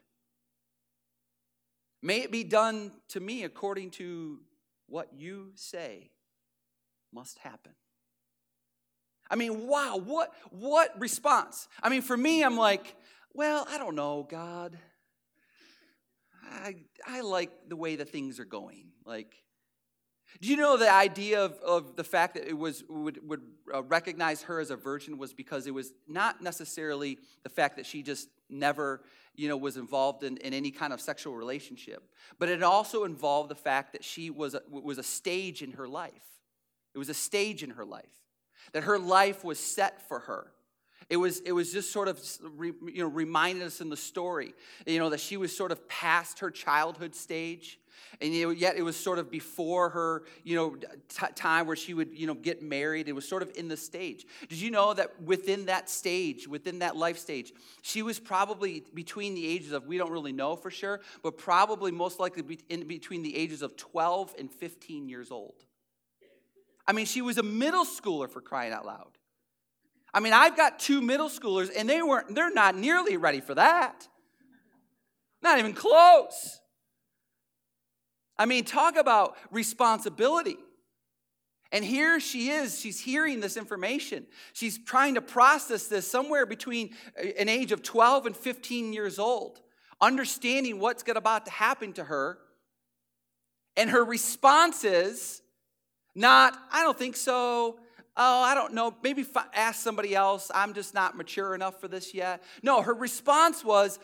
May 2.01 2.21
it 2.21 2.31
be 2.31 2.43
done 2.43 2.91
to 3.09 3.19
me 3.19 3.43
according 3.43 3.91
to 3.91 4.39
what 4.93 5.09
you 5.11 5.49
say 5.55 6.11
must 7.11 7.39
happen. 7.39 7.71
I 9.27 9.35
mean, 9.35 9.65
wow, 9.65 9.97
what 9.97 10.31
what 10.51 10.91
response? 10.99 11.67
I 11.81 11.89
mean, 11.89 12.03
for 12.03 12.15
me, 12.15 12.43
I'm 12.43 12.57
like, 12.57 12.95
well, 13.33 13.65
I 13.67 13.79
don't 13.79 13.95
know, 13.95 14.27
God. 14.29 14.77
I 16.47 16.75
I 17.07 17.21
like 17.21 17.49
the 17.69 17.75
way 17.75 17.95
the 17.95 18.05
things 18.05 18.39
are 18.39 18.45
going. 18.45 18.89
Like, 19.03 19.33
do 20.41 20.49
you 20.49 20.57
know 20.57 20.77
the 20.77 20.91
idea 20.91 21.43
of, 21.43 21.53
of 21.59 21.95
the 21.95 22.03
fact 22.03 22.35
that 22.35 22.47
it 22.47 22.57
was 22.57 22.83
would, 22.89 23.27
would 23.27 23.41
uh, 23.73 23.83
recognize 23.83 24.43
her 24.43 24.59
as 24.59 24.69
a 24.69 24.75
virgin 24.75 25.17
was 25.17 25.33
because 25.33 25.67
it 25.67 25.73
was 25.73 25.93
not 26.07 26.41
necessarily 26.41 27.17
the 27.43 27.49
fact 27.49 27.77
that 27.77 27.85
she 27.85 28.03
just 28.03 28.29
never 28.49 29.01
you 29.35 29.47
know 29.47 29.57
was 29.57 29.77
involved 29.77 30.23
in, 30.23 30.37
in 30.37 30.53
any 30.53 30.71
kind 30.71 30.93
of 30.93 31.01
sexual 31.01 31.35
relationship 31.35 32.03
but 32.39 32.49
it 32.49 32.63
also 32.63 33.03
involved 33.03 33.49
the 33.49 33.55
fact 33.55 33.93
that 33.93 34.03
she 34.03 34.29
was 34.29 34.53
a, 34.53 34.61
was 34.69 34.97
a 34.97 35.03
stage 35.03 35.61
in 35.61 35.71
her 35.71 35.87
life 35.87 36.13
it 36.93 36.97
was 36.97 37.09
a 37.09 37.13
stage 37.13 37.63
in 37.63 37.71
her 37.71 37.85
life 37.85 38.05
that 38.71 38.83
her 38.83 38.99
life 38.99 39.43
was 39.43 39.59
set 39.59 40.07
for 40.07 40.19
her 40.19 40.51
it 41.09 41.17
was, 41.17 41.39
it 41.41 41.51
was 41.51 41.71
just 41.71 41.91
sort 41.91 42.07
of 42.07 42.19
you 42.59 43.03
know, 43.03 43.07
reminded 43.07 43.63
us 43.63 43.81
in 43.81 43.89
the 43.89 43.97
story, 43.97 44.53
you 44.85 44.99
know, 44.99 45.09
that 45.09 45.19
she 45.19 45.37
was 45.37 45.55
sort 45.55 45.71
of 45.71 45.87
past 45.87 46.39
her 46.39 46.51
childhood 46.51 47.15
stage. 47.15 47.79
And 48.21 48.33
yet 48.33 48.77
it 48.77 48.83
was 48.83 48.95
sort 48.95 49.19
of 49.19 49.29
before 49.31 49.89
her, 49.89 50.23
you 50.43 50.55
know, 50.55 50.75
t- 51.09 51.33
time 51.35 51.67
where 51.67 51.75
she 51.75 51.93
would, 51.93 52.17
you 52.17 52.27
know, 52.27 52.33
get 52.33 52.61
married. 52.61 53.07
It 53.07 53.13
was 53.13 53.27
sort 53.27 53.41
of 53.41 53.51
in 53.55 53.67
the 53.67 53.77
stage. 53.77 54.25
Did 54.49 54.59
you 54.59 54.71
know 54.71 54.93
that 54.93 55.21
within 55.21 55.65
that 55.65 55.89
stage, 55.89 56.47
within 56.47 56.79
that 56.79 56.95
life 56.95 57.17
stage, 57.17 57.53
she 57.81 58.01
was 58.01 58.19
probably 58.19 58.83
between 58.93 59.33
the 59.35 59.45
ages 59.45 59.71
of, 59.71 59.87
we 59.87 59.97
don't 59.97 60.11
really 60.11 60.33
know 60.33 60.55
for 60.55 60.71
sure, 60.71 61.01
but 61.21 61.37
probably 61.37 61.91
most 61.91 62.19
likely 62.19 62.59
in 62.69 62.87
between 62.87 63.23
the 63.23 63.35
ages 63.35 63.61
of 63.61 63.75
12 63.75 64.35
and 64.37 64.51
15 64.51 65.09
years 65.09 65.31
old. 65.31 65.55
I 66.87 66.91
mean, 66.91 67.05
she 67.05 67.21
was 67.21 67.37
a 67.37 67.43
middle 67.43 67.85
schooler 67.85 68.29
for 68.29 68.41
crying 68.41 68.73
out 68.73 68.85
loud. 68.85 69.17
I 70.13 70.19
mean, 70.19 70.33
I've 70.33 70.55
got 70.55 70.79
two 70.79 71.01
middle 71.01 71.29
schoolers 71.29 71.71
and 71.75 71.89
they 71.89 72.01
weren't, 72.01 72.35
they're 72.35 72.53
not 72.53 72.75
nearly 72.75 73.17
ready 73.17 73.41
for 73.41 73.55
that. 73.55 74.07
Not 75.41 75.59
even 75.59 75.73
close. 75.73 76.61
I 78.37 78.45
mean, 78.45 78.63
talk 78.63 78.95
about 78.95 79.37
responsibility. 79.51 80.57
And 81.71 81.83
here 81.83 82.19
she 82.19 82.49
is, 82.49 82.79
she's 82.79 82.99
hearing 82.99 83.39
this 83.39 83.57
information. 83.57 84.27
She's 84.53 84.77
trying 84.77 85.15
to 85.15 85.21
process 85.21 85.87
this 85.87 86.09
somewhere 86.09 86.45
between 86.45 86.91
an 87.39 87.49
age 87.49 87.71
of 87.71 87.81
12 87.81 88.27
and 88.27 88.37
15 88.37 88.93
years 88.93 89.17
old, 89.17 89.59
understanding 89.99 90.79
what's 90.79 91.03
about 91.07 91.45
to 91.45 91.51
happen 91.51 91.93
to 91.93 92.03
her. 92.03 92.37
And 93.75 93.89
her 93.89 94.03
response 94.03 94.83
is 94.83 95.41
not, 96.13 96.55
I 96.71 96.83
don't 96.83 96.97
think 96.97 97.15
so 97.15 97.79
oh, 98.15 98.41
I 98.41 98.53
don't 98.53 98.73
know, 98.73 98.93
maybe 99.03 99.25
ask 99.53 99.81
somebody 99.81 100.15
else. 100.15 100.51
I'm 100.53 100.73
just 100.73 100.93
not 100.93 101.17
mature 101.17 101.55
enough 101.55 101.79
for 101.79 101.87
this 101.87 102.13
yet. 102.13 102.43
No, 102.61 102.81
her 102.81 102.93
response 102.93 103.63
was, 103.63 103.99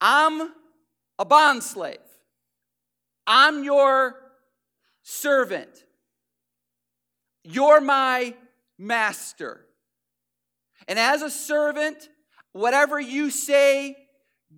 I'm 0.00 0.52
a 1.18 1.24
bond 1.24 1.62
slave. 1.62 1.98
I'm 3.32 3.62
your 3.62 4.16
servant. 5.04 5.84
You're 7.44 7.80
my 7.80 8.34
master. 8.76 9.64
And 10.88 10.98
as 10.98 11.22
a 11.22 11.30
servant, 11.30 12.08
whatever 12.50 12.98
you 12.98 13.30
say 13.30 13.96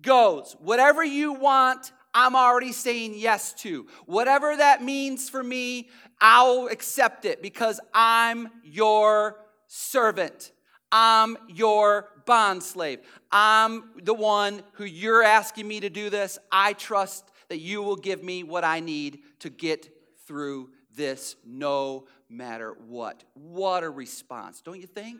goes. 0.01 0.55
Whatever 0.59 1.03
you 1.03 1.33
want, 1.33 1.91
I'm 2.15 2.35
already 2.35 2.71
saying 2.71 3.13
yes 3.15 3.53
to. 3.61 3.85
Whatever 4.07 4.57
that 4.57 4.81
means 4.81 5.29
for 5.29 5.43
me, 5.43 5.89
I'll 6.19 6.65
accept 6.65 7.25
it 7.25 7.43
because 7.43 7.79
I'm 7.93 8.49
your 8.63 9.37
servant. 9.67 10.51
I'm 10.91 11.37
your 11.47 12.09
bond 12.25 12.63
slave. 12.63 13.01
I'm 13.31 13.91
the 14.01 14.15
one 14.15 14.63
who 14.73 14.85
you're 14.85 15.21
asking 15.21 15.67
me 15.67 15.79
to 15.81 15.91
do 15.91 16.09
this. 16.09 16.39
I 16.51 16.73
trust 16.73 17.29
that 17.53 17.59
you 17.59 17.83
will 17.83 17.95
give 17.95 18.23
me 18.23 18.41
what 18.41 18.63
I 18.63 18.79
need 18.79 19.19
to 19.37 19.51
get 19.51 19.87
through 20.25 20.71
this 20.95 21.35
no 21.45 22.07
matter 22.27 22.75
what. 22.87 23.23
What 23.35 23.83
a 23.83 23.89
response, 23.91 24.59
don't 24.61 24.81
you 24.81 24.87
think? 24.87 25.19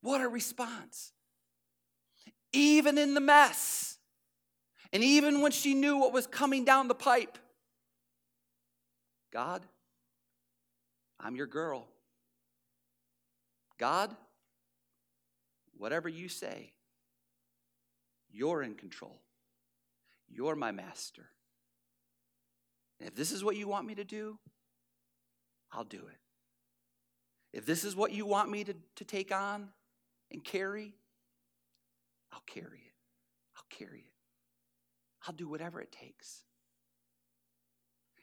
What 0.00 0.22
a 0.22 0.28
response. 0.28 1.12
Even 2.54 2.96
in 2.96 3.12
the 3.12 3.20
mess 3.20 3.98
and 4.90 5.04
even 5.04 5.42
when 5.42 5.52
she 5.52 5.74
knew 5.74 5.98
what 5.98 6.14
was 6.14 6.26
coming 6.26 6.64
down 6.64 6.88
the 6.88 6.94
pipe, 6.94 7.36
God, 9.30 9.60
I'm 11.20 11.36
your 11.36 11.46
girl. 11.46 11.88
God, 13.76 14.16
whatever 15.76 16.08
you 16.08 16.30
say, 16.30 16.72
you're 18.30 18.62
in 18.62 18.76
control. 18.76 19.20
You're 20.28 20.56
my 20.56 20.72
master. 20.72 21.30
And 23.00 23.08
if 23.08 23.14
this 23.14 23.32
is 23.32 23.44
what 23.44 23.56
you 23.56 23.68
want 23.68 23.86
me 23.86 23.94
to 23.94 24.04
do, 24.04 24.38
I'll 25.72 25.84
do 25.84 25.98
it. 25.98 26.18
If 27.52 27.64
this 27.64 27.84
is 27.84 27.96
what 27.96 28.12
you 28.12 28.26
want 28.26 28.50
me 28.50 28.64
to, 28.64 28.74
to 28.96 29.04
take 29.04 29.34
on 29.34 29.68
and 30.30 30.44
carry, 30.44 30.94
I'll 32.32 32.42
carry 32.46 32.78
it. 32.78 32.94
I'll 33.56 33.78
carry 33.78 34.00
it. 34.00 34.12
I'll 35.26 35.34
do 35.34 35.48
whatever 35.48 35.80
it 35.80 35.92
takes. 35.92 36.42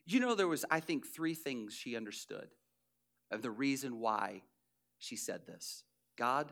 You 0.05 0.19
know, 0.19 0.35
there 0.35 0.47
was, 0.47 0.65
I 0.69 0.79
think, 0.79 1.07
three 1.07 1.33
things 1.33 1.73
she 1.73 1.95
understood 1.95 2.49
of 3.31 3.41
the 3.41 3.49
reason 3.49 3.99
why 3.99 4.43
she 4.99 5.15
said 5.15 5.41
this 5.47 5.83
God, 6.17 6.51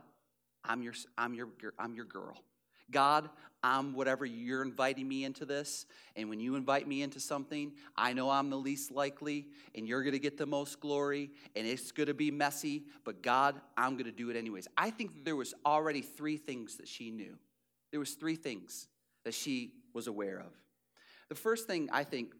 I'm 0.63 0.81
your, 0.81 0.93
I'm 1.17 1.33
your, 1.33 1.49
I'm 1.77 1.93
your 1.93 2.05
girl. 2.05 2.43
God, 2.91 3.29
I'm 3.63 3.93
whatever 3.93 4.25
you're 4.25 4.61
inviting 4.61 5.07
me 5.07 5.23
into 5.23 5.45
this. 5.45 5.85
And 6.15 6.29
when 6.29 6.39
you 6.39 6.55
invite 6.55 6.87
me 6.87 7.01
into 7.01 7.19
something, 7.19 7.71
I 7.95 8.11
know 8.11 8.29
I'm 8.29 8.49
the 8.49 8.57
least 8.57 8.91
likely, 8.91 9.47
and 9.73 9.87
you're 9.87 10.03
going 10.03 10.13
to 10.13 10.19
get 10.19 10.37
the 10.37 10.45
most 10.45 10.81
glory, 10.81 11.31
and 11.55 11.65
it's 11.65 11.91
going 11.91 12.07
to 12.07 12.13
be 12.13 12.29
messy, 12.29 12.83
but 13.05 13.21
God, 13.23 13.61
I'm 13.77 13.93
going 13.93 14.05
to 14.05 14.11
do 14.11 14.29
it 14.29 14.35
anyways. 14.35 14.67
I 14.77 14.89
think 14.89 15.23
there 15.23 15.37
was 15.37 15.53
already 15.65 16.01
three 16.01 16.37
things 16.37 16.75
that 16.77 16.87
she 16.87 17.09
knew. 17.09 17.37
There 17.91 17.99
was 17.99 18.15
three 18.15 18.35
things 18.35 18.89
that 19.23 19.33
she 19.33 19.71
was 19.93 20.07
aware 20.07 20.39
of. 20.39 20.51
The 21.29 21.35
first 21.35 21.65
thing 21.65 21.89
I 21.91 22.03
think 22.03 22.33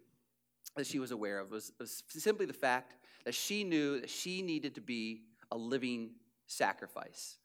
that 0.75 0.88
she 0.88 0.99
was 0.99 1.12
aware 1.12 1.39
of 1.39 1.51
was, 1.51 1.71
was 1.79 2.03
simply 2.10 2.45
the 2.45 2.53
fact 2.53 2.95
that 3.25 3.34
she 3.34 3.63
knew 3.63 4.01
that 4.01 4.10
she 4.10 4.41
needed 4.41 4.75
to 4.75 4.82
be 4.82 5.21
a 5.51 5.58
living 5.58 6.12
sacrifice. 6.47 7.38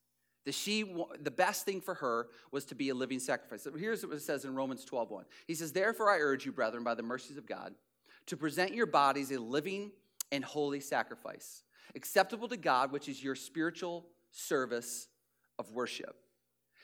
That 0.48 0.54
she, 0.54 0.82
the 1.20 1.30
best 1.30 1.66
thing 1.66 1.82
for 1.82 1.92
her 1.92 2.28
was 2.52 2.64
to 2.64 2.74
be 2.74 2.88
a 2.88 2.94
living 2.94 3.18
sacrifice. 3.18 3.64
So 3.64 3.72
here's 3.72 4.02
what 4.06 4.16
it 4.16 4.22
says 4.22 4.46
in 4.46 4.54
Romans 4.54 4.82
12 4.82 5.10
1. 5.10 5.26
He 5.46 5.54
says, 5.54 5.72
Therefore, 5.72 6.10
I 6.10 6.20
urge 6.20 6.46
you, 6.46 6.52
brethren, 6.52 6.82
by 6.82 6.94
the 6.94 7.02
mercies 7.02 7.36
of 7.36 7.44
God, 7.44 7.74
to 8.28 8.36
present 8.38 8.72
your 8.72 8.86
bodies 8.86 9.30
a 9.30 9.38
living 9.38 9.90
and 10.32 10.42
holy 10.42 10.80
sacrifice, 10.80 11.64
acceptable 11.94 12.48
to 12.48 12.56
God, 12.56 12.92
which 12.92 13.10
is 13.10 13.22
your 13.22 13.34
spiritual 13.34 14.06
service 14.30 15.08
of 15.58 15.70
worship. 15.72 16.16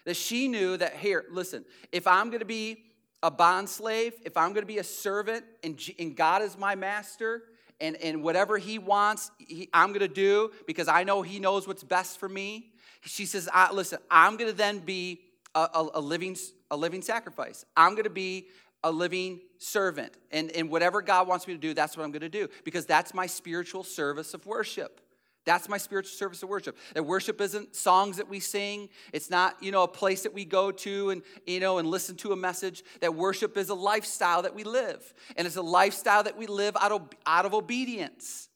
That 0.05 0.17
she 0.17 0.47
knew 0.47 0.77
that, 0.77 0.97
here, 0.97 1.25
listen, 1.31 1.65
if 1.91 2.07
I'm 2.07 2.29
going 2.29 2.41
to 2.41 2.45
be 2.45 2.85
a 3.23 3.31
bond 3.31 3.71
slave, 3.71 4.13
if 4.27 4.37
I'm 4.37 4.51
going 4.51 4.61
to 4.65 4.67
be 4.67 4.77
a 4.77 4.85
servant 4.85 5.43
and, 5.63 5.81
and 5.99 6.15
God 6.15 6.43
is 6.43 6.59
my 6.59 6.75
master, 6.75 7.45
and, 7.81 7.97
and 7.97 8.23
whatever 8.23 8.59
He 8.59 8.79
wants, 8.79 9.31
he, 9.39 9.71
I'm 9.73 9.89
going 9.89 10.01
to 10.01 10.09
do 10.09 10.51
because 10.67 10.87
I 10.87 11.03
know 11.03 11.23
He 11.23 11.39
knows 11.39 11.67
what's 11.67 11.83
best 11.83 12.21
for 12.21 12.29
me. 12.29 12.74
She 13.05 13.27
says, 13.27 13.49
I, 13.53 13.73
Listen, 13.73 13.99
I'm 14.11 14.37
going 14.37 14.51
to 14.51 14.57
then 14.57 14.79
be 14.79 15.21
a, 15.55 15.61
a, 15.61 15.89
a, 15.95 16.01
living, 16.01 16.37
a 16.71 16.77
living 16.77 17.03
sacrifice. 17.03 17.65
I'm 17.77 17.93
going 17.93 18.05
to 18.05 18.11
be 18.11 18.47
a 18.83 18.91
living 18.91 19.41
servant. 19.59 20.13
And, 20.31 20.51
and 20.53 20.71
whatever 20.71 21.03
God 21.03 21.27
wants 21.27 21.47
me 21.47 21.55
to 21.55 21.61
do, 21.61 21.75
that's 21.75 21.97
what 21.97 22.05
I'm 22.05 22.13
going 22.13 22.23
to 22.23 22.29
do 22.29 22.49
because 22.65 22.87
that's 22.87 23.15
my 23.15 23.27
spiritual 23.27 23.83
service 23.83 24.35
of 24.35 24.47
worship. 24.47 25.01
That's 25.45 25.69
my 25.69 25.77
spiritual 25.77 26.17
service 26.17 26.43
of 26.43 26.49
worship. 26.49 26.77
That 26.95 27.03
worship 27.03 27.41
isn't 27.41 27.77
songs 27.77 28.17
that 28.17 28.29
we 28.29 28.41
sing. 28.41 28.89
It's 29.13 29.29
not, 29.29 29.63
you 29.63 29.73
know, 29.73 29.83
a 29.83 29.89
place 29.89 30.23
that 30.23 30.33
we 30.33 30.47
go 30.47 30.71
to 30.71 31.11
and, 31.11 31.23
you 31.47 31.61
know, 31.61 31.79
and 31.79 31.89
listen 31.89 32.17
to 32.17 32.33
a 32.33 32.37
message. 32.37 32.83
That 33.01 33.15
worship 33.15 33.57
is 33.59 33.69
a 33.69 33.75
lifestyle 33.75 34.43
that 34.43 34.55
we 34.55 34.65
live. 34.65 35.13
And 35.37 35.47
it's 35.47 35.57
a 35.57 35.63
lifestyle 35.63 36.23
that 36.23 36.39
we 36.39 36.47
live 36.47 36.77
out 36.81 36.93
of, 36.93 37.09
out 37.27 37.45
of 37.45 37.53
obedience. 37.53 38.49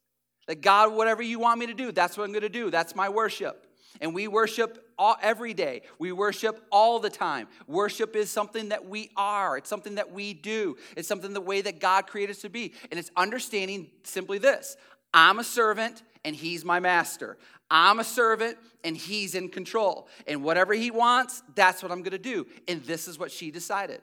That 0.49 0.63
God, 0.63 0.95
whatever 0.95 1.23
you 1.23 1.39
want 1.39 1.61
me 1.61 1.67
to 1.67 1.75
do, 1.75 1.93
that's 1.93 2.17
what 2.17 2.25
I'm 2.25 2.33
going 2.33 2.43
to 2.43 2.49
do. 2.49 2.71
That's 2.71 2.97
my 2.97 3.09
worship. 3.09 3.67
And 4.01 4.15
we 4.15 4.29
worship 4.29 4.85
all, 4.99 5.17
every 5.23 5.53
day. 5.53 5.83
We 5.99 6.11
worship 6.11 6.65
all 6.73 6.99
the 6.99 7.11
time. 7.11 7.49
Worship 7.67 8.17
is 8.17 8.31
something 8.31 8.71
that 8.71 8.87
we 8.87 9.11
are. 9.15 9.59
It's 9.59 9.69
something 9.69 9.97
that 9.97 10.11
we 10.11 10.33
do. 10.35 10.77
It's 10.97 11.07
something 11.07 11.35
the 11.35 11.41
way 11.41 11.61
that 11.61 11.81
God 11.81 12.07
created 12.07 12.37
us 12.37 12.43
to 12.43 12.49
be. 12.49 12.73
And 12.91 12.99
it's 12.99 13.11
understanding 13.17 13.91
simply 14.03 14.39
this 14.39 14.77
I'm 15.13 15.39
a 15.39 15.45
servant 15.45 16.03
and 16.25 16.35
he's 16.35 16.65
my 16.65 16.81
master. 16.81 17.37
I'm 17.71 18.01
a 18.01 18.05
servant 18.05 18.57
and 18.83 18.97
he's 18.97 19.35
in 19.35 19.51
control. 19.51 20.09
And 20.27 20.43
whatever 20.43 20.73
he 20.73 20.91
wants, 20.91 21.43
that's 21.55 21.83
what 21.83 21.93
I'm 21.93 22.01
going 22.01 22.13
to 22.13 22.19
do. 22.19 22.47
And 22.67 22.83
this 22.85 23.07
is 23.07 23.19
what 23.19 23.31
she 23.31 23.51
decided. 23.51 24.01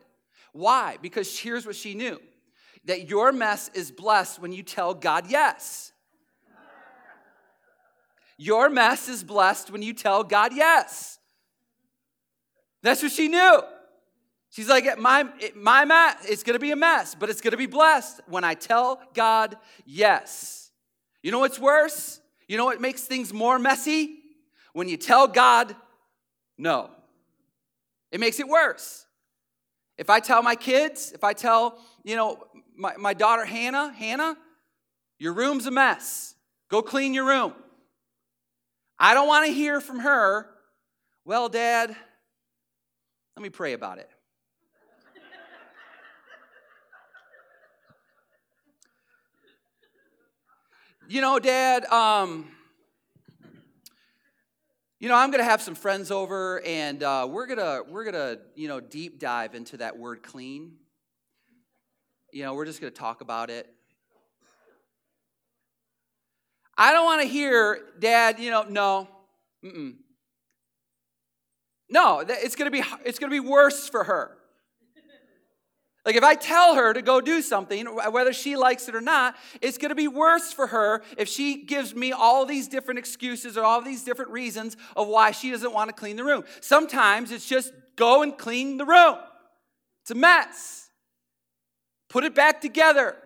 Why? 0.54 0.98
Because 1.02 1.38
here's 1.38 1.66
what 1.66 1.76
she 1.76 1.96
knew 1.96 2.20
that 2.86 3.10
your 3.10 3.32
mess 3.32 3.72
is 3.74 3.92
blessed 3.92 4.40
when 4.40 4.52
you 4.52 4.62
tell 4.62 4.94
God 4.94 5.26
yes. 5.28 5.92
Your 8.38 8.70
mess 8.70 9.08
is 9.08 9.24
blessed 9.24 9.72
when 9.72 9.82
you 9.82 9.94
tell 9.94 10.24
God 10.24 10.54
yes. 10.54 11.20
That's 12.84 13.02
what 13.02 13.12
she 13.12 13.28
knew. 13.28 13.62
She's 14.50 14.70
like, 14.70 14.98
my, 14.98 15.28
my 15.56 15.86
mess, 15.86 16.26
it's 16.26 16.44
gonna 16.44 16.60
be 16.60 16.72
a 16.72 16.76
mess, 16.76 17.16
but 17.16 17.30
it's 17.30 17.42
gonna 17.42 17.58
be 17.58 17.66
blessed 17.66 18.22
when 18.28 18.44
I 18.44 18.54
tell 18.54 19.02
God 19.14 19.58
yes. 19.86 20.72
You 21.24 21.32
know 21.32 21.40
what's 21.40 21.60
worse? 21.60 22.20
You 22.48 22.58
know 22.58 22.66
what 22.66 22.80
makes 22.80 23.02
things 23.04 23.34
more 23.34 23.58
messy? 23.60 24.20
When 24.74 24.88
you 24.88 24.98
tell 24.98 25.28
God 25.28 25.76
no. 26.58 26.90
It 28.12 28.20
makes 28.20 28.40
it 28.40 28.48
worse. 28.48 29.06
If 29.98 30.10
I 30.10 30.20
tell 30.20 30.44
my 30.44 30.56
kids, 30.56 31.12
if 31.14 31.24
I 31.24 31.34
tell, 31.34 31.80
you 32.04 32.16
know, 32.16 32.44
my, 32.78 32.96
my 32.98 33.14
daughter 33.14 33.46
Hannah, 33.46 33.92
Hannah, 33.94 34.38
your 35.18 35.34
room's 35.34 35.66
a 35.66 35.72
mess. 35.72 36.36
Go 36.70 36.82
clean 36.82 37.14
your 37.14 37.26
room. 37.26 37.54
I 38.98 39.14
don't 39.14 39.28
want 39.28 39.46
to 39.46 39.52
hear 39.52 39.82
from 39.82 40.00
her, 40.00 40.48
well, 41.26 41.50
Dad, 41.50 41.94
let 43.36 43.44
me 43.44 43.50
pray 43.50 43.74
about 43.74 43.98
it. 43.98 44.10
you 51.10 51.20
know, 51.20 51.40
Dad, 51.40 51.86
um, 51.88 52.48
you 55.00 55.10
know, 55.10 55.16
I'm 55.16 55.30
gonna 55.30 55.44
have 55.44 55.62
some 55.62 55.76
friends 55.76 56.10
over, 56.10 56.62
and 56.66 57.04
uh, 57.04 57.28
we're 57.30 57.48
gonna 57.48 57.82
we're 57.90 58.06
gonna 58.06 58.38
you 58.56 58.70
know 58.70 58.80
deep 58.80 59.20
dive 59.20 59.54
into 59.54 59.78
that 59.78 59.98
word 59.98 60.24
clean. 60.24 60.78
You 62.32 62.44
know, 62.44 62.54
we're 62.54 62.66
just 62.66 62.80
gonna 62.80 62.92
talk 62.92 63.20
about 63.20 63.50
it. 63.50 63.68
I 66.78 66.92
don't 66.92 67.06
want 67.06 67.22
to 67.22 67.28
hear, 67.28 67.80
Dad. 68.00 68.40
You 68.40 68.52
know, 68.52 68.64
no, 68.64 69.08
Mm-mm. 69.64 69.96
no. 71.90 72.24
It's 72.28 72.56
gonna 72.56 72.72
be 72.72 72.84
it's 73.06 73.20
gonna 73.20 73.32
be 73.32 73.40
worse 73.40 73.88
for 73.88 74.04
her. 74.04 74.38
Like, 76.06 76.16
if 76.16 76.24
I 76.24 76.36
tell 76.36 76.76
her 76.76 76.94
to 76.94 77.02
go 77.02 77.20
do 77.20 77.42
something, 77.42 77.88
whether 77.88 78.32
she 78.32 78.56
likes 78.56 78.88
it 78.88 78.94
or 78.94 79.02
not, 79.02 79.36
it's 79.60 79.80
going 79.80 79.90
to 79.90 79.96
be 79.96 80.08
worse 80.08 80.54
for 80.54 80.68
her 80.68 81.02
if 81.18 81.28
she 81.28 81.64
gives 81.64 81.96
me 81.96 82.12
all 82.12 82.46
these 82.46 82.68
different 82.68 83.00
excuses 83.00 83.58
or 83.58 83.64
all 83.64 83.82
these 83.82 84.04
different 84.04 84.30
reasons 84.30 84.78
of 84.96 85.08
why 85.08 85.32
she 85.32 85.50
doesn't 85.50 85.74
want 85.74 85.90
to 85.90 85.96
clean 85.96 86.16
the 86.16 86.24
room. 86.24 86.44
Sometimes 86.62 87.32
it's 87.32 87.50
just 87.50 87.74
go 87.96 88.22
and 88.22 88.38
clean 88.38 88.78
the 88.78 88.86
room, 88.86 89.18
it's 90.04 90.12
a 90.12 90.16
mess. 90.16 90.84
Put 92.08 92.24
it 92.24 92.36
back 92.36 92.62
together. 92.62 93.18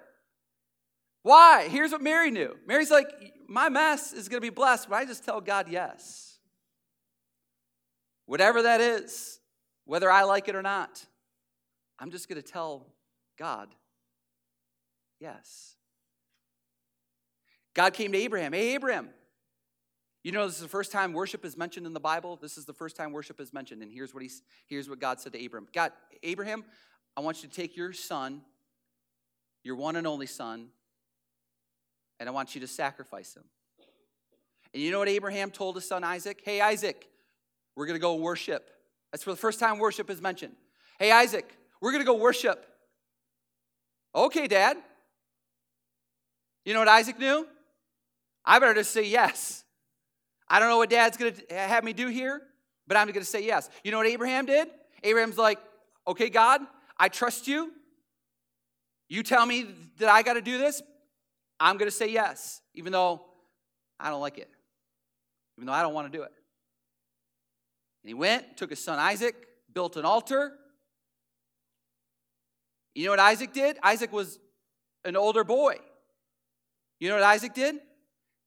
Why? 1.23 1.67
Here's 1.69 1.91
what 1.91 2.01
Mary 2.01 2.31
knew 2.31 2.55
Mary's 2.65 2.89
like, 2.89 3.07
my 3.49 3.67
mess 3.67 4.13
is 4.13 4.29
going 4.29 4.37
to 4.37 4.45
be 4.45 4.53
blessed 4.53 4.89
when 4.89 4.99
I 4.99 5.05
just 5.05 5.25
tell 5.25 5.41
God 5.41 5.67
yes. 5.69 6.37
Whatever 8.25 8.61
that 8.61 8.79
is, 8.79 9.39
whether 9.85 10.09
I 10.11 10.23
like 10.23 10.47
it 10.47 10.55
or 10.55 10.61
not. 10.61 11.03
I'm 11.97 12.11
just 12.11 12.29
going 12.29 12.41
to 12.41 12.47
tell 12.47 12.85
God, 13.37 13.69
yes. 15.19 15.75
God 17.73 17.93
came 17.93 18.11
to 18.11 18.17
Abraham. 18.17 18.53
Hey, 18.53 18.75
Abraham. 18.75 19.09
You 20.23 20.31
know, 20.31 20.45
this 20.45 20.57
is 20.57 20.61
the 20.61 20.67
first 20.67 20.91
time 20.91 21.13
worship 21.13 21.43
is 21.43 21.57
mentioned 21.57 21.87
in 21.87 21.93
the 21.93 21.99
Bible. 21.99 22.37
This 22.39 22.57
is 22.57 22.65
the 22.65 22.73
first 22.73 22.95
time 22.95 23.11
worship 23.11 23.39
is 23.39 23.51
mentioned. 23.51 23.81
And 23.81 23.91
here's 23.91 24.13
what, 24.13 24.21
he's, 24.21 24.43
here's 24.67 24.89
what 24.89 24.99
God 24.99 25.19
said 25.19 25.33
to 25.33 25.39
Abraham 25.39 25.67
God, 25.73 25.91
Abraham, 26.21 26.65
I 27.17 27.21
want 27.21 27.41
you 27.41 27.49
to 27.49 27.55
take 27.55 27.75
your 27.75 27.93
son, 27.93 28.41
your 29.63 29.75
one 29.75 29.95
and 29.95 30.05
only 30.05 30.27
son, 30.27 30.67
and 32.19 32.27
I 32.27 32.31
want 32.31 32.55
you 32.55 32.61
to 32.61 32.67
sacrifice 32.67 33.35
him. 33.35 33.43
And 34.73 34.83
you 34.83 34.91
know 34.91 34.99
what 34.99 35.09
Abraham 35.09 35.51
told 35.51 35.75
his 35.75 35.87
son 35.87 36.03
Isaac? 36.03 36.41
Hey, 36.43 36.61
Isaac, 36.61 37.07
we're 37.75 37.85
going 37.85 37.95
to 37.95 38.01
go 38.01 38.15
worship. 38.15 38.69
That's 39.11 39.23
for 39.23 39.31
the 39.31 39.37
first 39.37 39.59
time 39.59 39.79
worship 39.79 40.09
is 40.09 40.21
mentioned. 40.21 40.53
Hey, 40.99 41.11
Isaac, 41.11 41.49
we're 41.81 41.91
going 41.91 42.03
to 42.03 42.05
go 42.05 42.15
worship. 42.15 42.65
Okay, 44.13 44.47
Dad. 44.47 44.77
You 46.65 46.73
know 46.73 46.79
what 46.79 46.87
Isaac 46.87 47.17
knew? 47.17 47.47
I 48.45 48.59
better 48.59 48.75
just 48.75 48.91
say 48.91 49.03
yes. 49.03 49.63
I 50.47 50.59
don't 50.59 50.69
know 50.69 50.77
what 50.77 50.89
Dad's 50.89 51.17
going 51.17 51.33
to 51.33 51.55
have 51.55 51.83
me 51.83 51.93
do 51.93 52.07
here, 52.07 52.41
but 52.87 52.97
I'm 52.97 53.07
going 53.07 53.19
to 53.19 53.25
say 53.25 53.45
yes. 53.45 53.69
You 53.83 53.91
know 53.91 53.97
what 53.97 54.07
Abraham 54.07 54.45
did? 54.45 54.67
Abraham's 55.03 55.37
like, 55.37 55.59
okay, 56.07 56.29
God, 56.29 56.61
I 56.97 57.07
trust 57.07 57.47
you. 57.47 57.71
You 59.07 59.23
tell 59.23 59.45
me 59.45 59.67
that 59.99 60.09
I 60.09 60.21
got 60.21 60.33
to 60.33 60.41
do 60.41 60.57
this. 60.57 60.81
I'm 61.59 61.77
going 61.77 61.89
to 61.89 61.95
say 61.95 62.09
yes, 62.09 62.61
even 62.73 62.91
though 62.91 63.21
I 63.99 64.09
don't 64.09 64.21
like 64.21 64.37
it, 64.37 64.49
even 65.57 65.67
though 65.67 65.73
I 65.73 65.81
don't 65.81 65.93
want 65.93 66.11
to 66.11 66.17
do 66.17 66.23
it. 66.23 66.31
And 68.03 68.09
he 68.09 68.13
went, 68.13 68.57
took 68.57 68.69
his 68.69 68.83
son 68.83 68.97
Isaac, 68.99 69.35
built 69.73 69.97
an 69.97 70.05
altar, 70.05 70.53
you 72.99 73.05
know 73.05 73.11
what 73.11 73.19
Isaac 73.19 73.53
did? 73.53 73.77
Isaac 73.81 74.11
was 74.11 74.39
an 75.05 75.15
older 75.15 75.45
boy. 75.45 75.77
You 76.99 77.07
know 77.07 77.15
what 77.15 77.23
Isaac 77.23 77.53
did? 77.53 77.77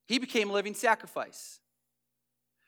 He 0.07 0.18
became 0.18 0.51
a 0.51 0.53
living 0.53 0.75
sacrifice. 0.75 1.61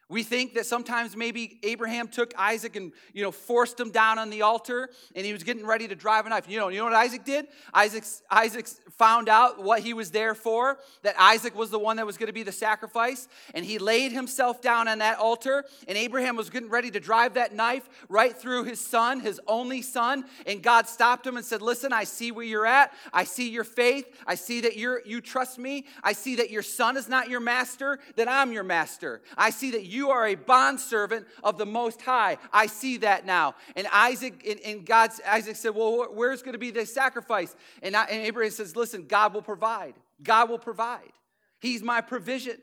We 0.08 0.22
think 0.22 0.54
that 0.54 0.66
sometimes 0.66 1.16
maybe 1.16 1.58
Abraham 1.62 2.08
took 2.08 2.34
Isaac 2.36 2.76
and 2.76 2.92
you 3.12 3.22
know 3.22 3.32
forced 3.32 3.80
him 3.80 3.90
down 3.90 4.18
on 4.18 4.30
the 4.30 4.42
altar 4.42 4.90
and 5.14 5.24
he 5.24 5.32
was 5.32 5.42
getting 5.42 5.64
ready 5.64 5.88
to 5.88 5.94
drive 5.94 6.26
a 6.26 6.28
knife. 6.28 6.48
You 6.48 6.58
know, 6.58 6.68
you 6.68 6.78
know 6.78 6.84
what 6.84 6.94
Isaac 6.94 7.24
did? 7.24 7.46
Isaac 7.72 8.04
Isaac 8.30 8.68
found 8.98 9.28
out 9.28 9.62
what 9.62 9.80
he 9.80 9.94
was 9.94 10.10
there 10.10 10.34
for, 10.34 10.78
that 11.02 11.14
Isaac 11.18 11.56
was 11.56 11.70
the 11.70 11.78
one 11.78 11.96
that 11.96 12.06
was 12.06 12.18
going 12.18 12.26
to 12.26 12.32
be 12.32 12.42
the 12.42 12.52
sacrifice, 12.52 13.28
and 13.54 13.64
he 13.64 13.78
laid 13.78 14.12
himself 14.12 14.60
down 14.60 14.88
on 14.88 14.98
that 14.98 15.18
altar, 15.18 15.64
and 15.88 15.96
Abraham 15.96 16.36
was 16.36 16.50
getting 16.50 16.68
ready 16.68 16.90
to 16.90 17.00
drive 17.00 17.34
that 17.34 17.54
knife 17.54 17.88
right 18.08 18.36
through 18.36 18.64
his 18.64 18.80
son, 18.80 19.20
his 19.20 19.40
only 19.46 19.82
son, 19.82 20.24
and 20.46 20.62
God 20.62 20.86
stopped 20.86 21.26
him 21.26 21.36
and 21.36 21.44
said, 21.44 21.62
"Listen, 21.62 21.92
I 21.92 22.04
see 22.04 22.30
where 22.30 22.44
you're 22.44 22.66
at. 22.66 22.92
I 23.12 23.24
see 23.24 23.48
your 23.48 23.64
faith. 23.64 24.06
I 24.26 24.34
see 24.34 24.60
that 24.60 24.76
you're 24.76 25.00
you 25.06 25.20
trust 25.20 25.58
me. 25.58 25.86
I 26.02 26.12
see 26.12 26.36
that 26.36 26.50
your 26.50 26.62
son 26.62 26.96
is 26.96 27.08
not 27.08 27.28
your 27.28 27.40
master, 27.40 27.98
that 28.16 28.28
I'm 28.28 28.52
your 28.52 28.64
master. 28.64 29.22
I 29.36 29.50
see 29.50 29.70
that 29.72 29.84
you 29.94 30.11
are 30.11 30.26
a 30.26 30.35
bondservant 30.35 31.26
of 31.42 31.57
the 31.57 31.66
Most 31.66 32.02
High. 32.02 32.37
I 32.52 32.66
see 32.66 32.98
that 32.98 33.24
now. 33.24 33.54
And 33.76 33.87
Isaac, 33.92 34.44
and, 34.46 34.61
and 34.61 34.85
God's, 34.85 35.20
Isaac 35.26 35.57
said, 35.57 35.74
Well, 35.74 36.09
where's 36.12 36.42
going 36.42 36.54
to 36.54 36.59
be 36.59 36.70
the 36.70 36.85
sacrifice? 36.85 37.54
And, 37.83 37.96
I, 37.96 38.04
and 38.04 38.20
Abraham 38.22 38.50
says, 38.50 38.76
Listen, 38.76 39.07
God 39.07 39.33
will 39.33 39.42
provide. 39.42 39.94
God 40.22 40.50
will 40.50 40.59
provide. 40.59 41.12
He's 41.61 41.83
my 41.83 42.00
provision. 42.00 42.57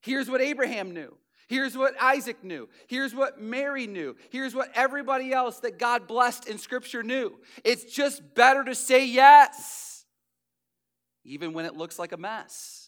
Here's 0.00 0.30
what 0.30 0.40
Abraham 0.40 0.92
knew. 0.92 1.16
Here's 1.48 1.76
what 1.76 1.94
Isaac 2.00 2.42
knew. 2.42 2.68
Here's 2.86 3.14
what 3.14 3.40
Mary 3.40 3.86
knew. 3.86 4.16
Here's 4.30 4.54
what 4.54 4.70
everybody 4.74 5.32
else 5.32 5.60
that 5.60 5.78
God 5.78 6.06
blessed 6.06 6.48
in 6.48 6.58
Scripture 6.58 7.02
knew. 7.02 7.34
It's 7.64 7.84
just 7.84 8.34
better 8.34 8.64
to 8.64 8.74
say 8.74 9.06
yes, 9.06 10.04
even 11.24 11.52
when 11.52 11.66
it 11.66 11.76
looks 11.76 11.98
like 11.98 12.12
a 12.12 12.16
mess. 12.16 12.83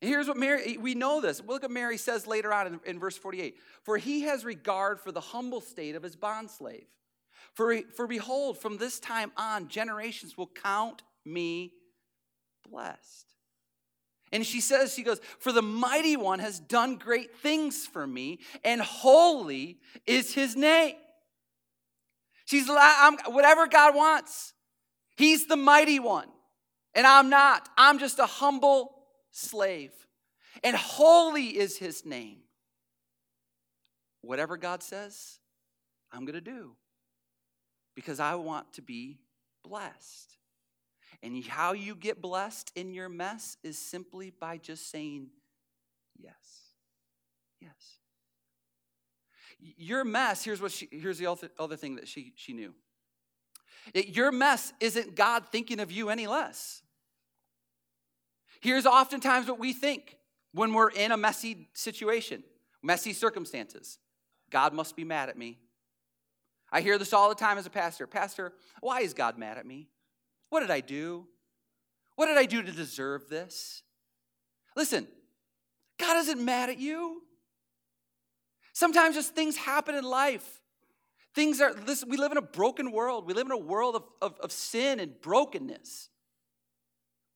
Here's 0.00 0.28
what 0.28 0.36
Mary, 0.36 0.76
we 0.78 0.94
know 0.94 1.20
this. 1.20 1.42
Look 1.44 1.62
what 1.62 1.70
Mary 1.70 1.96
says 1.98 2.26
later 2.26 2.52
on 2.52 2.66
in, 2.66 2.80
in, 2.86 2.98
verse 3.00 3.18
48. 3.18 3.56
For 3.82 3.96
he 3.96 4.22
has 4.22 4.44
regard 4.44 5.00
for 5.00 5.10
the 5.10 5.20
humble 5.20 5.60
state 5.60 5.96
of 5.96 6.04
his 6.04 6.14
bondslave. 6.14 6.86
For, 7.54 7.76
for 7.96 8.06
behold, 8.06 8.58
from 8.58 8.78
this 8.78 9.00
time 9.00 9.32
on, 9.36 9.66
generations 9.66 10.36
will 10.36 10.46
count 10.46 11.02
me 11.24 11.72
blessed. 12.70 13.26
And 14.30 14.46
she 14.46 14.60
says, 14.60 14.94
she 14.94 15.02
goes, 15.02 15.20
For 15.40 15.52
the 15.52 15.62
mighty 15.62 16.16
one 16.16 16.38
has 16.38 16.60
done 16.60 16.96
great 16.96 17.34
things 17.36 17.86
for 17.86 18.06
me, 18.06 18.40
and 18.62 18.80
holy 18.80 19.78
is 20.06 20.34
his 20.34 20.54
name. 20.54 20.94
She's 22.44 22.68
I'm, 22.70 23.16
whatever 23.26 23.66
God 23.66 23.94
wants. 23.94 24.52
He's 25.16 25.46
the 25.46 25.56
mighty 25.56 25.98
one, 25.98 26.28
and 26.94 27.06
I'm 27.06 27.30
not. 27.30 27.68
I'm 27.76 27.98
just 27.98 28.18
a 28.18 28.26
humble 28.26 28.97
slave. 29.38 29.92
And 30.64 30.76
holy 30.76 31.56
is 31.56 31.78
his 31.78 32.04
name. 32.04 32.38
Whatever 34.22 34.56
God 34.56 34.82
says, 34.82 35.38
I'm 36.12 36.24
going 36.24 36.34
to 36.34 36.40
do 36.40 36.72
because 37.94 38.20
I 38.20 38.34
want 38.34 38.72
to 38.74 38.82
be 38.82 39.20
blessed. 39.62 40.36
And 41.22 41.44
how 41.44 41.72
you 41.72 41.94
get 41.94 42.20
blessed 42.20 42.72
in 42.74 42.94
your 42.94 43.08
mess 43.08 43.56
is 43.62 43.78
simply 43.78 44.30
by 44.30 44.58
just 44.58 44.90
saying 44.90 45.28
yes. 46.16 46.34
Yes. 47.60 47.98
Your 49.58 50.04
mess, 50.04 50.44
here's 50.44 50.60
what 50.60 50.70
she, 50.72 50.88
here's 50.90 51.18
the 51.18 51.26
other 51.58 51.76
thing 51.76 51.96
that 51.96 52.06
she, 52.06 52.32
she 52.36 52.52
knew. 52.52 52.74
Your 53.94 54.30
mess 54.30 54.72
isn't 54.80 55.16
God 55.16 55.44
thinking 55.50 55.80
of 55.80 55.90
you 55.90 56.10
any 56.10 56.26
less. 56.26 56.82
Here's 58.60 58.86
oftentimes 58.86 59.48
what 59.48 59.58
we 59.58 59.72
think 59.72 60.16
when 60.52 60.72
we're 60.72 60.90
in 60.90 61.12
a 61.12 61.16
messy 61.16 61.68
situation, 61.74 62.42
messy 62.82 63.12
circumstances. 63.12 63.98
God 64.50 64.72
must 64.72 64.96
be 64.96 65.04
mad 65.04 65.28
at 65.28 65.36
me. 65.36 65.58
I 66.70 66.80
hear 66.80 66.98
this 66.98 67.12
all 67.12 67.28
the 67.28 67.34
time 67.34 67.58
as 67.58 67.66
a 67.66 67.70
pastor. 67.70 68.06
Pastor, 68.06 68.52
why 68.80 69.00
is 69.00 69.14
God 69.14 69.38
mad 69.38 69.58
at 69.58 69.66
me? 69.66 69.88
What 70.50 70.60
did 70.60 70.70
I 70.70 70.80
do? 70.80 71.26
What 72.16 72.26
did 72.26 72.36
I 72.36 72.46
do 72.46 72.62
to 72.62 72.72
deserve 72.72 73.28
this? 73.28 73.82
Listen, 74.76 75.06
God 75.98 76.16
isn't 76.18 76.44
mad 76.44 76.68
at 76.70 76.78
you. 76.78 77.22
Sometimes 78.72 79.14
just 79.16 79.34
things 79.34 79.56
happen 79.56 79.94
in 79.94 80.04
life. 80.04 80.62
Things 81.34 81.60
are, 81.60 81.72
listen, 81.86 82.08
we 82.08 82.16
live 82.16 82.32
in 82.32 82.38
a 82.38 82.42
broken 82.42 82.92
world. 82.92 83.26
We 83.26 83.34
live 83.34 83.46
in 83.46 83.52
a 83.52 83.58
world 83.58 83.96
of, 83.96 84.04
of, 84.20 84.38
of 84.40 84.52
sin 84.52 85.00
and 85.00 85.20
brokenness. 85.20 86.08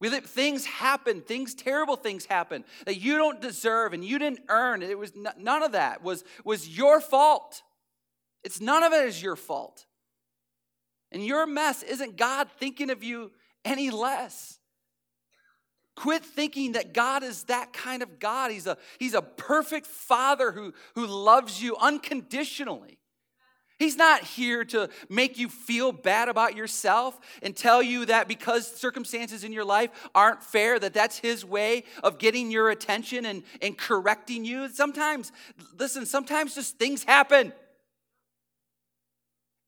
We 0.03 0.09
live, 0.09 0.25
things 0.25 0.65
happen, 0.65 1.21
things, 1.21 1.55
terrible 1.55 1.95
things 1.95 2.25
happen 2.25 2.65
that 2.85 2.99
you 2.99 3.15
don't 3.15 3.39
deserve 3.39 3.93
and 3.93 4.03
you 4.03 4.19
didn't 4.19 4.41
earn. 4.49 4.83
It 4.83 4.99
was 4.99 5.13
none 5.15 5.63
of 5.63 5.71
that 5.71 6.03
was, 6.03 6.25
was 6.43 6.67
your 6.67 6.99
fault. 6.99 7.61
It's 8.43 8.59
none 8.59 8.83
of 8.83 8.91
it 8.91 9.05
is 9.05 9.23
your 9.23 9.37
fault. 9.37 9.85
And 11.13 11.25
your 11.25 11.45
mess 11.45 11.83
isn't 11.83 12.17
God 12.17 12.49
thinking 12.59 12.89
of 12.89 13.01
you 13.01 13.31
any 13.63 13.91
less. 13.91 14.59
Quit 15.95 16.25
thinking 16.25 16.73
that 16.73 16.93
God 16.93 17.23
is 17.23 17.45
that 17.45 17.71
kind 17.71 18.03
of 18.03 18.19
God. 18.19 18.51
He's 18.51 18.67
a, 18.67 18.77
he's 18.99 19.13
a 19.13 19.21
perfect 19.21 19.87
father 19.87 20.51
who, 20.51 20.73
who 20.95 21.07
loves 21.07 21.63
you 21.63 21.77
unconditionally. 21.77 22.99
He's 23.83 23.97
not 23.97 24.21
here 24.23 24.63
to 24.65 24.89
make 25.09 25.37
you 25.37 25.49
feel 25.49 25.91
bad 25.91 26.29
about 26.29 26.55
yourself 26.55 27.19
and 27.41 27.53
tell 27.53 27.83
you 27.83 28.05
that 28.05 28.29
because 28.29 28.65
circumstances 28.65 29.43
in 29.43 29.51
your 29.51 29.65
life 29.65 29.89
aren't 30.15 30.41
fair, 30.41 30.79
that 30.79 30.93
that's 30.93 31.17
his 31.17 31.43
way 31.43 31.83
of 32.01 32.17
getting 32.17 32.49
your 32.49 32.69
attention 32.69 33.25
and, 33.25 33.43
and 33.61 33.77
correcting 33.77 34.45
you. 34.45 34.69
Sometimes, 34.69 35.33
listen, 35.77 36.05
sometimes 36.05 36.55
just 36.55 36.79
things 36.79 37.03
happen. 37.03 37.51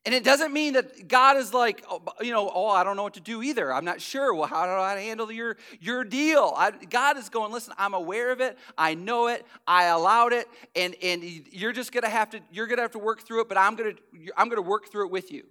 And 0.06 0.14
it 0.14 0.24
doesn't 0.24 0.54
mean 0.54 0.74
that 0.74 1.08
God 1.08 1.36
is 1.36 1.52
like, 1.52 1.84
oh, 1.90 2.00
you 2.22 2.32
know, 2.32 2.52
oh, 2.54 2.68
I 2.68 2.84
don't 2.84 2.96
know 2.96 3.02
what 3.02 3.16
to 3.16 3.20
do 3.20 3.42
either. 3.42 3.74
I'm 3.74 3.86
not 3.86 4.00
sure. 4.00 4.36
Well, 4.36 4.48
how 4.48 4.66
do 4.68 4.72
I 4.72 5.00
handle 5.00 5.32
your, 5.32 5.58
your 5.80 6.04
deal? 6.04 6.54
I, 6.56 6.72
God 6.72 7.18
is 7.18 7.30
going, 7.30 7.52
listen, 7.52 7.74
I'm 7.80 7.96
aware 7.96 8.32
of 8.32 8.40
it. 8.40 8.56
I 8.78 8.94
know 8.94 9.28
it. 9.28 9.44
I 9.66 9.86
allowed 9.86 10.32
it. 10.32 10.48
And, 10.76 10.96
and 11.02 11.24
you're 11.24 11.72
just 11.72 11.92
going 11.92 12.04
to 12.04 12.10
have 12.10 12.30
to, 12.32 12.40
you're 12.52 12.68
going 12.68 12.78
to 12.78 12.84
have 12.84 12.92
to 12.92 13.00
work 13.00 13.22
through 13.22 13.42
it, 13.42 13.50
but 13.50 13.58
I'm 13.58 13.76
going 13.76 13.96
to, 13.96 14.32
I'm 14.38 14.48
going 14.48 14.62
to 14.62 14.70
work 14.70 14.92
through 14.92 15.08
it 15.08 15.12
with 15.12 15.32
you. 15.32 15.44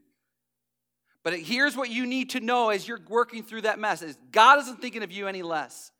But 1.25 1.37
here's 1.37 1.77
what 1.77 1.91
you 1.91 2.07
need 2.07 2.31
to 2.31 2.41
know 2.41 2.69
as 2.69 2.87
you're 2.87 3.01
working 3.09 3.43
through 3.43 3.63
that 3.63 3.81
mess 3.81 4.03
is 4.03 4.17
God 4.31 4.61
isn't 4.61 4.81
thinking 4.81 5.03
of 5.03 5.11
you 5.11 5.27
any 5.27 5.43
less. 5.43 5.91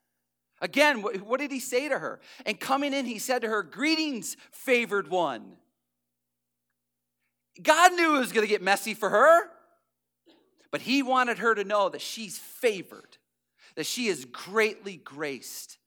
Again, 0.61 1.01
what, 1.01 1.21
what 1.23 1.41
did 1.41 1.51
he 1.51 1.59
say 1.59 1.89
to 1.89 1.99
her? 1.99 2.21
And 2.45 2.57
coming 2.57 2.93
in, 2.93 3.05
he 3.05 3.19
said 3.19 3.41
to 3.41 3.49
her, 3.49 3.63
greetings, 3.63 4.37
favored 4.51 5.09
one. 5.09 5.57
God 7.61 7.93
knew 7.93 8.17
it 8.17 8.19
was 8.19 8.31
going 8.31 8.45
to 8.45 8.49
get 8.49 8.61
messy 8.61 8.93
for 8.93 9.09
her, 9.09 9.49
but 10.71 10.81
He 10.81 11.01
wanted 11.03 11.39
her 11.39 11.55
to 11.55 11.63
know 11.63 11.89
that 11.89 12.01
she's 12.01 12.37
favored, 12.37 13.17
that 13.75 13.85
she 13.85 14.07
is 14.07 14.25
greatly 14.25 14.97
graced. 14.97 15.77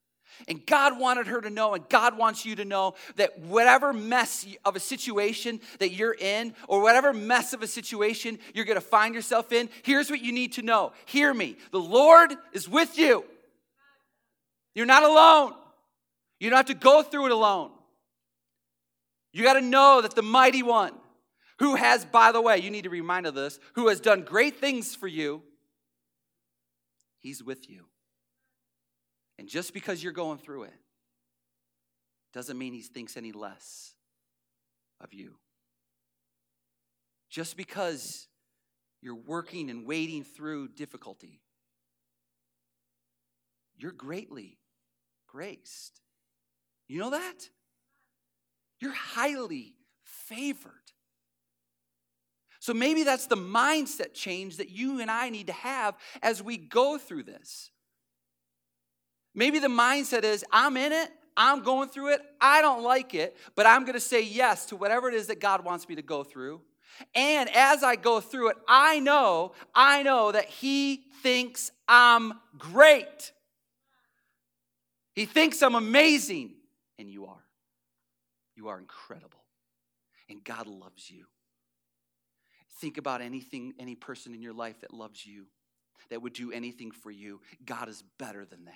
And 0.46 0.64
God 0.64 1.00
wanted 1.00 1.26
her 1.26 1.40
to 1.40 1.50
know, 1.50 1.74
and 1.74 1.88
God 1.88 2.16
wants 2.16 2.46
you 2.46 2.54
to 2.56 2.64
know 2.64 2.94
that 3.16 3.40
whatever 3.40 3.92
mess 3.92 4.46
of 4.64 4.76
a 4.76 4.80
situation 4.80 5.60
that 5.80 5.90
you're 5.90 6.14
in, 6.14 6.54
or 6.68 6.80
whatever 6.80 7.12
mess 7.12 7.52
of 7.52 7.62
a 7.62 7.66
situation 7.66 8.38
you're 8.54 8.64
gonna 8.64 8.80
find 8.80 9.14
yourself 9.14 9.50
in, 9.50 9.68
here's 9.82 10.10
what 10.10 10.20
you 10.20 10.32
need 10.32 10.52
to 10.52 10.62
know. 10.62 10.92
Hear 11.06 11.34
me. 11.34 11.56
The 11.72 11.80
Lord 11.80 12.34
is 12.52 12.68
with 12.68 12.96
you. 12.98 13.24
You're 14.74 14.86
not 14.86 15.02
alone. 15.02 15.54
You 16.38 16.50
don't 16.50 16.56
have 16.56 16.66
to 16.66 16.74
go 16.74 17.02
through 17.02 17.26
it 17.26 17.32
alone. 17.32 17.72
You 19.32 19.42
gotta 19.42 19.60
know 19.60 20.00
that 20.02 20.14
the 20.14 20.22
mighty 20.22 20.62
one, 20.62 20.92
who 21.58 21.74
has, 21.74 22.04
by 22.04 22.32
the 22.32 22.40
way, 22.40 22.58
you 22.58 22.70
need 22.70 22.84
to 22.84 22.90
be 22.90 23.00
reminded 23.00 23.30
of 23.30 23.34
this, 23.34 23.58
who 23.74 23.88
has 23.88 24.00
done 24.00 24.22
great 24.22 24.60
things 24.60 24.94
for 24.94 25.08
you, 25.08 25.42
he's 27.18 27.42
with 27.42 27.68
you. 27.68 27.86
And 29.38 29.48
just 29.48 29.72
because 29.72 30.02
you're 30.02 30.12
going 30.12 30.38
through 30.38 30.64
it 30.64 30.74
doesn't 32.32 32.58
mean 32.58 32.72
he 32.72 32.82
thinks 32.82 33.16
any 33.16 33.32
less 33.32 33.94
of 35.00 35.12
you. 35.12 35.34
Just 37.30 37.56
because 37.56 38.26
you're 39.00 39.14
working 39.14 39.70
and 39.70 39.86
wading 39.86 40.24
through 40.24 40.68
difficulty, 40.68 41.40
you're 43.76 43.92
greatly 43.92 44.58
graced. 45.26 46.00
You 46.88 46.98
know 46.98 47.10
that? 47.10 47.48
You're 48.80 48.92
highly 48.92 49.74
favored. 50.02 50.87
So 52.68 52.74
maybe 52.74 53.02
that's 53.02 53.28
the 53.28 53.34
mindset 53.34 54.12
change 54.12 54.58
that 54.58 54.68
you 54.68 55.00
and 55.00 55.10
I 55.10 55.30
need 55.30 55.46
to 55.46 55.54
have 55.54 55.96
as 56.22 56.42
we 56.42 56.58
go 56.58 56.98
through 56.98 57.22
this. 57.22 57.70
Maybe 59.34 59.58
the 59.58 59.68
mindset 59.68 60.22
is 60.22 60.44
I'm 60.52 60.76
in 60.76 60.92
it, 60.92 61.08
I'm 61.34 61.62
going 61.62 61.88
through 61.88 62.08
it, 62.12 62.20
I 62.42 62.60
don't 62.60 62.82
like 62.82 63.14
it, 63.14 63.38
but 63.54 63.64
I'm 63.64 63.86
going 63.86 63.94
to 63.94 64.00
say 64.00 64.22
yes 64.22 64.66
to 64.66 64.76
whatever 64.76 65.08
it 65.08 65.14
is 65.14 65.28
that 65.28 65.40
God 65.40 65.64
wants 65.64 65.88
me 65.88 65.94
to 65.94 66.02
go 66.02 66.22
through. 66.22 66.60
And 67.14 67.48
as 67.56 67.82
I 67.82 67.96
go 67.96 68.20
through 68.20 68.50
it, 68.50 68.58
I 68.68 69.00
know, 69.00 69.52
I 69.74 70.02
know 70.02 70.30
that 70.30 70.44
He 70.44 71.04
thinks 71.22 71.70
I'm 71.88 72.34
great. 72.58 73.32
He 75.14 75.24
thinks 75.24 75.62
I'm 75.62 75.74
amazing, 75.74 76.50
and 76.98 77.08
you 77.08 77.24
are. 77.24 77.46
You 78.56 78.68
are 78.68 78.78
incredible. 78.78 79.42
And 80.28 80.44
God 80.44 80.66
loves 80.66 81.10
you. 81.10 81.24
Think 82.80 82.98
about 82.98 83.20
anything, 83.20 83.74
any 83.78 83.94
person 83.94 84.34
in 84.34 84.42
your 84.42 84.52
life 84.52 84.80
that 84.80 84.92
loves 84.92 85.26
you, 85.26 85.46
that 86.10 86.22
would 86.22 86.32
do 86.32 86.52
anything 86.52 86.90
for 86.90 87.10
you. 87.10 87.40
God 87.64 87.88
is 87.88 88.02
better 88.18 88.44
than 88.44 88.64
that. 88.66 88.74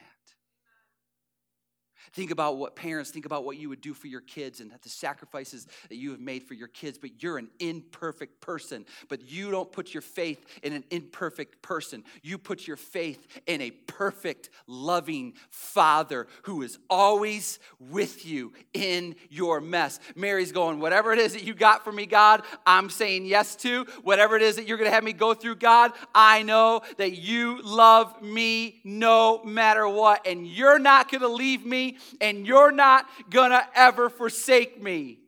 Think 2.13 2.31
about 2.31 2.57
what 2.57 2.77
parents, 2.77 3.11
think 3.11 3.27
about 3.27 3.45
what 3.45 3.57
you 3.57 3.69
would 3.69 3.81
do 3.81 3.95
for 3.95 4.07
your 4.07 4.21
kids 4.21 4.61
and 4.61 4.71
the 4.83 4.89
sacrifices 4.89 5.67
that 5.89 5.97
you 5.97 6.11
have 6.11 6.21
made 6.21 6.43
for 6.43 6.55
your 6.55 6.69
kids, 6.69 6.99
but 6.99 7.23
you're 7.23 7.39
an 7.39 7.49
imperfect 7.59 8.41
person. 8.41 8.85
But 9.09 9.31
you 9.31 9.51
don't 9.51 9.71
put 9.71 9.95
your 9.95 10.03
faith 10.03 10.45
in 10.63 10.73
an 10.73 10.85
imperfect 10.91 11.63
person. 11.63 12.05
You 12.23 12.39
put 12.39 12.67
your 12.67 12.77
faith 12.77 13.27
in 13.47 13.61
a 13.61 13.71
perfect, 13.71 14.51
loving 14.67 15.35
Father 15.51 16.27
who 16.43 16.63
is 16.63 16.79
always 16.91 17.59
with 17.79 18.27
you 18.27 18.53
in 18.73 19.15
your 19.31 19.61
mess. 19.61 20.01
Mary's 20.17 20.53
going, 20.53 20.81
whatever 20.81 21.13
it 21.13 21.19
is 21.19 21.33
that 21.35 21.45
you 21.45 21.55
got 21.55 21.85
for 21.85 21.93
me, 21.93 22.07
God, 22.07 22.43
I'm 22.67 22.91
saying 22.91 23.27
yes 23.27 23.57
to. 23.57 23.85
Whatever 24.03 24.37
it 24.37 24.43
is 24.43 24.57
that 24.57 24.67
you're 24.67 24.79
going 24.79 24.91
to 24.91 24.95
have 24.95 25.05
me 25.05 25.13
go 25.13 25.35
through, 25.35 25.57
God, 25.57 25.93
I 26.15 26.43
know 26.43 26.83
that 26.99 27.13
you 27.13 27.61
love 27.63 28.21
me 28.23 28.81
no 28.85 29.43
matter 29.45 29.89
what. 29.89 30.27
And 30.27 30.47
you're 30.47 30.79
not 30.79 31.11
going 31.11 31.23
to 31.23 31.29
leave 31.29 31.65
me 31.65 31.92
and 32.21 32.47
you're 32.47 32.73
not 32.73 33.07
gonna 33.31 33.67
ever 33.75 34.09
forsake 34.09 34.83
me. 34.83 35.23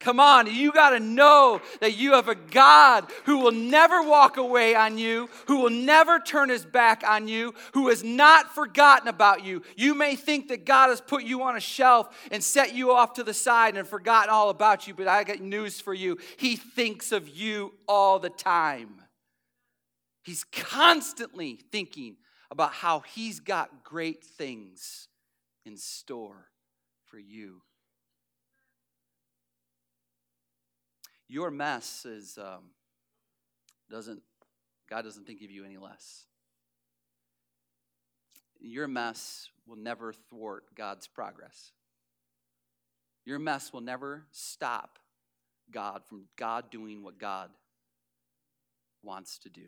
Come 0.00 0.18
on, 0.18 0.46
you 0.46 0.72
got 0.72 0.90
to 0.90 1.00
know 1.00 1.60
that 1.80 1.94
you 1.94 2.12
have 2.12 2.28
a 2.28 2.34
God 2.34 3.06
who 3.26 3.38
will 3.38 3.52
never 3.52 4.02
walk 4.02 4.38
away 4.38 4.74
on 4.74 4.96
you, 4.96 5.28
who 5.46 5.58
will 5.58 5.70
never 5.70 6.18
turn 6.18 6.48
his 6.48 6.64
back 6.64 7.04
on 7.06 7.28
you, 7.28 7.54
who 7.74 7.88
has 7.88 8.02
not 8.02 8.54
forgotten 8.54 9.08
about 9.08 9.44
you. 9.44 9.62
You 9.76 9.94
may 9.94 10.16
think 10.16 10.48
that 10.48 10.64
God 10.64 10.88
has 10.88 11.02
put 11.02 11.24
you 11.24 11.42
on 11.42 11.54
a 11.54 11.60
shelf 11.60 12.08
and 12.32 12.42
set 12.42 12.74
you 12.74 12.92
off 12.92 13.12
to 13.14 13.22
the 13.22 13.34
side 13.34 13.76
and 13.76 13.86
forgotten 13.86 14.30
all 14.30 14.48
about 14.48 14.88
you, 14.88 14.94
but 14.94 15.06
I 15.06 15.22
got 15.22 15.40
news 15.40 15.80
for 15.82 15.92
you. 15.92 16.16
He 16.38 16.56
thinks 16.56 17.12
of 17.12 17.28
you 17.28 17.74
all 17.86 18.18
the 18.18 18.30
time. 18.30 19.02
He's 20.22 20.44
constantly 20.44 21.58
thinking 21.70 22.16
about 22.50 22.72
how 22.72 23.00
he's 23.00 23.38
got 23.38 23.84
great 23.84 24.24
things 24.24 25.09
in 25.64 25.76
store 25.76 26.46
for 27.04 27.18
you. 27.18 27.62
Your 31.28 31.50
mess 31.50 32.04
is 32.04 32.38
um, 32.38 32.70
doesn't 33.90 34.22
God 34.88 35.02
doesn't 35.02 35.26
think 35.26 35.42
of 35.42 35.50
you 35.50 35.64
any 35.64 35.76
less. 35.76 36.26
Your 38.60 38.88
mess 38.88 39.48
will 39.66 39.76
never 39.76 40.12
thwart 40.12 40.64
God's 40.74 41.06
progress. 41.06 41.72
Your 43.24 43.38
mess 43.38 43.72
will 43.72 43.80
never 43.80 44.26
stop 44.32 44.98
God 45.70 46.02
from 46.08 46.24
God 46.36 46.70
doing 46.70 47.02
what 47.02 47.18
God 47.18 47.50
wants 49.02 49.38
to 49.38 49.48
do. 49.48 49.66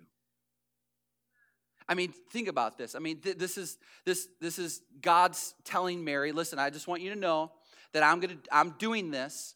I 1.89 1.95
mean, 1.95 2.13
think 2.31 2.49
about 2.49 2.79
this. 2.79 2.95
I 2.95 2.99
mean, 2.99 3.19
th- 3.19 3.39
this 3.39 3.59
is 3.59 3.79
this 4.05 4.29
this 4.41 4.59
is 4.59 4.83
God's 5.01 5.55
telling 5.65 6.05
Mary, 6.05 6.33
"Listen, 6.33 6.59
I 6.59 6.71
just 6.71 6.87
want 6.89 7.03
you 7.03 7.11
to 7.11 7.19
know 7.19 7.53
that 7.93 8.03
I'm 8.03 8.21
going 8.21 8.37
to 8.37 8.55
I'm 8.55 8.71
doing 8.79 9.11
this. 9.11 9.55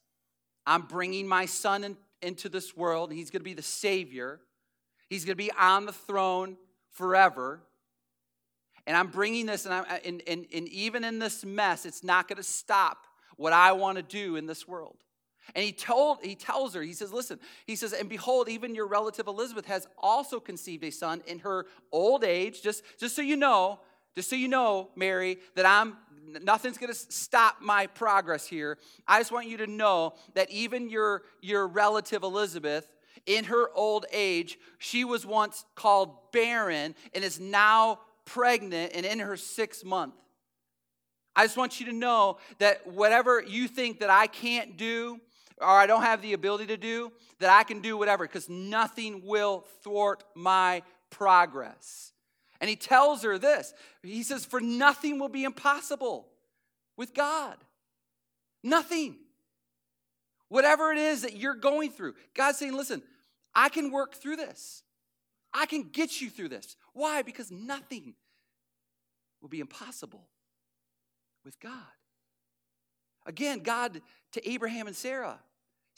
I'm 0.67 0.83
bringing 0.83 1.29
my 1.29 1.47
son 1.47 1.85
in, 1.85 1.97
into 2.23 2.49
this 2.49 2.77
world. 2.77 3.11
And 3.11 3.19
he's 3.19 3.31
going 3.31 3.41
to 3.41 3.45
be 3.45 3.55
the 3.55 3.63
savior. 3.63 4.41
He's 5.09 5.25
going 5.25 5.37
to 5.37 5.43
be 5.43 5.53
on 5.53 5.87
the 5.87 5.93
throne 5.93 6.57
forever. 6.91 7.63
And 8.87 8.97
I'm 8.97 9.09
bringing 9.09 9.47
this, 9.47 9.65
and, 9.65 9.75
I'm, 9.75 9.85
and, 10.05 10.23
and, 10.27 10.47
and 10.53 10.69
even 10.69 11.05
in 11.05 11.19
this 11.19 11.45
mess, 11.45 11.87
it's 11.87 12.05
not 12.05 12.29
going 12.29 12.37
to 12.37 12.43
stop 12.43 13.07
what 13.37 13.53
I 13.53 13.73
want 13.73 13.97
to 13.97 14.03
do 14.03 14.37
in 14.37 14.47
this 14.47 14.67
world. 14.67 14.97
And 15.55 15.65
he 15.65 15.73
told, 15.73 16.19
he 16.23 16.35
tells 16.35 16.75
her, 16.75 16.83
he 16.83 16.93
says, 16.93 17.13
listen, 17.13 17.39
he 17.67 17.77
says, 17.77 17.93
and 17.93 18.09
behold, 18.09 18.49
even 18.49 18.75
your 18.75 18.87
relative 18.87 19.27
Elizabeth 19.27 19.67
has 19.67 19.87
also 19.99 20.41
conceived 20.41 20.85
a 20.85 20.91
son 20.91 21.23
in 21.27 21.41
her 21.41 21.67
old 21.93 22.25
age. 22.25 22.63
Just, 22.63 22.83
just 22.99 23.15
so 23.17 23.23
you 23.23 23.37
know, 23.37 23.81
just 24.15 24.31
so 24.31 24.37
you 24.37 24.49
know, 24.49 24.91
Mary, 24.97 25.39
that 25.55 25.67
I'm 25.67 25.97
nothing's 26.43 26.77
going 26.77 26.93
to 26.93 26.99
stop 26.99 27.59
my 27.61 27.87
progress 27.87 28.47
here. 28.47 28.79
I 29.07 29.21
just 29.21 29.31
want 29.31 29.47
you 29.47 29.59
to 29.59 29.67
know 29.67 30.15
that 30.35 30.51
even 30.51 30.89
your, 30.89 31.23
your 31.41 31.69
relative 31.69 32.25
Elizabeth, 32.25 32.89
in 33.27 33.45
her 33.45 33.71
old 33.75 34.07
age, 34.13 34.59
she 34.79 35.05
was 35.05 35.27
once 35.27 35.65
called 35.75 36.33
barren 36.33 36.95
and 37.15 37.25
is 37.25 37.41
now 37.41 38.01
pregnant 38.25 38.93
and 38.95 39.07
in 39.07 39.19
her 39.19 39.37
sixth 39.37 39.85
month. 39.85 40.15
I 41.35 41.45
just 41.45 41.57
want 41.57 41.81
you 41.81 41.87
to 41.87 41.93
know 41.93 42.39
that 42.59 42.87
whatever 42.87 43.43
you 43.43 43.69
think 43.69 44.01
that 44.01 44.11
I 44.11 44.27
can't 44.27 44.77
do 44.77 45.21
or 45.61 45.69
I 45.69 45.87
don't 45.87 46.03
have 46.03 46.23
the 46.23 46.33
ability 46.33 46.67
to 46.67 46.77
do, 46.77 47.13
that 47.39 47.51
I 47.51 47.63
can 47.63 47.81
do 47.81 47.97
whatever 47.97 48.25
because 48.25 48.49
nothing 48.49 49.23
will 49.25 49.65
thwart 49.83 50.25
my 50.35 50.83
progress. 51.11 52.13
And 52.61 52.71
he 52.71 52.77
tells 52.77 53.23
her 53.23 53.39
this 53.39 53.75
He 54.03 54.23
says, 54.23 54.45
For 54.45 54.61
nothing 54.61 55.19
will 55.19 55.29
be 55.29 55.45
impossible 55.45 56.29
with 56.97 57.15
God. 57.15 57.57
Nothing. 58.63 59.17
Whatever 60.49 60.93
it 60.93 60.99
is 60.99 61.23
that 61.23 61.37
you're 61.37 61.55
going 61.55 61.91
through, 61.91 62.15
God's 62.35 62.59
saying, 62.59 62.75
Listen, 62.75 63.03
I 63.55 63.69
can 63.69 63.91
work 63.91 64.15
through 64.15 64.37
this. 64.37 64.83
I 65.53 65.67
can 65.67 65.85
get 65.85 66.21
you 66.21 66.29
through 66.29 66.51
this. 66.51 66.77
Why? 66.93 67.23
Because 67.23 67.51
nothing 67.51 68.15
will 69.41 69.49
be 69.49 69.61
impossible 69.61 70.29
with 71.45 71.59
God. 71.61 71.73
Again, 73.25 73.61
God 73.61 74.01
to 74.33 74.49
Abraham 74.49 74.87
and 74.87 74.95
Sarah. 74.95 75.39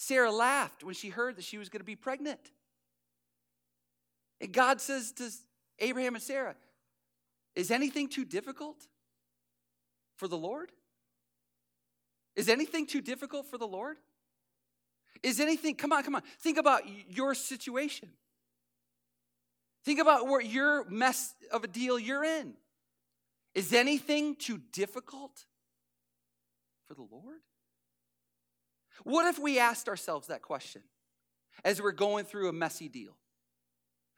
Sarah 0.01 0.31
laughed 0.31 0.85
when 0.85 0.95
she 0.95 1.09
heard 1.09 1.35
that 1.37 1.45
she 1.45 1.59
was 1.59 1.69
going 1.69 1.81
to 1.81 1.85
be 1.85 1.97
pregnant. 1.97 2.39
And 4.41 4.53
God 4.53 4.81
says 4.81 5.11
to 5.13 5.29
Abraham 5.81 6.15
and 6.15 6.23
Sarah, 6.23 6.55
Is 7.57 7.73
anything 7.73 8.09
too 8.09 8.25
difficult 8.25 8.87
for 10.17 10.29
the 10.29 10.37
Lord? 10.37 10.71
Is 12.37 12.49
anything 12.49 12.87
too 12.87 13.01
difficult 13.01 13.47
for 13.47 13.59
the 13.59 13.67
Lord? 13.67 13.97
Is 15.25 15.41
anything, 15.41 15.75
come 15.75 15.93
on, 15.93 16.05
come 16.05 16.15
on, 16.15 16.23
think 16.39 16.59
about 16.59 16.83
your 17.09 17.35
situation. 17.35 18.09
Think 19.85 19.99
about 19.99 20.29
what 20.29 20.47
your 20.47 20.89
mess 20.89 21.35
of 21.51 21.65
a 21.65 21.67
deal 21.67 21.99
you're 21.99 22.23
in. 22.23 22.55
Is 23.53 23.73
anything 23.73 24.37
too 24.37 24.61
difficult 24.71 25.45
for 26.87 26.95
the 26.95 27.03
Lord? 27.03 27.41
What 29.05 29.27
if 29.27 29.39
we 29.39 29.59
asked 29.59 29.89
ourselves 29.89 30.29
that 30.29 30.43
question 30.43 30.83
as 31.65 31.81
we're 31.81 31.93
going 31.93 32.25
through 32.25 32.49
a 32.49 32.53
messy 32.53 32.89
deal? 32.89 33.17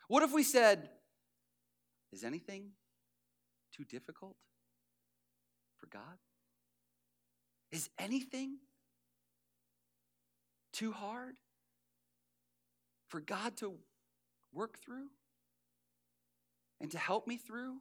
What 0.08 0.22
if 0.22 0.32
we 0.32 0.42
said, 0.42 0.88
Is 2.12 2.24
anything 2.24 2.70
too 3.72 3.84
difficult 3.84 4.36
for 5.78 5.86
God? 5.86 6.18
Is 7.70 7.88
anything 7.98 8.58
too 10.72 10.92
hard 10.92 11.36
for 13.08 13.20
God 13.20 13.56
to 13.58 13.74
work 14.52 14.78
through 14.78 15.08
and 16.80 16.90
to 16.90 16.98
help 16.98 17.26
me 17.26 17.36
through? 17.36 17.76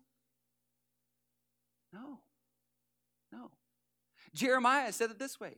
No. 1.91 2.19
No. 3.31 3.51
Jeremiah 4.33 4.91
said 4.91 5.09
it 5.09 5.19
this 5.19 5.39
way 5.39 5.55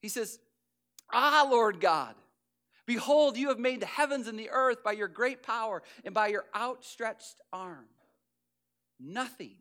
He 0.00 0.08
says, 0.08 0.38
Ah, 1.12 1.46
Lord 1.50 1.80
God, 1.80 2.14
behold, 2.86 3.36
you 3.36 3.48
have 3.48 3.58
made 3.58 3.80
the 3.80 3.86
heavens 3.86 4.26
and 4.26 4.38
the 4.38 4.50
earth 4.50 4.82
by 4.82 4.92
your 4.92 5.08
great 5.08 5.42
power 5.42 5.82
and 6.04 6.14
by 6.14 6.28
your 6.28 6.46
outstretched 6.56 7.40
arm. 7.52 7.86
Nothing 8.98 9.56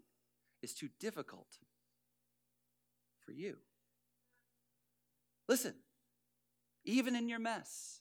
is 0.62 0.74
too 0.74 0.90
difficult 1.00 1.48
for 3.26 3.32
you. 3.32 3.58
Listen, 5.48 5.74
even 6.86 7.16
in 7.16 7.28
your 7.28 7.40
mess, 7.40 8.00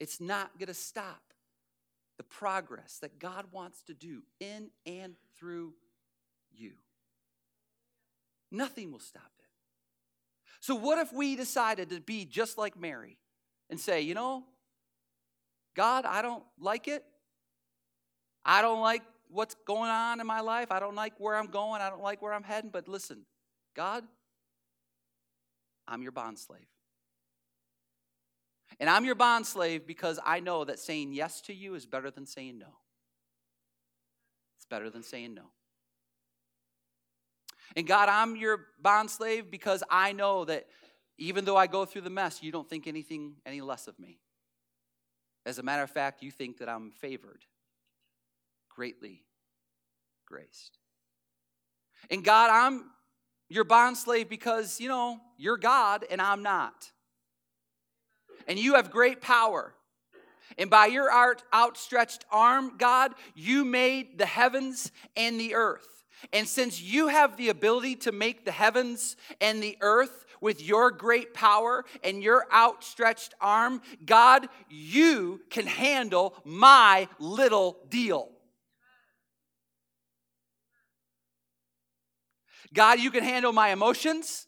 it's 0.00 0.20
not 0.20 0.58
going 0.58 0.68
to 0.68 0.74
stop 0.74 1.22
the 2.16 2.24
progress 2.24 2.98
that 3.02 3.18
God 3.18 3.46
wants 3.52 3.82
to 3.84 3.94
do 3.94 4.22
in 4.40 4.70
and 4.86 5.14
through 5.38 5.74
you. 6.54 6.72
Nothing 8.50 8.90
will 8.90 8.98
stop. 8.98 9.35
So, 10.60 10.74
what 10.74 10.98
if 10.98 11.12
we 11.12 11.36
decided 11.36 11.90
to 11.90 12.00
be 12.00 12.24
just 12.24 12.58
like 12.58 12.78
Mary 12.78 13.18
and 13.70 13.78
say, 13.78 14.00
you 14.00 14.14
know, 14.14 14.44
God, 15.74 16.04
I 16.04 16.22
don't 16.22 16.44
like 16.58 16.88
it. 16.88 17.04
I 18.44 18.62
don't 18.62 18.80
like 18.80 19.02
what's 19.28 19.54
going 19.66 19.90
on 19.90 20.20
in 20.20 20.26
my 20.26 20.40
life. 20.40 20.70
I 20.70 20.80
don't 20.80 20.94
like 20.94 21.14
where 21.18 21.36
I'm 21.36 21.48
going. 21.48 21.82
I 21.82 21.90
don't 21.90 22.02
like 22.02 22.22
where 22.22 22.32
I'm 22.32 22.44
heading. 22.44 22.70
But 22.72 22.88
listen, 22.88 23.26
God, 23.74 24.04
I'm 25.86 26.02
your 26.02 26.12
bond 26.12 26.38
slave. 26.38 26.66
And 28.78 28.90
I'm 28.90 29.04
your 29.04 29.14
bond 29.14 29.46
slave 29.46 29.86
because 29.86 30.18
I 30.24 30.40
know 30.40 30.64
that 30.64 30.78
saying 30.78 31.12
yes 31.12 31.40
to 31.42 31.54
you 31.54 31.74
is 31.74 31.86
better 31.86 32.10
than 32.10 32.26
saying 32.26 32.58
no. 32.58 32.74
It's 34.58 34.66
better 34.66 34.90
than 34.90 35.02
saying 35.02 35.34
no. 35.34 35.50
And 37.74 37.86
God, 37.86 38.08
I'm 38.08 38.36
your 38.36 38.66
bond 38.80 39.10
slave 39.10 39.50
because 39.50 39.82
I 39.90 40.12
know 40.12 40.44
that 40.44 40.66
even 41.18 41.44
though 41.44 41.56
I 41.56 41.66
go 41.66 41.84
through 41.84 42.02
the 42.02 42.10
mess, 42.10 42.42
you 42.42 42.52
don't 42.52 42.68
think 42.68 42.86
anything 42.86 43.36
any 43.44 43.60
less 43.60 43.88
of 43.88 43.98
me. 43.98 44.18
As 45.44 45.58
a 45.58 45.62
matter 45.62 45.82
of 45.82 45.90
fact, 45.90 46.22
you 46.22 46.30
think 46.30 46.58
that 46.58 46.68
I'm 46.68 46.90
favored, 46.90 47.44
greatly 48.68 49.22
graced. 50.26 50.78
And 52.10 52.24
God, 52.24 52.50
I'm 52.50 52.90
your 53.48 53.64
bond 53.64 53.96
slave 53.96 54.28
because, 54.28 54.80
you 54.80 54.88
know, 54.88 55.20
you're 55.38 55.56
God 55.56 56.04
and 56.10 56.20
I'm 56.20 56.42
not. 56.42 56.90
And 58.48 58.58
you 58.58 58.74
have 58.74 58.90
great 58.90 59.20
power. 59.20 59.72
And 60.58 60.70
by 60.70 60.86
your 60.86 61.10
outstretched 61.54 62.24
arm, 62.30 62.76
God, 62.76 63.12
you 63.34 63.64
made 63.64 64.18
the 64.18 64.26
heavens 64.26 64.92
and 65.16 65.40
the 65.40 65.54
earth. 65.54 65.95
And 66.32 66.46
since 66.48 66.80
you 66.80 67.08
have 67.08 67.36
the 67.36 67.48
ability 67.48 67.96
to 67.96 68.12
make 68.12 68.44
the 68.44 68.52
heavens 68.52 69.16
and 69.40 69.62
the 69.62 69.76
earth 69.80 70.24
with 70.40 70.62
your 70.62 70.90
great 70.90 71.34
power 71.34 71.84
and 72.02 72.22
your 72.22 72.46
outstretched 72.52 73.34
arm, 73.40 73.80
God, 74.04 74.48
you 74.68 75.40
can 75.50 75.66
handle 75.66 76.34
my 76.44 77.08
little 77.18 77.78
deal. 77.88 78.30
God, 82.74 83.00
you 83.00 83.10
can 83.10 83.24
handle 83.24 83.52
my 83.52 83.70
emotions. 83.70 84.46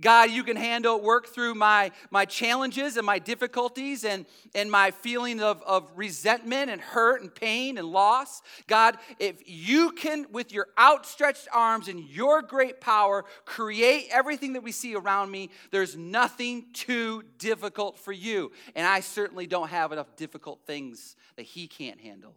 God, 0.00 0.30
you 0.30 0.42
can 0.42 0.56
handle, 0.56 1.00
work 1.00 1.28
through 1.28 1.54
my, 1.54 1.90
my 2.10 2.24
challenges 2.24 2.96
and 2.96 3.04
my 3.04 3.18
difficulties 3.18 4.04
and, 4.04 4.26
and 4.54 4.70
my 4.70 4.90
feeling 4.90 5.40
of, 5.40 5.62
of 5.62 5.90
resentment 5.94 6.70
and 6.70 6.80
hurt 6.80 7.20
and 7.20 7.34
pain 7.34 7.78
and 7.78 7.88
loss. 7.88 8.42
God, 8.66 8.96
if 9.18 9.36
you 9.46 9.92
can, 9.92 10.26
with 10.32 10.52
your 10.52 10.68
outstretched 10.78 11.48
arms 11.52 11.88
and 11.88 12.00
your 12.08 12.42
great 12.42 12.80
power, 12.80 13.24
create 13.44 14.08
everything 14.10 14.54
that 14.54 14.62
we 14.62 14.72
see 14.72 14.94
around 14.94 15.30
me, 15.30 15.50
there's 15.70 15.96
nothing 15.96 16.66
too 16.72 17.22
difficult 17.38 17.98
for 17.98 18.12
you. 18.12 18.52
And 18.74 18.86
I 18.86 19.00
certainly 19.00 19.46
don't 19.46 19.68
have 19.68 19.92
enough 19.92 20.16
difficult 20.16 20.60
things 20.66 21.16
that 21.36 21.44
He 21.44 21.68
can't 21.68 22.00
handle 22.00 22.36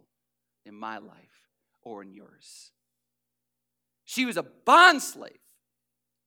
in 0.66 0.74
my 0.74 0.98
life 0.98 1.16
or 1.82 2.02
in 2.02 2.12
yours. 2.12 2.72
She 4.04 4.24
was 4.24 4.36
a 4.36 4.42
bond 4.42 5.02
slave 5.02 5.38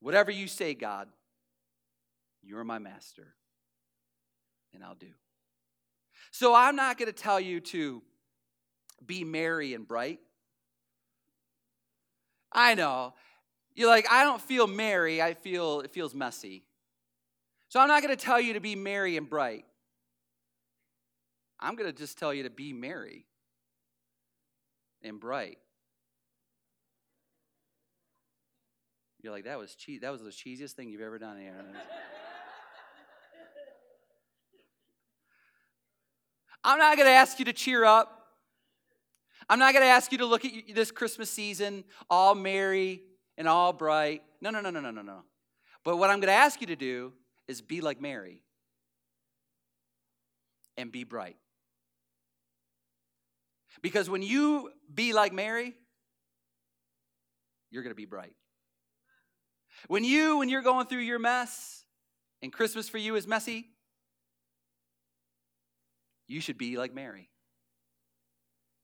Whatever 0.01 0.31
you 0.31 0.47
say, 0.47 0.73
God, 0.73 1.07
you're 2.43 2.63
my 2.63 2.79
master, 2.79 3.35
and 4.73 4.83
I'll 4.83 4.95
do. 4.95 5.11
So 6.31 6.55
I'm 6.55 6.75
not 6.75 6.97
going 6.97 7.07
to 7.07 7.13
tell 7.13 7.39
you 7.39 7.59
to 7.59 8.01
be 9.05 9.23
merry 9.23 9.73
and 9.73 9.87
bright. 9.87 10.19
I 12.51 12.75
know. 12.75 13.13
You're 13.75 13.89
like, 13.89 14.07
I 14.11 14.23
don't 14.23 14.41
feel 14.41 14.67
merry, 14.67 15.21
I 15.21 15.33
feel 15.33 15.81
it 15.81 15.91
feels 15.91 16.13
messy. 16.13 16.63
So 17.69 17.79
I'm 17.79 17.87
not 17.87 18.01
going 18.01 18.15
to 18.15 18.21
tell 18.21 18.39
you 18.39 18.53
to 18.53 18.59
be 18.59 18.75
merry 18.75 19.15
and 19.15 19.29
bright. 19.29 19.65
I'm 21.61 21.75
going 21.75 21.89
to 21.89 21.97
just 21.97 22.17
tell 22.17 22.33
you 22.33 22.43
to 22.43 22.49
be 22.49 22.73
Mary 22.73 23.25
and 25.03 25.19
bright. 25.19 25.59
You're 29.21 29.33
like, 29.33 29.45
that 29.45 29.59
was 29.59 29.75
cheese. 29.75 30.01
That 30.01 30.11
was 30.11 30.21
the 30.21 30.29
cheesiest 30.29 30.71
thing 30.71 30.89
you've 30.89 31.01
ever 31.01 31.19
done, 31.19 31.37
Aaron. 31.39 31.65
I'm 36.63 36.77
not 36.77 36.95
going 36.95 37.07
to 37.07 37.13
ask 37.13 37.39
you 37.39 37.45
to 37.45 37.53
cheer 37.53 37.83
up. 37.85 38.17
I'm 39.49 39.59
not 39.59 39.73
going 39.73 39.83
to 39.83 39.89
ask 39.89 40.11
you 40.11 40.19
to 40.19 40.25
look 40.25 40.45
at 40.45 40.51
this 40.73 40.91
Christmas 40.91 41.29
season 41.29 41.83
all 42.09 42.35
merry 42.35 43.01
and 43.37 43.47
all 43.47 43.73
bright. 43.73 44.21
No, 44.39 44.49
no, 44.49 44.61
no, 44.61 44.69
no, 44.69 44.79
no, 44.79 44.91
no, 44.91 45.01
no. 45.01 45.23
But 45.83 45.97
what 45.97 46.09
I'm 46.09 46.19
going 46.19 46.27
to 46.27 46.33
ask 46.33 46.61
you 46.61 46.67
to 46.67 46.75
do 46.75 47.13
is 47.47 47.61
be 47.61 47.81
like 47.81 47.99
Mary 47.99 48.43
and 50.77 50.91
be 50.91 51.03
bright. 51.03 51.37
Because 53.81 54.09
when 54.09 54.21
you 54.21 54.71
be 54.93 55.13
like 55.13 55.33
Mary, 55.33 55.73
you're 57.71 57.83
going 57.83 57.91
to 57.91 57.95
be 57.95 58.05
bright. 58.05 58.35
When 59.87 60.03
you, 60.03 60.37
when 60.37 60.49
you're 60.49 60.61
going 60.61 60.87
through 60.87 60.99
your 60.99 61.19
mess, 61.19 61.83
and 62.41 62.51
Christmas 62.51 62.89
for 62.89 62.97
you 62.97 63.15
is 63.15 63.27
messy, 63.27 63.67
you 66.27 66.41
should 66.41 66.57
be 66.57 66.77
like 66.77 66.93
Mary. 66.93 67.29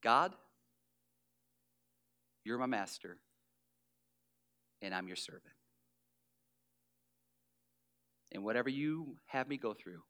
God, 0.03 0.35
you're 2.43 2.57
my 2.57 2.65
master, 2.65 3.17
and 4.81 4.93
I'm 4.93 5.07
your 5.07 5.15
servant. 5.15 5.43
And 8.31 8.43
whatever 8.43 8.69
you 8.69 9.17
have 9.25 9.47
me 9.47 9.57
go 9.57 9.73
through, 9.73 10.01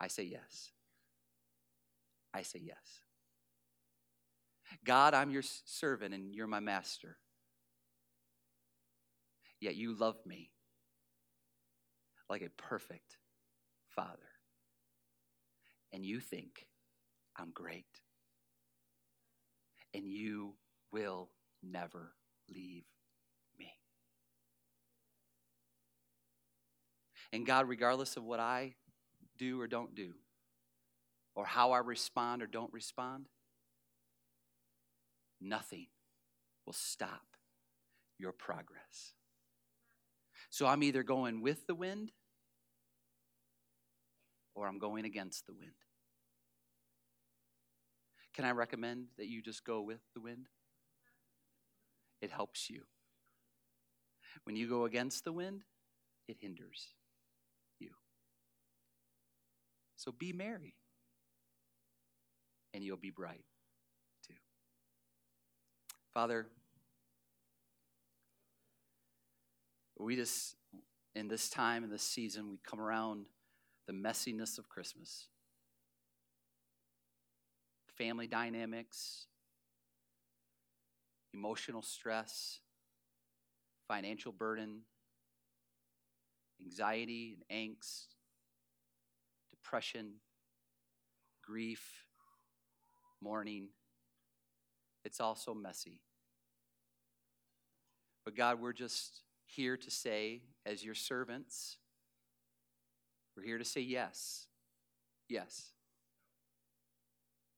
I 0.00 0.08
say 0.08 0.24
yes. 0.24 0.72
I 2.34 2.42
say 2.42 2.60
yes. 2.62 3.02
God, 4.84 5.14
I'm 5.14 5.30
your 5.30 5.42
servant 5.42 6.14
and 6.14 6.34
you're 6.34 6.46
my 6.46 6.60
master. 6.60 7.18
Yet 9.60 9.76
you 9.76 9.94
love 9.94 10.16
me 10.26 10.50
like 12.28 12.42
a 12.42 12.50
perfect 12.50 13.16
father. 13.88 14.10
And 15.92 16.04
you 16.04 16.20
think 16.20 16.66
I'm 17.36 17.50
great. 17.52 17.86
And 19.94 20.06
you 20.06 20.54
will 20.92 21.30
never 21.62 22.12
leave 22.48 22.84
me. 23.58 23.72
And 27.32 27.46
God, 27.46 27.68
regardless 27.68 28.16
of 28.16 28.24
what 28.24 28.40
I 28.40 28.74
do 29.38 29.60
or 29.60 29.66
don't 29.66 29.94
do, 29.94 30.12
or 31.34 31.44
how 31.44 31.72
I 31.72 31.78
respond 31.78 32.42
or 32.42 32.46
don't 32.46 32.72
respond, 32.72 33.26
nothing 35.40 35.86
will 36.64 36.72
stop 36.72 37.36
your 38.18 38.32
progress. 38.32 39.12
So 40.56 40.66
I'm 40.66 40.82
either 40.82 41.02
going 41.02 41.42
with 41.42 41.66
the 41.66 41.74
wind 41.74 42.12
or 44.54 44.66
I'm 44.66 44.78
going 44.78 45.04
against 45.04 45.44
the 45.46 45.52
wind. 45.52 45.74
Can 48.32 48.46
I 48.46 48.52
recommend 48.52 49.08
that 49.18 49.26
you 49.26 49.42
just 49.42 49.66
go 49.66 49.82
with 49.82 50.00
the 50.14 50.22
wind? 50.22 50.46
It 52.22 52.30
helps 52.30 52.70
you. 52.70 52.84
When 54.44 54.56
you 54.56 54.66
go 54.66 54.86
against 54.86 55.24
the 55.24 55.32
wind, 55.32 55.60
it 56.26 56.38
hinders 56.40 56.94
you. 57.78 57.90
So 59.96 60.10
be 60.10 60.32
Mary, 60.32 60.72
and 62.72 62.82
you'll 62.82 62.96
be 62.96 63.10
bright 63.10 63.44
too. 64.26 64.36
Father, 66.14 66.46
we 70.04 70.16
just, 70.16 70.56
in 71.14 71.28
this 71.28 71.48
time, 71.48 71.84
in 71.84 71.90
this 71.90 72.02
season, 72.02 72.50
we 72.50 72.58
come 72.64 72.80
around 72.80 73.26
the 73.86 73.92
messiness 73.92 74.58
of 74.58 74.68
Christmas. 74.68 75.28
Family 77.96 78.26
dynamics, 78.26 79.26
emotional 81.32 81.82
stress, 81.82 82.60
financial 83.88 84.32
burden, 84.32 84.80
anxiety 86.62 87.38
and 87.50 87.70
angst, 87.70 88.06
depression, 89.50 90.14
grief, 91.42 92.06
mourning. 93.22 93.68
It's 95.04 95.20
also 95.20 95.54
messy. 95.54 96.00
But 98.24 98.36
God, 98.36 98.60
we're 98.60 98.72
just 98.72 99.20
here 99.46 99.76
to 99.76 99.90
say, 99.90 100.42
as 100.64 100.84
your 100.84 100.94
servants, 100.94 101.78
we're 103.36 103.44
here 103.44 103.58
to 103.58 103.64
say 103.64 103.80
yes. 103.80 104.46
Yes. 105.28 105.72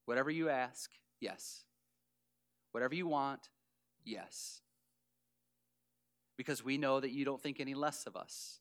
Whatever 0.06 0.30
you 0.30 0.48
ask, 0.48 0.90
yes. 1.20 1.64
Whatever 2.72 2.94
you 2.94 3.06
want, 3.06 3.48
yes. 4.04 4.60
Because 6.36 6.64
we 6.64 6.78
know 6.78 7.00
that 7.00 7.10
you 7.10 7.24
don't 7.24 7.40
think 7.42 7.60
any 7.60 7.74
less 7.74 8.06
of 8.06 8.16
us. 8.16 8.60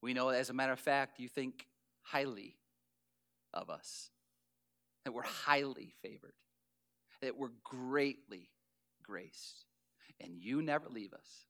We 0.00 0.14
know, 0.14 0.28
as 0.28 0.50
a 0.50 0.54
matter 0.54 0.72
of 0.72 0.80
fact, 0.80 1.18
you 1.18 1.28
think 1.28 1.66
highly 2.02 2.56
of 3.52 3.70
us, 3.70 4.10
that 5.04 5.12
we're 5.12 5.22
highly 5.22 5.94
favored, 6.02 6.34
that 7.22 7.36
we're 7.36 7.52
greatly 7.62 8.50
graced, 9.02 9.64
and 10.20 10.36
you 10.36 10.62
never 10.62 10.88
leave 10.88 11.12
us. 11.12 11.46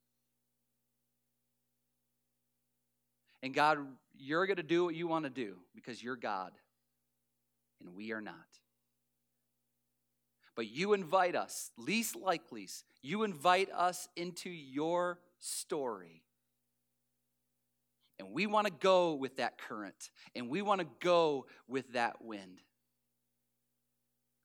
And 3.45 3.53
God, 3.53 3.77
you're 4.17 4.47
going 4.47 4.57
to 4.57 4.63
do 4.63 4.85
what 4.85 4.95
you 4.95 5.07
want 5.07 5.25
to 5.25 5.29
do 5.29 5.57
because 5.75 6.01
you're 6.01 6.15
God 6.15 6.51
and 7.79 7.95
we 7.95 8.11
are 8.11 8.19
not. 8.19 8.33
But 10.55 10.67
you 10.67 10.93
invite 10.93 11.35
us, 11.35 11.69
least 11.77 12.15
likely, 12.15 12.67
you 13.03 13.21
invite 13.21 13.69
us 13.71 14.07
into 14.15 14.49
your 14.49 15.19
story. 15.37 16.23
And 18.17 18.31
we 18.31 18.47
want 18.47 18.65
to 18.65 18.73
go 18.73 19.13
with 19.13 19.37
that 19.37 19.59
current, 19.59 20.09
and 20.35 20.49
we 20.49 20.63
want 20.63 20.81
to 20.81 20.87
go 20.99 21.45
with 21.67 21.93
that 21.93 22.23
wind 22.23 22.61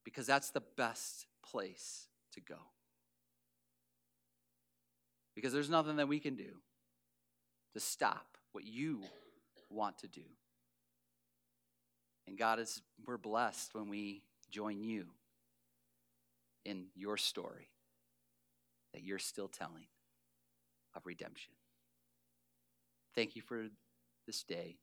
because 0.05 0.27
that's 0.27 0.51
the 0.51 0.63
best 0.77 1.25
place 1.43 2.09
to 2.35 2.43
go. 2.43 2.59
Because 5.35 5.55
there's 5.55 5.71
nothing 5.71 5.97
that 5.97 6.09
we 6.09 6.21
can 6.21 6.35
do 6.35 6.51
to 7.73 7.81
stop 7.81 8.30
what 8.53 8.65
you 8.65 9.03
want 9.69 9.99
to 9.99 10.09
do. 10.09 10.23
And 12.27 12.39
God 12.39 12.59
is 12.59 12.83
we're 13.07 13.19
blessed 13.19 13.75
when 13.75 13.89
we 13.89 14.23
join 14.51 14.81
you 14.83 15.07
in 16.65 16.87
your 16.95 17.17
story 17.17 17.71
that 18.93 19.03
you're 19.03 19.19
still 19.19 19.49
telling 19.49 19.87
of 20.95 21.07
redemption. 21.07 21.53
Thank 23.15 23.37
you 23.37 23.43
for 23.43 23.67
this 24.27 24.43
day. 24.43 24.77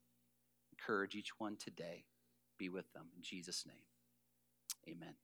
Encourage 0.71 1.15
each 1.15 1.39
one 1.39 1.57
today. 1.57 2.05
Be 2.57 2.69
with 2.69 2.91
them 2.93 3.07
in 3.15 3.21
Jesus' 3.21 3.65
name. 3.65 3.75
Amen. 4.87 5.15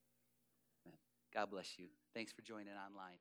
Amen. 0.86 0.98
God 1.32 1.50
bless 1.50 1.78
you. 1.78 1.86
Thanks 2.14 2.32
for 2.32 2.42
joining 2.42 2.68
online. 2.68 3.18